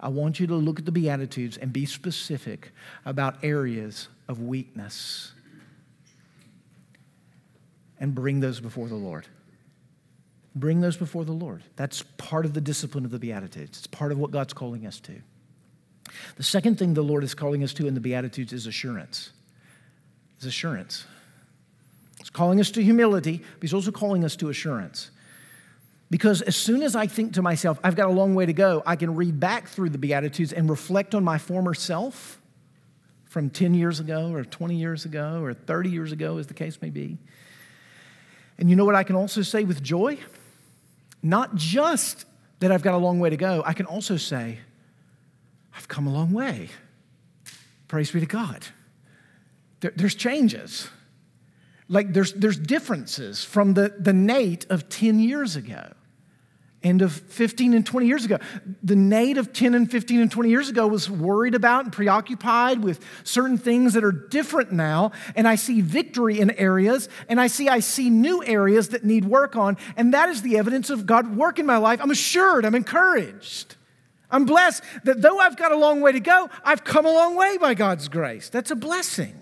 I 0.00 0.08
want 0.08 0.40
you 0.40 0.46
to 0.48 0.54
look 0.54 0.78
at 0.78 0.84
the 0.84 0.92
Beatitudes 0.92 1.56
and 1.56 1.72
be 1.72 1.86
specific 1.86 2.72
about 3.04 3.42
areas 3.42 4.08
of 4.28 4.40
weakness 4.40 5.32
and 7.98 8.14
bring 8.14 8.40
those 8.40 8.60
before 8.60 8.88
the 8.88 8.94
Lord. 8.94 9.26
Bring 10.54 10.80
those 10.80 10.96
before 10.96 11.24
the 11.24 11.32
Lord. 11.32 11.62
That's 11.76 12.02
part 12.02 12.44
of 12.44 12.54
the 12.54 12.60
discipline 12.60 13.04
of 13.04 13.10
the 13.10 13.18
Beatitudes. 13.18 13.78
It's 13.78 13.86
part 13.86 14.12
of 14.12 14.18
what 14.18 14.30
God's 14.30 14.52
calling 14.52 14.86
us 14.86 15.00
to. 15.00 15.14
The 16.36 16.42
second 16.42 16.78
thing 16.78 16.94
the 16.94 17.02
Lord 17.02 17.24
is 17.24 17.34
calling 17.34 17.64
us 17.64 17.72
to 17.74 17.86
in 17.86 17.94
the 17.94 18.00
Beatitudes 18.00 18.52
is 18.52 18.66
assurance. 18.66 19.30
Is 20.38 20.46
assurance. 20.46 21.06
He's 22.18 22.30
calling 22.30 22.60
us 22.60 22.70
to 22.72 22.82
humility, 22.82 23.38
but 23.38 23.62
he's 23.62 23.74
also 23.74 23.90
calling 23.90 24.24
us 24.24 24.36
to 24.36 24.48
assurance. 24.48 25.10
Because 26.10 26.42
as 26.42 26.54
soon 26.54 26.82
as 26.82 26.94
I 26.94 27.06
think 27.06 27.34
to 27.34 27.42
myself, 27.42 27.78
I've 27.82 27.96
got 27.96 28.08
a 28.08 28.12
long 28.12 28.34
way 28.34 28.46
to 28.46 28.52
go, 28.52 28.82
I 28.86 28.96
can 28.96 29.14
read 29.16 29.40
back 29.40 29.68
through 29.68 29.90
the 29.90 29.98
Beatitudes 29.98 30.52
and 30.52 30.68
reflect 30.68 31.14
on 31.14 31.24
my 31.24 31.38
former 31.38 31.74
self 31.74 32.40
from 33.24 33.50
10 33.50 33.74
years 33.74 33.98
ago, 33.98 34.32
or 34.32 34.44
20 34.44 34.76
years 34.76 35.04
ago, 35.04 35.42
or 35.42 35.52
30 35.54 35.90
years 35.90 36.12
ago, 36.12 36.38
as 36.38 36.46
the 36.46 36.54
case 36.54 36.80
may 36.80 36.90
be. 36.90 37.18
And 38.58 38.70
you 38.70 38.76
know 38.76 38.84
what 38.84 38.94
I 38.94 39.02
can 39.02 39.16
also 39.16 39.42
say 39.42 39.64
with 39.64 39.82
joy? 39.82 40.18
Not 41.20 41.56
just 41.56 42.26
that 42.60 42.70
I've 42.70 42.82
got 42.82 42.94
a 42.94 42.98
long 42.98 43.18
way 43.18 43.30
to 43.30 43.36
go, 43.36 43.62
I 43.66 43.72
can 43.72 43.86
also 43.86 44.16
say, 44.16 44.58
I've 45.74 45.88
come 45.88 46.06
a 46.06 46.12
long 46.12 46.32
way. 46.32 46.68
Praise 47.88 48.12
be 48.12 48.20
to 48.20 48.26
God. 48.26 48.64
There, 49.80 49.92
there's 49.96 50.14
changes. 50.14 50.88
Like 51.88 52.12
there's, 52.12 52.32
there's 52.32 52.58
differences 52.58 53.44
from 53.44 53.74
the, 53.74 53.94
the 53.98 54.12
Nate 54.12 54.66
of 54.70 54.88
10 54.88 55.18
years 55.18 55.56
ago. 55.56 55.92
and 56.82 57.00
of 57.00 57.12
15 57.12 57.72
and 57.74 57.84
20 57.84 58.06
years 58.06 58.24
ago. 58.24 58.38
The 58.82 58.94
Nate 58.94 59.38
of 59.38 59.52
10 59.52 59.74
and 59.74 59.90
15 59.90 60.20
and 60.20 60.30
20 60.30 60.50
years 60.50 60.68
ago 60.68 60.86
was 60.86 61.10
worried 61.10 61.54
about 61.54 61.84
and 61.84 61.92
preoccupied 61.92 62.84
with 62.84 63.04
certain 63.24 63.56
things 63.56 63.94
that 63.94 64.04
are 64.04 64.12
different 64.12 64.70
now. 64.70 65.12
And 65.34 65.48
I 65.48 65.54
see 65.56 65.80
victory 65.80 66.40
in 66.40 66.50
areas, 66.52 67.08
and 67.28 67.40
I 67.40 67.46
see 67.46 67.68
I 67.68 67.80
see 67.80 68.10
new 68.10 68.44
areas 68.44 68.90
that 68.90 69.02
need 69.02 69.24
work 69.24 69.56
on. 69.56 69.78
And 69.96 70.12
that 70.12 70.28
is 70.28 70.42
the 70.42 70.58
evidence 70.58 70.90
of 70.90 71.06
God 71.06 71.36
work 71.36 71.58
in 71.58 71.66
my 71.66 71.78
life. 71.78 72.00
I'm 72.02 72.10
assured, 72.10 72.64
I'm 72.66 72.74
encouraged. 72.74 73.76
I'm 74.30 74.44
blessed 74.44 74.82
that 75.04 75.22
though 75.22 75.38
I've 75.38 75.56
got 75.56 75.72
a 75.72 75.76
long 75.76 76.00
way 76.00 76.12
to 76.12 76.20
go, 76.20 76.50
I've 76.64 76.84
come 76.84 77.06
a 77.06 77.12
long 77.12 77.36
way 77.36 77.56
by 77.56 77.74
God's 77.74 78.08
grace. 78.08 78.48
That's 78.50 78.70
a 78.70 78.76
blessing. 78.76 79.40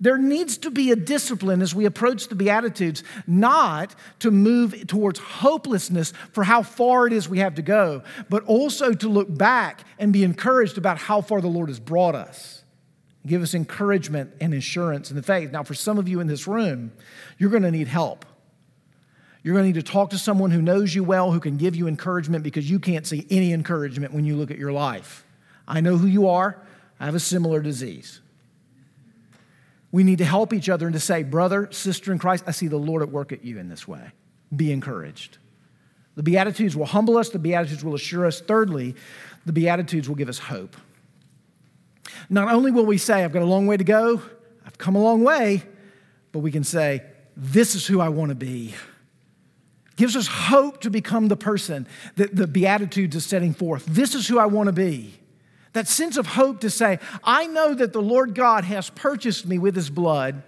There 0.00 0.16
needs 0.16 0.56
to 0.58 0.70
be 0.70 0.90
a 0.90 0.96
discipline 0.96 1.60
as 1.60 1.74
we 1.74 1.84
approach 1.84 2.28
the 2.28 2.34
Beatitudes, 2.34 3.04
not 3.26 3.94
to 4.20 4.30
move 4.30 4.86
towards 4.86 5.18
hopelessness 5.18 6.14
for 6.32 6.42
how 6.42 6.62
far 6.62 7.06
it 7.06 7.12
is 7.12 7.28
we 7.28 7.40
have 7.40 7.56
to 7.56 7.62
go, 7.62 8.02
but 8.30 8.42
also 8.44 8.94
to 8.94 9.08
look 9.08 9.36
back 9.36 9.84
and 9.98 10.10
be 10.12 10.24
encouraged 10.24 10.78
about 10.78 10.96
how 10.96 11.20
far 11.20 11.42
the 11.42 11.48
Lord 11.48 11.68
has 11.68 11.78
brought 11.78 12.14
us. 12.14 12.64
Give 13.26 13.42
us 13.42 13.52
encouragement 13.52 14.32
and 14.40 14.54
assurance 14.54 15.10
in 15.10 15.16
the 15.16 15.22
faith. 15.22 15.52
Now, 15.52 15.62
for 15.62 15.74
some 15.74 15.98
of 15.98 16.08
you 16.08 16.20
in 16.20 16.26
this 16.26 16.46
room, 16.46 16.92
you're 17.36 17.50
going 17.50 17.64
to 17.64 17.70
need 17.70 17.88
help. 17.88 18.24
You're 19.42 19.54
going 19.54 19.70
to 19.70 19.78
need 19.78 19.86
to 19.86 19.92
talk 19.92 20.10
to 20.10 20.18
someone 20.18 20.50
who 20.50 20.62
knows 20.62 20.94
you 20.94 21.04
well, 21.04 21.30
who 21.30 21.40
can 21.40 21.58
give 21.58 21.76
you 21.76 21.86
encouragement 21.86 22.42
because 22.42 22.70
you 22.70 22.78
can't 22.78 23.06
see 23.06 23.26
any 23.28 23.52
encouragement 23.52 24.14
when 24.14 24.24
you 24.24 24.36
look 24.36 24.50
at 24.50 24.56
your 24.56 24.72
life. 24.72 25.26
I 25.68 25.82
know 25.82 25.98
who 25.98 26.06
you 26.06 26.28
are. 26.28 26.58
I 26.98 27.04
have 27.04 27.14
a 27.14 27.20
similar 27.20 27.60
disease. 27.60 28.20
We 29.92 30.04
need 30.04 30.18
to 30.18 30.24
help 30.24 30.52
each 30.52 30.68
other 30.68 30.86
and 30.86 30.94
to 30.94 31.00
say, 31.00 31.22
brother, 31.22 31.68
sister 31.72 32.12
in 32.12 32.18
Christ, 32.18 32.44
I 32.46 32.52
see 32.52 32.68
the 32.68 32.76
Lord 32.76 33.02
at 33.02 33.10
work 33.10 33.32
at 33.32 33.44
you 33.44 33.58
in 33.58 33.68
this 33.68 33.88
way. 33.88 34.12
Be 34.54 34.72
encouraged. 34.72 35.38
The 36.16 36.22
Beatitudes 36.22 36.76
will 36.76 36.86
humble 36.86 37.16
us, 37.16 37.30
the 37.30 37.38
Beatitudes 37.38 37.84
will 37.84 37.94
assure 37.94 38.26
us. 38.26 38.40
Thirdly, 38.40 38.94
the 39.46 39.52
Beatitudes 39.52 40.08
will 40.08 40.16
give 40.16 40.28
us 40.28 40.38
hope. 40.38 40.76
Not 42.28 42.52
only 42.52 42.70
will 42.70 42.86
we 42.86 42.98
say, 42.98 43.24
I've 43.24 43.32
got 43.32 43.42
a 43.42 43.46
long 43.46 43.66
way 43.66 43.76
to 43.76 43.84
go, 43.84 44.20
I've 44.66 44.78
come 44.78 44.96
a 44.96 45.02
long 45.02 45.22
way, 45.22 45.62
but 46.32 46.40
we 46.40 46.52
can 46.52 46.64
say, 46.64 47.02
This 47.36 47.74
is 47.74 47.86
who 47.86 48.00
I 48.00 48.08
want 48.08 48.30
to 48.30 48.34
be. 48.34 48.74
gives 49.96 50.16
us 50.16 50.26
hope 50.26 50.80
to 50.82 50.90
become 50.90 51.28
the 51.28 51.36
person 51.36 51.86
that 52.16 52.34
the 52.34 52.46
Beatitudes 52.46 53.16
is 53.16 53.24
setting 53.24 53.54
forth. 53.54 53.86
This 53.86 54.14
is 54.14 54.28
who 54.28 54.38
I 54.38 54.46
want 54.46 54.66
to 54.66 54.72
be. 54.72 55.19
That 55.72 55.86
sense 55.86 56.16
of 56.16 56.26
hope 56.26 56.60
to 56.60 56.70
say, 56.70 56.98
I 57.22 57.46
know 57.46 57.74
that 57.74 57.92
the 57.92 58.02
Lord 58.02 58.34
God 58.34 58.64
has 58.64 58.90
purchased 58.90 59.46
me 59.46 59.58
with 59.58 59.76
his 59.76 59.90
blood. 59.90 60.42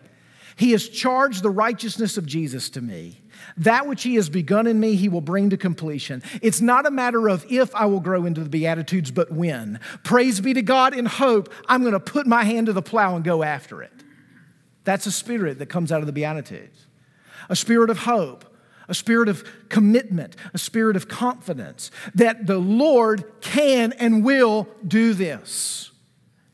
He 0.57 0.73
has 0.73 0.89
charged 0.89 1.43
the 1.43 1.51
righteousness 1.51 2.17
of 2.17 2.27
Jesus 2.27 2.69
to 2.71 2.81
me. 2.81 3.21
That 3.57 3.87
which 3.87 4.03
he 4.03 4.17
has 4.17 4.29
begun 4.29 4.67
in 4.67 4.79
me, 4.79 4.95
he 4.95 5.09
will 5.09 5.21
bring 5.21 5.51
to 5.51 5.57
completion. 5.57 6.23
It's 6.43 6.61
not 6.61 6.87
a 6.87 6.91
matter 6.91 7.29
of 7.29 7.45
if 7.51 7.75
I 7.75 7.87
will 7.87 8.01
grow 8.01 8.27
into 8.27 8.43
the 8.43 8.51
Beatitudes, 8.51 9.11
but 9.11 9.33
when. 9.33 9.81
Praise 10.05 10.41
be 10.41 10.55
to 10.55 10.63
God 10.63 10.95
in 10.95 11.07
hope, 11.07 11.53
I'm 11.69 11.83
going 11.83 11.93
to 11.93 12.01
put 12.01 12.27
my 12.27 12.45
hand 12.45 12.67
to 12.67 12.73
the 12.73 12.83
plow 12.83 13.17
and 13.17 13.25
go 13.25 13.43
after 13.43 13.83
it. 13.83 13.93
That's 14.85 15.07
a 15.07 15.13
spirit 15.13 15.59
that 15.59 15.67
comes 15.67 15.93
out 15.93 16.01
of 16.01 16.07
the 16.07 16.13
Beatitudes. 16.13 16.87
A 17.49 17.57
spirit 17.57 17.91
of 17.91 17.99
hope, 17.99 18.45
a 18.89 18.95
spirit 18.95 19.29
of 19.29 19.45
commitment, 19.69 20.37
a 20.55 20.59
spirit 20.59 20.97
of 20.97 21.09
confidence 21.09 21.91
that 22.15 22.47
the 22.47 22.59
Lord 22.59 23.25
can 23.41 23.93
and 23.93 24.25
will 24.25 24.69
do 24.87 25.15
this. 25.15 25.91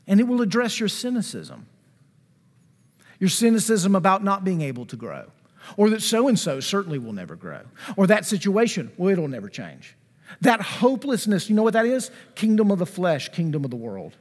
And 0.07 0.19
it 0.19 0.23
will 0.27 0.41
address 0.41 0.79
your 0.79 0.89
cynicism. 0.89 1.67
Your 3.19 3.29
cynicism 3.29 3.95
about 3.95 4.23
not 4.23 4.43
being 4.43 4.61
able 4.61 4.85
to 4.87 4.95
grow, 4.95 5.31
or 5.75 5.89
that 5.89 6.01
so 6.01 6.27
and 6.27 6.39
so 6.39 6.59
certainly 6.59 6.97
will 6.97 7.13
never 7.13 7.35
grow, 7.35 7.61
or 7.97 8.07
that 8.07 8.25
situation, 8.25 8.91
well, 8.97 9.09
it'll 9.09 9.27
never 9.27 9.49
change. 9.49 9.95
That 10.41 10.61
hopelessness, 10.61 11.49
you 11.49 11.55
know 11.55 11.63
what 11.63 11.73
that 11.73 11.85
is? 11.85 12.11
Kingdom 12.35 12.71
of 12.71 12.79
the 12.79 12.85
flesh, 12.85 13.29
kingdom 13.29 13.65
of 13.65 13.71
the 13.71 13.77
world. 13.77 14.15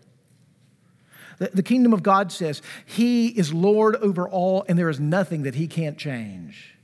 The, 1.39 1.63
kingdom 1.63 1.93
of 1.93 2.03
God 2.03 2.33
says, 2.33 2.63
He 2.85 3.29
is 3.29 3.55
Lord 3.55 3.95
over 3.97 4.29
all, 4.29 4.65
and 4.69 4.77
there 4.77 4.89
is 4.89 4.99
nothing 4.99 5.45
that 5.45 5.55
He 5.55 5.69
can't 5.69 5.97
change 5.97 6.75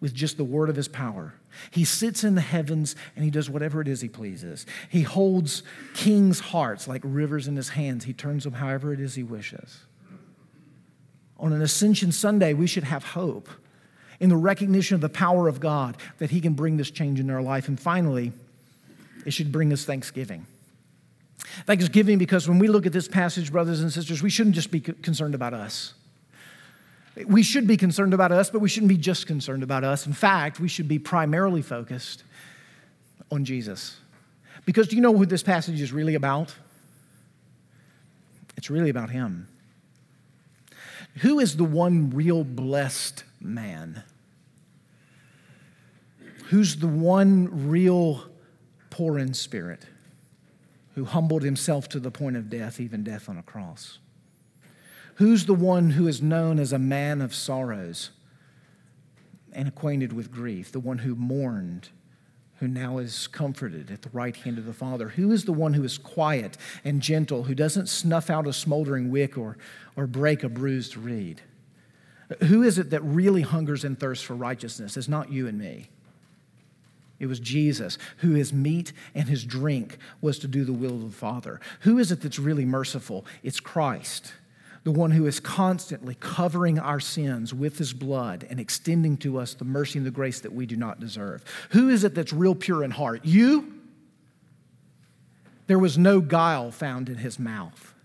with 0.00 0.14
just 0.14 0.36
the 0.36 0.44
word 0.44 0.68
of 0.68 0.76
his 0.76 0.88
power. 0.88 1.34
He 1.70 1.84
sits 1.84 2.22
in 2.22 2.34
the 2.34 2.40
heavens 2.40 2.96
and 3.14 3.24
he 3.24 3.30
does 3.30 3.48
whatever 3.48 3.80
it 3.80 3.88
is 3.88 4.00
he 4.00 4.08
pleases. 4.08 4.66
He 4.90 5.02
holds 5.02 5.62
kings' 5.94 6.40
hearts 6.40 6.86
like 6.86 7.00
rivers 7.04 7.48
in 7.48 7.56
his 7.56 7.70
hands. 7.70 8.04
He 8.04 8.12
turns 8.12 8.44
them 8.44 8.54
however 8.54 8.92
it 8.92 9.00
is 9.00 9.14
he 9.14 9.22
wishes. 9.22 9.80
On 11.38 11.52
an 11.52 11.62
Ascension 11.62 12.12
Sunday, 12.12 12.54
we 12.54 12.66
should 12.66 12.84
have 12.84 13.04
hope 13.04 13.48
in 14.20 14.28
the 14.28 14.36
recognition 14.36 14.94
of 14.94 15.00
the 15.00 15.08
power 15.08 15.48
of 15.48 15.60
God 15.60 15.96
that 16.18 16.30
he 16.30 16.40
can 16.40 16.54
bring 16.54 16.76
this 16.76 16.90
change 16.90 17.20
in 17.20 17.30
our 17.30 17.42
life. 17.42 17.68
And 17.68 17.78
finally, 17.78 18.32
it 19.24 19.32
should 19.32 19.52
bring 19.52 19.72
us 19.72 19.84
thanksgiving. 19.84 20.46
Thanksgiving 21.66 22.18
because 22.18 22.48
when 22.48 22.58
we 22.58 22.68
look 22.68 22.86
at 22.86 22.92
this 22.92 23.08
passage, 23.08 23.52
brothers 23.52 23.80
and 23.80 23.92
sisters, 23.92 24.22
we 24.22 24.30
shouldn't 24.30 24.54
just 24.54 24.70
be 24.70 24.80
concerned 24.80 25.34
about 25.34 25.54
us. 25.54 25.94
We 27.24 27.42
should 27.42 27.66
be 27.66 27.76
concerned 27.76 28.12
about 28.12 28.32
us, 28.32 28.50
but 28.50 28.60
we 28.60 28.68
shouldn't 28.68 28.90
be 28.90 28.98
just 28.98 29.26
concerned 29.26 29.62
about 29.62 29.84
us. 29.84 30.06
In 30.06 30.12
fact, 30.12 30.60
we 30.60 30.68
should 30.68 30.88
be 30.88 30.98
primarily 30.98 31.62
focused 31.62 32.24
on 33.30 33.44
Jesus. 33.44 33.96
Because 34.66 34.88
do 34.88 34.96
you 34.96 35.02
know 35.02 35.12
what 35.12 35.28
this 35.28 35.42
passage 35.42 35.80
is 35.80 35.92
really 35.92 36.14
about? 36.14 36.54
It's 38.56 38.68
really 38.68 38.90
about 38.90 39.10
Him. 39.10 39.48
Who 41.20 41.38
is 41.38 41.56
the 41.56 41.64
one 41.64 42.10
real 42.10 42.44
blessed 42.44 43.24
man? 43.40 44.02
Who's 46.48 46.76
the 46.76 46.86
one 46.86 47.68
real 47.68 48.24
poor 48.90 49.18
in 49.18 49.34
spirit 49.34 49.86
who 50.94 51.04
humbled 51.04 51.42
himself 51.42 51.88
to 51.90 52.00
the 52.00 52.10
point 52.10 52.36
of 52.36 52.48
death, 52.48 52.78
even 52.80 53.02
death 53.02 53.28
on 53.28 53.36
a 53.36 53.42
cross? 53.42 53.98
Who's 55.16 55.46
the 55.46 55.54
one 55.54 55.90
who 55.90 56.06
is 56.08 56.20
known 56.20 56.58
as 56.58 56.72
a 56.72 56.78
man 56.78 57.22
of 57.22 57.34
sorrows 57.34 58.10
and 59.50 59.66
acquainted 59.66 60.12
with 60.12 60.30
grief? 60.30 60.70
The 60.70 60.80
one 60.80 60.98
who 60.98 61.14
mourned, 61.14 61.88
who 62.56 62.68
now 62.68 62.98
is 62.98 63.26
comforted 63.26 63.90
at 63.90 64.02
the 64.02 64.10
right 64.10 64.36
hand 64.36 64.58
of 64.58 64.66
the 64.66 64.74
Father? 64.74 65.08
Who 65.08 65.32
is 65.32 65.46
the 65.46 65.54
one 65.54 65.72
who 65.72 65.84
is 65.84 65.96
quiet 65.96 66.58
and 66.84 67.00
gentle, 67.00 67.44
who 67.44 67.54
doesn't 67.54 67.88
snuff 67.88 68.28
out 68.28 68.46
a 68.46 68.52
smoldering 68.52 69.10
wick 69.10 69.38
or, 69.38 69.56
or 69.96 70.06
break 70.06 70.44
a 70.44 70.50
bruised 70.50 70.98
reed? 70.98 71.40
Who 72.44 72.62
is 72.62 72.78
it 72.78 72.90
that 72.90 73.02
really 73.02 73.42
hungers 73.42 73.84
and 73.84 73.98
thirsts 73.98 74.24
for 74.24 74.34
righteousness? 74.34 74.98
It's 74.98 75.08
not 75.08 75.32
you 75.32 75.46
and 75.46 75.56
me. 75.58 75.88
It 77.18 77.26
was 77.26 77.40
Jesus, 77.40 77.96
who 78.18 78.32
his 78.32 78.52
meat 78.52 78.92
and 79.14 79.30
his 79.30 79.44
drink 79.44 79.96
was 80.20 80.38
to 80.40 80.48
do 80.48 80.66
the 80.66 80.74
will 80.74 80.96
of 80.96 81.10
the 81.10 81.16
Father. 81.16 81.58
Who 81.80 81.98
is 81.98 82.12
it 82.12 82.20
that's 82.20 82.38
really 82.38 82.66
merciful? 82.66 83.24
It's 83.42 83.60
Christ 83.60 84.34
the 84.86 84.92
one 84.92 85.10
who 85.10 85.26
is 85.26 85.40
constantly 85.40 86.14
covering 86.20 86.78
our 86.78 87.00
sins 87.00 87.52
with 87.52 87.76
his 87.76 87.92
blood 87.92 88.46
and 88.48 88.60
extending 88.60 89.16
to 89.16 89.36
us 89.36 89.52
the 89.52 89.64
mercy 89.64 89.98
and 89.98 90.06
the 90.06 90.12
grace 90.12 90.38
that 90.38 90.52
we 90.52 90.64
do 90.64 90.76
not 90.76 91.00
deserve. 91.00 91.42
Who 91.70 91.88
is 91.88 92.04
it 92.04 92.14
that's 92.14 92.32
real 92.32 92.54
pure 92.54 92.84
in 92.84 92.92
heart? 92.92 93.24
You? 93.24 93.80
There 95.66 95.80
was 95.80 95.98
no 95.98 96.20
guile 96.20 96.70
found 96.70 97.08
in 97.08 97.16
his 97.16 97.36
mouth. 97.36 97.96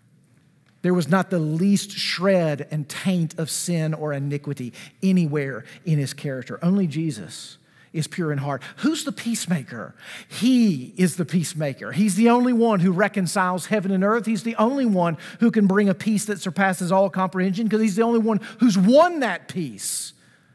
There 0.82 0.96
was 0.96 1.08
not 1.08 1.30
the 1.30 1.38
least 1.38 1.92
shred 1.92 2.68
and 2.72 2.90
taint 2.90 3.38
of 3.38 3.52
sin 3.52 3.94
or 3.94 4.12
iniquity 4.12 4.74
anywhere 5.04 5.66
in 5.86 6.00
his 6.00 6.16
character. 6.16 6.58
Only 6.64 6.88
Jesus 6.88 7.60
is 7.94 8.08
pure 8.08 8.32
in 8.32 8.38
heart. 8.38 8.64
Who's 8.78 9.04
the 9.04 9.12
peacemaker? 9.12 9.94
He 10.28 10.94
is 10.98 11.18
the 11.18 11.26
peacemaker. 11.26 11.92
He's 11.92 12.16
the 12.16 12.30
only 12.30 12.54
one 12.54 12.80
who 12.80 12.92
reconciles 12.92 13.66
heaven 13.66 13.92
and 13.92 14.04
earth. 14.04 14.26
He's 14.26 14.44
the 14.44 14.56
only 14.56 14.86
one 14.86 15.18
who 15.40 15.52
can 15.52 15.68
bring 15.68 15.90
a 15.90 15.94
peace 15.94 16.26
that 16.26 16.40
surpasses 16.40 16.92
all 16.92 17.10
comprehension 17.10 17.66
because 17.66 17.82
he's 17.82 17.98
the 17.98 18.04
only 18.04 18.20
one 18.20 18.40
who's 18.60 18.78
won 18.78 19.20
that 19.20 19.48
peace 19.48 20.14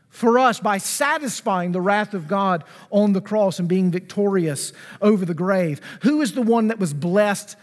for 0.08 0.38
us 0.38 0.60
by 0.60 0.78
satisfying 0.78 1.72
the 1.72 1.80
wrath 1.80 2.14
of 2.14 2.26
God 2.26 2.64
on 2.90 3.12
the 3.12 3.20
cross 3.20 3.58
and 3.58 3.68
being 3.68 3.90
victorious 3.90 4.72
over 5.02 5.26
the 5.26 5.34
grave. 5.34 5.82
Who 6.02 6.22
is 6.22 6.32
the 6.32 6.42
one 6.42 6.68
that 6.68 6.78
was 6.78 6.94
blessed? 6.94 7.56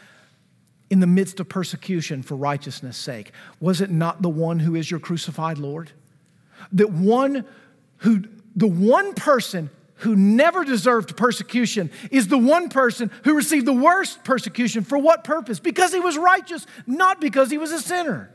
In 0.90 1.00
the 1.00 1.08
midst 1.08 1.40
of 1.40 1.50
persecution 1.50 2.22
for 2.22 2.36
righteousness' 2.36 2.98
sake, 2.98 3.32
was 3.60 3.82
it 3.82 3.90
not 3.90 4.22
the 4.22 4.30
one 4.30 4.60
who 4.60 4.76
is 4.76 4.92
your 4.92 5.00
crucified 5.00 5.58
Lord? 5.58 5.90
That 6.72 6.92
one 6.92 7.46
who 7.98 8.26
the 8.56 8.68
one 8.68 9.14
person 9.14 9.70
who 9.98 10.16
never 10.16 10.64
deserved 10.64 11.16
persecution 11.16 11.90
is 12.12 12.28
the 12.28 12.38
one 12.38 12.70
person 12.70 13.10
who 13.24 13.36
received 13.36 13.66
the 13.66 13.74
worst 13.74 14.24
persecution. 14.24 14.84
For 14.84 14.98
what 14.98 15.24
purpose? 15.24 15.60
Because 15.60 15.94
he 15.94 16.00
was 16.00 16.18
righteous, 16.18 16.66
not 16.86 17.22
because 17.22 17.50
he 17.50 17.58
was 17.58 17.72
a 17.72 17.80
sinner. 17.80 18.30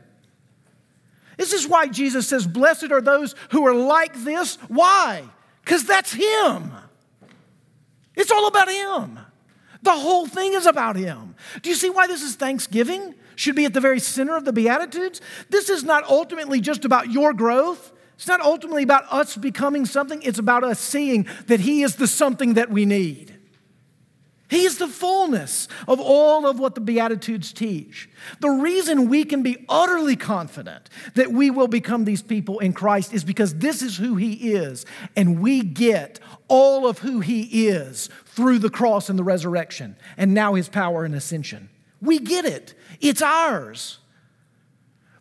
This 1.37 1.53
is 1.53 1.67
why 1.67 1.87
Jesus 1.87 2.27
says, 2.27 2.45
Blessed 2.47 2.91
are 2.91 3.01
those 3.01 3.35
who 3.51 3.65
are 3.65 3.73
like 3.73 4.13
this. 4.23 4.55
Why? 4.67 5.23
Because 5.63 5.85
that's 5.85 6.11
him. 6.11 6.71
It's 8.15 8.31
all 8.31 8.47
about 8.47 8.69
him. 8.69 9.19
The 9.81 9.91
whole 9.91 10.27
thing 10.27 10.53
is 10.53 10.65
about 10.65 10.97
him. 10.97 11.35
Do 11.61 11.69
you 11.69 11.75
see 11.75 11.89
why 11.89 12.07
this 12.07 12.21
is 12.21 12.35
Thanksgiving? 12.35 13.15
Should 13.35 13.55
be 13.55 13.63
at 13.63 13.73
the 13.73 13.79
very 13.79 13.99
center 14.01 14.35
of 14.35 14.43
the 14.43 14.51
Beatitudes. 14.51 15.21
This 15.49 15.69
is 15.69 15.85
not 15.85 16.03
ultimately 16.03 16.59
just 16.59 16.83
about 16.83 17.09
your 17.09 17.33
growth. 17.33 17.93
It's 18.19 18.27
not 18.27 18.41
ultimately 18.41 18.83
about 18.83 19.05
us 19.13 19.37
becoming 19.37 19.85
something, 19.85 20.21
it's 20.23 20.39
about 20.39 20.65
us 20.65 20.77
seeing 20.77 21.25
that 21.47 21.61
He 21.61 21.83
is 21.83 21.95
the 21.95 22.05
something 22.05 22.55
that 22.55 22.69
we 22.69 22.83
need. 22.83 23.33
He 24.49 24.65
is 24.65 24.77
the 24.77 24.89
fullness 24.89 25.69
of 25.87 26.01
all 26.01 26.45
of 26.45 26.59
what 26.59 26.75
the 26.75 26.81
Beatitudes 26.81 27.53
teach. 27.53 28.09
The 28.41 28.49
reason 28.49 29.07
we 29.07 29.23
can 29.23 29.41
be 29.41 29.63
utterly 29.69 30.17
confident 30.17 30.89
that 31.15 31.31
we 31.31 31.49
will 31.49 31.69
become 31.69 32.03
these 32.03 32.21
people 32.21 32.59
in 32.59 32.73
Christ 32.73 33.13
is 33.13 33.23
because 33.23 33.55
this 33.55 33.81
is 33.81 33.95
who 33.95 34.17
He 34.17 34.51
is, 34.51 34.85
and 35.15 35.39
we 35.39 35.61
get 35.61 36.19
all 36.49 36.89
of 36.89 36.99
who 36.99 37.21
He 37.21 37.69
is 37.69 38.09
through 38.25 38.59
the 38.59 38.69
cross 38.69 39.09
and 39.09 39.17
the 39.17 39.23
resurrection, 39.23 39.95
and 40.17 40.33
now 40.33 40.55
His 40.55 40.67
power 40.67 41.05
and 41.05 41.15
ascension. 41.15 41.69
We 42.01 42.19
get 42.19 42.43
it, 42.43 42.73
it's 42.99 43.21
ours. 43.21 43.99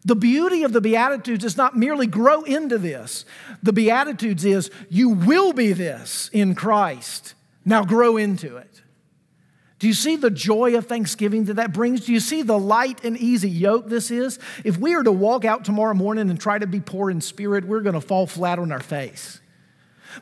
The 0.05 0.17
beauty 0.17 0.63
of 0.63 0.73
the 0.73 0.81
Beatitudes 0.81 1.45
is 1.45 1.57
not 1.57 1.77
merely 1.77 2.07
grow 2.07 2.43
into 2.43 2.79
this. 2.79 3.25
The 3.63 3.73
Beatitudes 3.73 4.45
is 4.45 4.71
you 4.89 5.11
will 5.11 5.53
be 5.53 5.73
this 5.73 6.31
in 6.33 6.55
Christ. 6.55 7.35
Now 7.65 7.85
grow 7.85 8.17
into 8.17 8.57
it. 8.57 8.83
Do 9.79 9.87
you 9.87 9.95
see 9.95 10.17
the 10.17 10.31
joy 10.31 10.77
of 10.77 10.87
thanksgiving 10.87 11.45
that 11.45 11.55
that 11.55 11.73
brings? 11.73 12.07
Do 12.07 12.13
you 12.13 12.21
see 12.21 12.43
the 12.43 12.59
light 12.59 13.05
and 13.05 13.17
easy 13.17 13.51
yoke 13.51 13.89
this 13.89 14.11
is? 14.11 14.39
If 14.65 14.77
we 14.77 14.95
are 14.95 15.05
to 15.05 15.13
walk 15.13 15.45
out 15.45 15.65
tomorrow 15.65 15.95
morning 15.95 16.31
and 16.31 16.41
try 16.41 16.59
to 16.59 16.67
be 16.67 16.81
poor 16.81 17.11
in 17.11 17.21
spirit, 17.21 17.65
we're 17.65 17.83
going 17.83 17.95
to 17.95 18.01
fall 18.01 18.27
flat 18.27 18.59
on 18.59 18.73
our 18.73 18.81
face. 18.81 19.41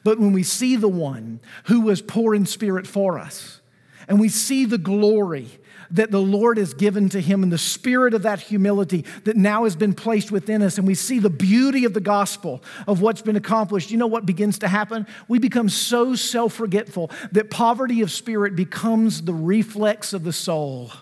But 0.04 0.18
when 0.18 0.32
we 0.32 0.42
see 0.42 0.76
the 0.76 0.88
one 0.88 1.40
who 1.64 1.80
was 1.82 2.02
poor 2.02 2.34
in 2.34 2.44
spirit 2.44 2.86
for 2.86 3.18
us, 3.18 3.60
and 4.08 4.20
we 4.20 4.28
see 4.28 4.66
the 4.66 4.78
glory 4.78 5.58
that 5.90 6.10
the 6.10 6.20
Lord 6.20 6.58
has 6.58 6.74
given 6.74 7.08
to 7.10 7.20
him 7.20 7.42
and 7.42 7.52
the 7.52 7.58
spirit 7.58 8.14
of 8.14 8.22
that 8.22 8.40
humility 8.40 9.04
that 9.24 9.36
now 9.36 9.64
has 9.64 9.76
been 9.76 9.94
placed 9.94 10.30
within 10.30 10.62
us, 10.62 10.78
and 10.78 10.86
we 10.86 10.94
see 10.94 11.18
the 11.18 11.30
beauty 11.30 11.84
of 11.84 11.94
the 11.94 12.00
gospel 12.00 12.62
of 12.86 13.00
what's 13.00 13.22
been 13.22 13.36
accomplished, 13.36 13.90
you 13.90 13.96
know 13.96 14.06
what 14.06 14.26
begins 14.26 14.58
to 14.60 14.68
happen? 14.68 15.06
We 15.28 15.38
become 15.38 15.68
so 15.68 16.14
self 16.14 16.52
forgetful 16.54 17.10
that 17.32 17.50
poverty 17.50 18.00
of 18.00 18.10
spirit 18.10 18.56
becomes 18.56 19.22
the 19.22 19.34
reflex 19.34 20.12
of 20.12 20.24
the 20.24 20.32
soul 20.32 20.92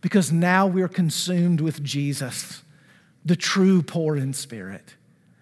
because 0.00 0.32
now 0.32 0.66
we're 0.66 0.88
consumed 0.88 1.60
with 1.60 1.82
Jesus, 1.82 2.62
the 3.24 3.36
true 3.36 3.82
poor 3.82 4.16
in 4.16 4.32
spirit. 4.32 4.94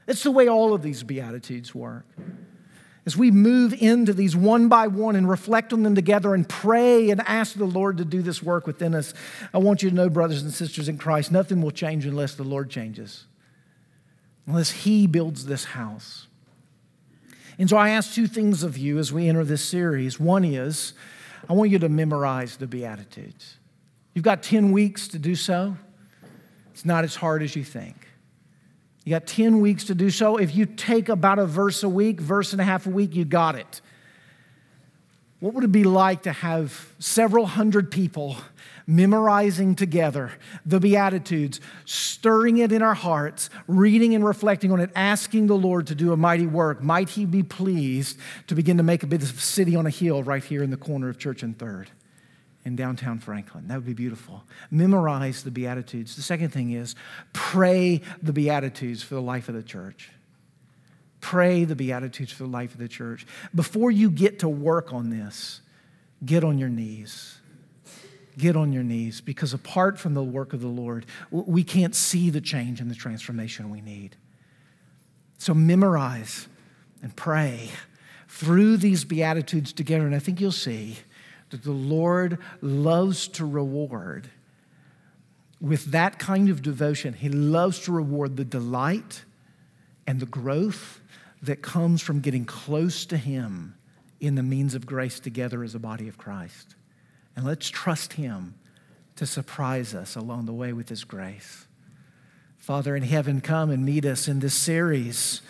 It's 0.07 0.22
the 0.22 0.30
way 0.30 0.49
all 0.49 0.72
of 0.72 0.82
these 0.82 1.03
Beatitudes 1.03 1.74
work 1.74 2.07
as 3.07 3.16
we 3.16 3.30
move 3.30 3.72
into 3.72 4.12
these 4.12 4.34
one 4.34 4.68
by 4.68 4.88
one 4.88 5.14
and 5.14 5.28
reflect 5.28 5.72
on 5.72 5.84
them 5.84 5.94
together 5.94 6.34
and 6.34 6.48
pray 6.48 7.11
and 7.11 7.22
ask 7.22 7.57
the 7.57 7.64
Lord 7.64 7.98
to 7.98 8.04
do 8.04 8.20
this 8.20 8.42
work 8.42 8.66
within 8.66 8.96
us, 8.96 9.14
I 9.54 9.59
want 9.59 9.82
you 9.82 9.90
to 9.90 9.94
know, 9.94 10.09
brothers 10.11 10.42
and 10.42 10.52
sisters 10.52 10.88
in 10.88 10.98
Christ, 10.98 11.30
nothing 11.30 11.62
will 11.62 11.70
change 11.70 12.04
unless 12.04 12.34
the 12.34 12.42
Lord 12.42 12.68
changes, 12.68 13.26
unless 14.46 14.70
He 14.70 15.07
builds 15.07 15.46
this 15.46 15.64
house. 15.64 16.26
And 17.59 17.70
so 17.70 17.76
I 17.76 17.90
ask 17.90 18.12
two 18.12 18.26
things 18.26 18.64
of 18.64 18.76
you 18.76 18.98
as 18.98 19.12
we 19.12 19.28
enter 19.28 19.44
this 19.44 19.62
series. 19.62 20.18
One 20.18 20.44
is, 20.44 20.92
I 21.48 21.52
want 21.52 21.70
you 21.70 21.78
to 21.78 21.88
memorize 21.88 22.57
the 22.57 22.66
Beatitudes. 22.66 23.57
You've 24.14 24.24
got 24.24 24.42
10 24.42 24.72
weeks 24.72 25.07
to 25.09 25.18
do 25.18 25.36
so. 25.36 25.76
It's 26.72 26.84
not 26.84 27.04
as 27.04 27.14
hard 27.14 27.42
as 27.42 27.54
you 27.54 27.62
think. 27.62 28.05
You 29.07 29.11
got 29.11 29.28
10 29.28 29.61
weeks 29.61 29.84
to 29.84 29.94
do 29.94 30.11
so. 30.11 30.36
If 30.36 30.57
you 30.57 30.66
take 30.66 31.09
about 31.09 31.38
a 31.38 31.46
verse 31.46 31.84
a 31.84 31.88
week, 31.88 32.20
verse 32.20 32.50
and 32.50 32.61
a 32.61 32.64
half 32.64 32.86
a 32.86 32.90
week, 32.90 33.14
you 33.14 33.24
got 33.24 33.54
it. 33.54 33.80
What 35.38 35.54
would 35.54 35.62
it 35.62 35.70
be 35.70 35.84
like 35.84 36.24
to 36.24 36.32
have 36.32 36.92
several 36.98 37.46
hundred 37.46 37.92
people 37.92 38.36
memorizing 38.84 39.76
together 39.76 40.32
the 40.64 40.80
Beatitudes, 40.80 41.61
stirring 41.84 42.59
it 42.59 42.72
in 42.72 42.82
our 42.82 42.94
hearts, 42.94 43.48
reading 43.68 44.12
and 44.16 44.24
reflecting 44.24 44.72
on 44.72 44.80
it, 44.80 44.90
asking 44.96 45.46
the 45.46 45.57
Lord 45.57 45.86
to 45.86 45.94
do 45.94 46.12
a 46.12 46.16
mighty 46.16 46.46
work? 46.46 46.82
Might 46.82 47.11
He 47.11 47.26
be 47.26 47.44
pleased 47.44 48.18
to 48.48 48.57
begin 48.57 48.76
to 48.78 48.82
make 48.82 49.04
a 49.04 49.07
bit 49.07 49.22
of 49.22 49.40
city 49.40 49.76
on 49.76 49.86
a 49.86 49.90
hill 49.90 50.24
right 50.24 50.42
here 50.42 50.64
in 50.64 50.70
the 50.70 50.76
corner 50.76 51.09
of 51.09 51.16
Church 51.16 51.44
and 51.44 51.57
Third? 51.57 51.90
In 52.66 52.74
downtown 52.74 53.20
Franklin. 53.20 53.68
That 53.68 53.76
would 53.76 53.86
be 53.86 53.94
beautiful. 53.94 54.42
Memorize 54.72 55.44
the 55.44 55.52
Beatitudes. 55.52 56.16
The 56.16 56.22
second 56.22 56.50
thing 56.50 56.72
is 56.72 56.96
pray 57.32 58.02
the 58.20 58.32
Beatitudes 58.32 59.04
for 59.04 59.14
the 59.14 59.22
life 59.22 59.48
of 59.48 59.54
the 59.54 59.62
church. 59.62 60.10
Pray 61.20 61.64
the 61.64 61.76
Beatitudes 61.76 62.32
for 62.32 62.42
the 62.42 62.50
life 62.50 62.72
of 62.72 62.78
the 62.78 62.88
church. 62.88 63.24
Before 63.54 63.92
you 63.92 64.10
get 64.10 64.40
to 64.40 64.48
work 64.48 64.92
on 64.92 65.10
this, 65.10 65.60
get 66.24 66.42
on 66.42 66.58
your 66.58 66.68
knees. 66.68 67.38
Get 68.36 68.56
on 68.56 68.72
your 68.72 68.82
knees 68.82 69.20
because 69.20 69.54
apart 69.54 69.96
from 69.96 70.14
the 70.14 70.24
work 70.24 70.52
of 70.52 70.60
the 70.60 70.66
Lord, 70.66 71.06
we 71.30 71.62
can't 71.62 71.94
see 71.94 72.30
the 72.30 72.40
change 72.40 72.80
and 72.80 72.90
the 72.90 72.96
transformation 72.96 73.70
we 73.70 73.80
need. 73.80 74.16
So 75.38 75.54
memorize 75.54 76.48
and 77.00 77.14
pray 77.14 77.70
through 78.28 78.78
these 78.78 79.04
Beatitudes 79.04 79.72
together, 79.72 80.04
and 80.04 80.16
I 80.16 80.18
think 80.18 80.40
you'll 80.40 80.50
see 80.50 80.96
that 81.51 81.62
the 81.62 81.72
Lord 81.72 82.38
loves 82.61 83.28
to 83.28 83.44
reward 83.44 84.28
with 85.61 85.86
that 85.92 86.18
kind 86.18 86.49
of 86.49 86.62
devotion. 86.62 87.14
He 87.14 87.28
loves 87.28 87.80
to 87.80 87.92
reward 87.92 88.36
the 88.36 88.44
delight 88.44 89.24
and 90.07 90.20
the 90.20 90.26
growth 90.26 91.01
that 91.42 91.62
comes 91.62 92.03
from 92.03 92.20
getting 92.20 92.44
close 92.44 93.07
to 93.07 93.16
Him 93.16 93.74
in 94.20 94.34
the 94.34 94.42
means 94.42 94.74
of 94.74 94.86
grace 94.86 95.20
together 95.20 95.62
as 95.62 95.74
a 95.74 95.78
body 95.78 96.09
of 96.09 96.18
Christ. 96.18 96.74
And 97.34 97.44
let's 97.44 97.68
trust 97.68 98.14
Him 98.14 98.55
to 99.16 99.26
surprise 99.26 99.94
us 99.94 100.16
along 100.16 100.47
the 100.47 100.53
way 100.53 100.72
with 100.72 100.88
His 100.88 101.05
grace. 101.05 101.66
Father 102.57 102.97
in 102.97 103.03
heaven, 103.03 103.40
come 103.40 103.70
and 103.70 103.84
meet 103.84 104.05
us 104.05 104.28
in 104.28 104.40
this 104.40 104.55
series 104.55 105.40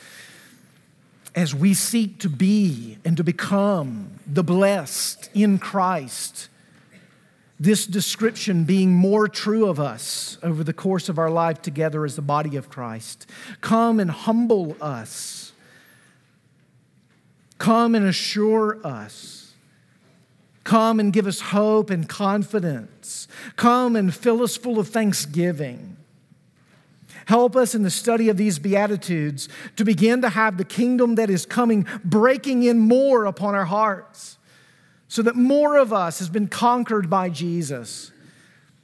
as 1.37 1.55
we 1.55 1.75
seek 1.75 2.19
to 2.21 2.31
be 2.31 2.97
and 3.05 3.19
to 3.19 3.23
become 3.23 4.11
the 4.27 4.43
blessed 4.43 5.29
in 5.35 5.59
Christ, 5.59 6.49
this 7.61 7.87
description 7.87 8.65
being 8.65 8.95
more 8.95 9.29
true 9.29 9.69
of 9.69 9.79
us 9.79 10.39
over 10.43 10.65
the 10.65 10.73
course 10.73 11.11
of 11.11 11.19
our 11.19 11.31
life 11.31 11.61
together 11.61 12.07
as 12.07 12.17
the 12.17 12.23
body 12.23 12.57
of 12.57 12.71
Christ. 12.71 13.27
Come 13.61 14.01
and 14.01 14.11
humble 14.11 14.77
us. 14.81 15.53
Come 17.59 17.95
and 17.95 18.07
assure 18.07 18.85
us. 18.85 19.53
Come 20.65 20.99
and 20.99 21.13
give 21.13 21.27
us 21.27 21.41
hope 21.41 21.91
and 21.91 22.09
confidence. 22.09 23.29
Come 23.57 23.95
and 23.95 24.13
fill 24.13 24.43
us 24.43 24.57
full 24.57 24.79
of 24.79 24.89
thanksgiving. 24.89 25.96
Help 27.27 27.57
us 27.57 27.75
in 27.75 27.83
the 27.83 27.91
study 27.91 28.29
of 28.29 28.37
these 28.37 28.59
Beatitudes 28.59 29.49
to 29.75 29.85
begin 29.85 30.23
to 30.23 30.29
have 30.29 30.57
the 30.57 30.65
kingdom 30.65 31.17
that 31.17 31.29
is 31.29 31.45
coming 31.45 31.87
breaking 32.05 32.63
in 32.63 32.79
more 32.79 33.27
upon 33.27 33.55
our 33.55 33.65
hearts 33.65 34.39
so 35.09 35.23
that 35.23 35.35
more 35.37 35.77
of 35.77 35.93
us 35.93 36.21
has 36.21 36.29
been 36.29 36.47
conquered 36.47 37.11
by 37.11 37.29
Jesus. 37.29 38.13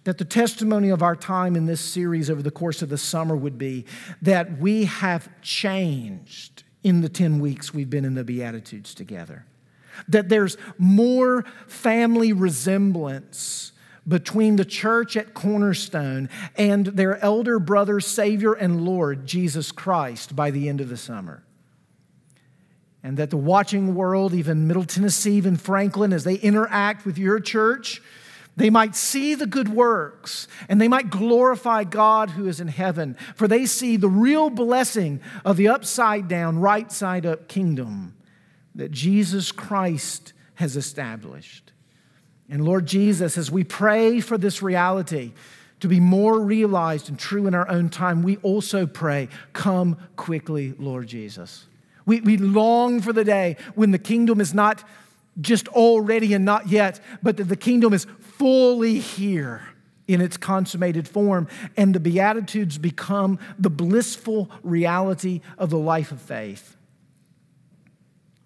That 0.05 0.18
the 0.18 0.24
testimony 0.24 0.90
of 0.90 1.03
our 1.03 1.14
time 1.14 1.55
in 1.55 1.66
this 1.66 1.80
series 1.80 2.28
over 2.28 2.43
the 2.43 2.51
course 2.51 2.82
of 2.82 2.88
the 2.88 2.99
summer 2.99 3.36
would 3.36 3.59
be 3.59 3.84
that 4.20 4.59
we 4.59 4.86
have 4.86 5.28
changed 5.40 6.64
in 6.82 7.01
the 7.01 7.09
10 7.09 7.38
weeks 7.38 7.72
we've 7.72 7.90
been 7.90 8.05
in 8.05 8.14
the 8.14 8.24
Beatitudes 8.24 8.93
together. 8.93 9.47
That 10.09 10.28
there's 10.28 10.57
more 10.78 11.45
family 11.68 12.32
resemblance 12.32 13.70
between 14.07 14.57
the 14.57 14.64
church 14.64 15.16
at 15.16 15.34
Cornerstone 15.34 16.28
and 16.57 16.86
their 16.86 17.22
elder 17.22 17.59
brother, 17.59 18.00
Savior, 18.00 18.53
and 18.53 18.84
Lord, 18.84 19.26
Jesus 19.26 19.70
Christ, 19.70 20.34
by 20.34 20.50
the 20.50 20.68
end 20.68 20.80
of 20.80 20.88
the 20.88 20.96
summer. 20.96 21.44
And 23.03 23.16
that 23.16 23.30
the 23.30 23.36
watching 23.36 23.94
world, 23.94 24.32
even 24.32 24.66
Middle 24.66 24.84
Tennessee, 24.84 25.34
even 25.34 25.57
Franklin, 25.57 26.12
as 26.12 26.24
they 26.24 26.36
interact 26.36 27.05
with 27.05 27.18
your 27.18 27.40
church, 27.40 28.00
they 28.57 28.70
might 28.70 28.94
see 28.94 29.34
the 29.34 29.46
good 29.46 29.68
works 29.68 30.46
and 30.68 30.80
they 30.80 30.88
might 30.88 31.11
glorify 31.11 31.84
God 31.84 32.30
who 32.30 32.46
is 32.46 32.61
in 32.61 32.68
heaven, 32.68 33.16
for 33.34 33.48
they 33.48 33.66
see 33.66 33.96
the 33.96 34.09
real 34.09 34.50
blessing 34.50 35.20
of 35.44 35.57
the 35.57 35.68
upside 35.68 36.28
down, 36.28 36.59
right 36.59 36.90
side 36.92 37.24
up 37.24 37.48
kingdom 37.48 38.14
that 38.74 38.90
Jesus 38.90 39.53
Christ 39.53 40.32
has 40.55 40.76
established. 40.76 41.71
And 42.53 42.66
Lord 42.66 42.84
Jesus, 42.84 43.38
as 43.38 43.50
we 43.50 43.64
pray 43.64 44.20
for 44.20 44.36
this 44.36 44.61
reality 44.61 45.32
to 45.80 45.88
be 45.88 46.00
more 46.00 46.38
realized 46.38 47.09
and 47.09 47.18
true 47.18 47.46
in 47.46 47.55
our 47.55 47.66
own 47.66 47.88
time, 47.88 48.22
we 48.22 48.36
also 48.42 48.84
pray, 48.86 49.30
come 49.55 49.96
quickly, 50.16 50.74
Lord 50.78 51.07
Jesus. 51.07 51.64
We, 52.05 52.20
we 52.20 52.36
long 52.36 53.00
for 53.00 53.14
the 53.14 53.24
day 53.24 53.57
when 53.74 53.90
the 53.90 53.98
kingdom 53.98 54.38
is 54.38 54.53
not 54.53 54.86
just 55.40 55.66
already 55.68 56.34
and 56.34 56.44
not 56.44 56.68
yet, 56.68 57.00
but 57.22 57.38
that 57.38 57.44
the 57.44 57.57
kingdom 57.57 57.94
is 57.94 58.07
fully 58.20 58.98
here 58.98 59.62
in 60.07 60.20
its 60.20 60.36
consummated 60.36 61.09
form, 61.09 61.48
and 61.78 61.94
the 61.94 62.00
Beatitudes 62.00 62.76
become 62.76 63.38
the 63.59 63.70
blissful 63.70 64.50
reality 64.62 65.40
of 65.57 65.70
the 65.70 65.78
life 65.78 66.12
of 66.12 66.20
faith. 66.20 66.76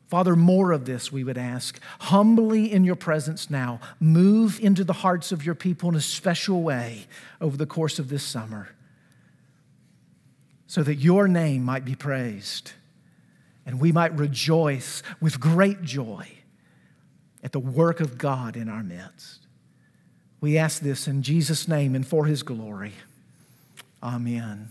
Father, 0.09 0.37
more 0.37 0.71
of 0.73 0.85
this 0.85 1.11
we 1.11 1.25
would 1.25 1.39
ask. 1.39 1.81
Humbly 2.01 2.73
in 2.73 2.85
your 2.85 2.95
presence 2.95 3.51
now, 3.51 3.81
move 3.99 4.61
into 4.61 4.85
the 4.85 4.93
hearts 4.93 5.33
of 5.33 5.45
your 5.45 5.55
people 5.57 5.89
in 5.89 5.97
a 5.97 6.01
special 6.01 6.63
way 6.63 7.07
over 7.41 7.57
the 7.57 7.67
course 7.67 7.99
of 7.99 8.09
this 8.09 8.23
summer. 8.23 8.69
so 10.67 10.83
that 10.83 10.97
your 10.97 11.29
name 11.29 11.63
might 11.65 11.85
be 11.85 11.95
praised 11.95 12.73
and 13.65 13.81
we 13.81 13.93
might 13.93 14.13
rejoice 14.17 15.03
with 15.21 15.41
great 15.41 15.83
joy 15.83 16.27
at 17.43 17.53
the 17.53 17.61
work 17.61 18.01
of 18.01 18.19
God 18.19 18.57
in 18.57 18.69
our 18.69 18.83
midst. 18.83 19.47
We 20.41 20.59
ask 20.59 20.83
this 20.83 21.09
in 21.09 21.23
Jesus' 21.23 21.67
name 21.69 21.95
and 21.95 22.07
for 22.07 22.27
his 22.27 22.43
glory. 22.43 22.93
Amen. 24.03 24.69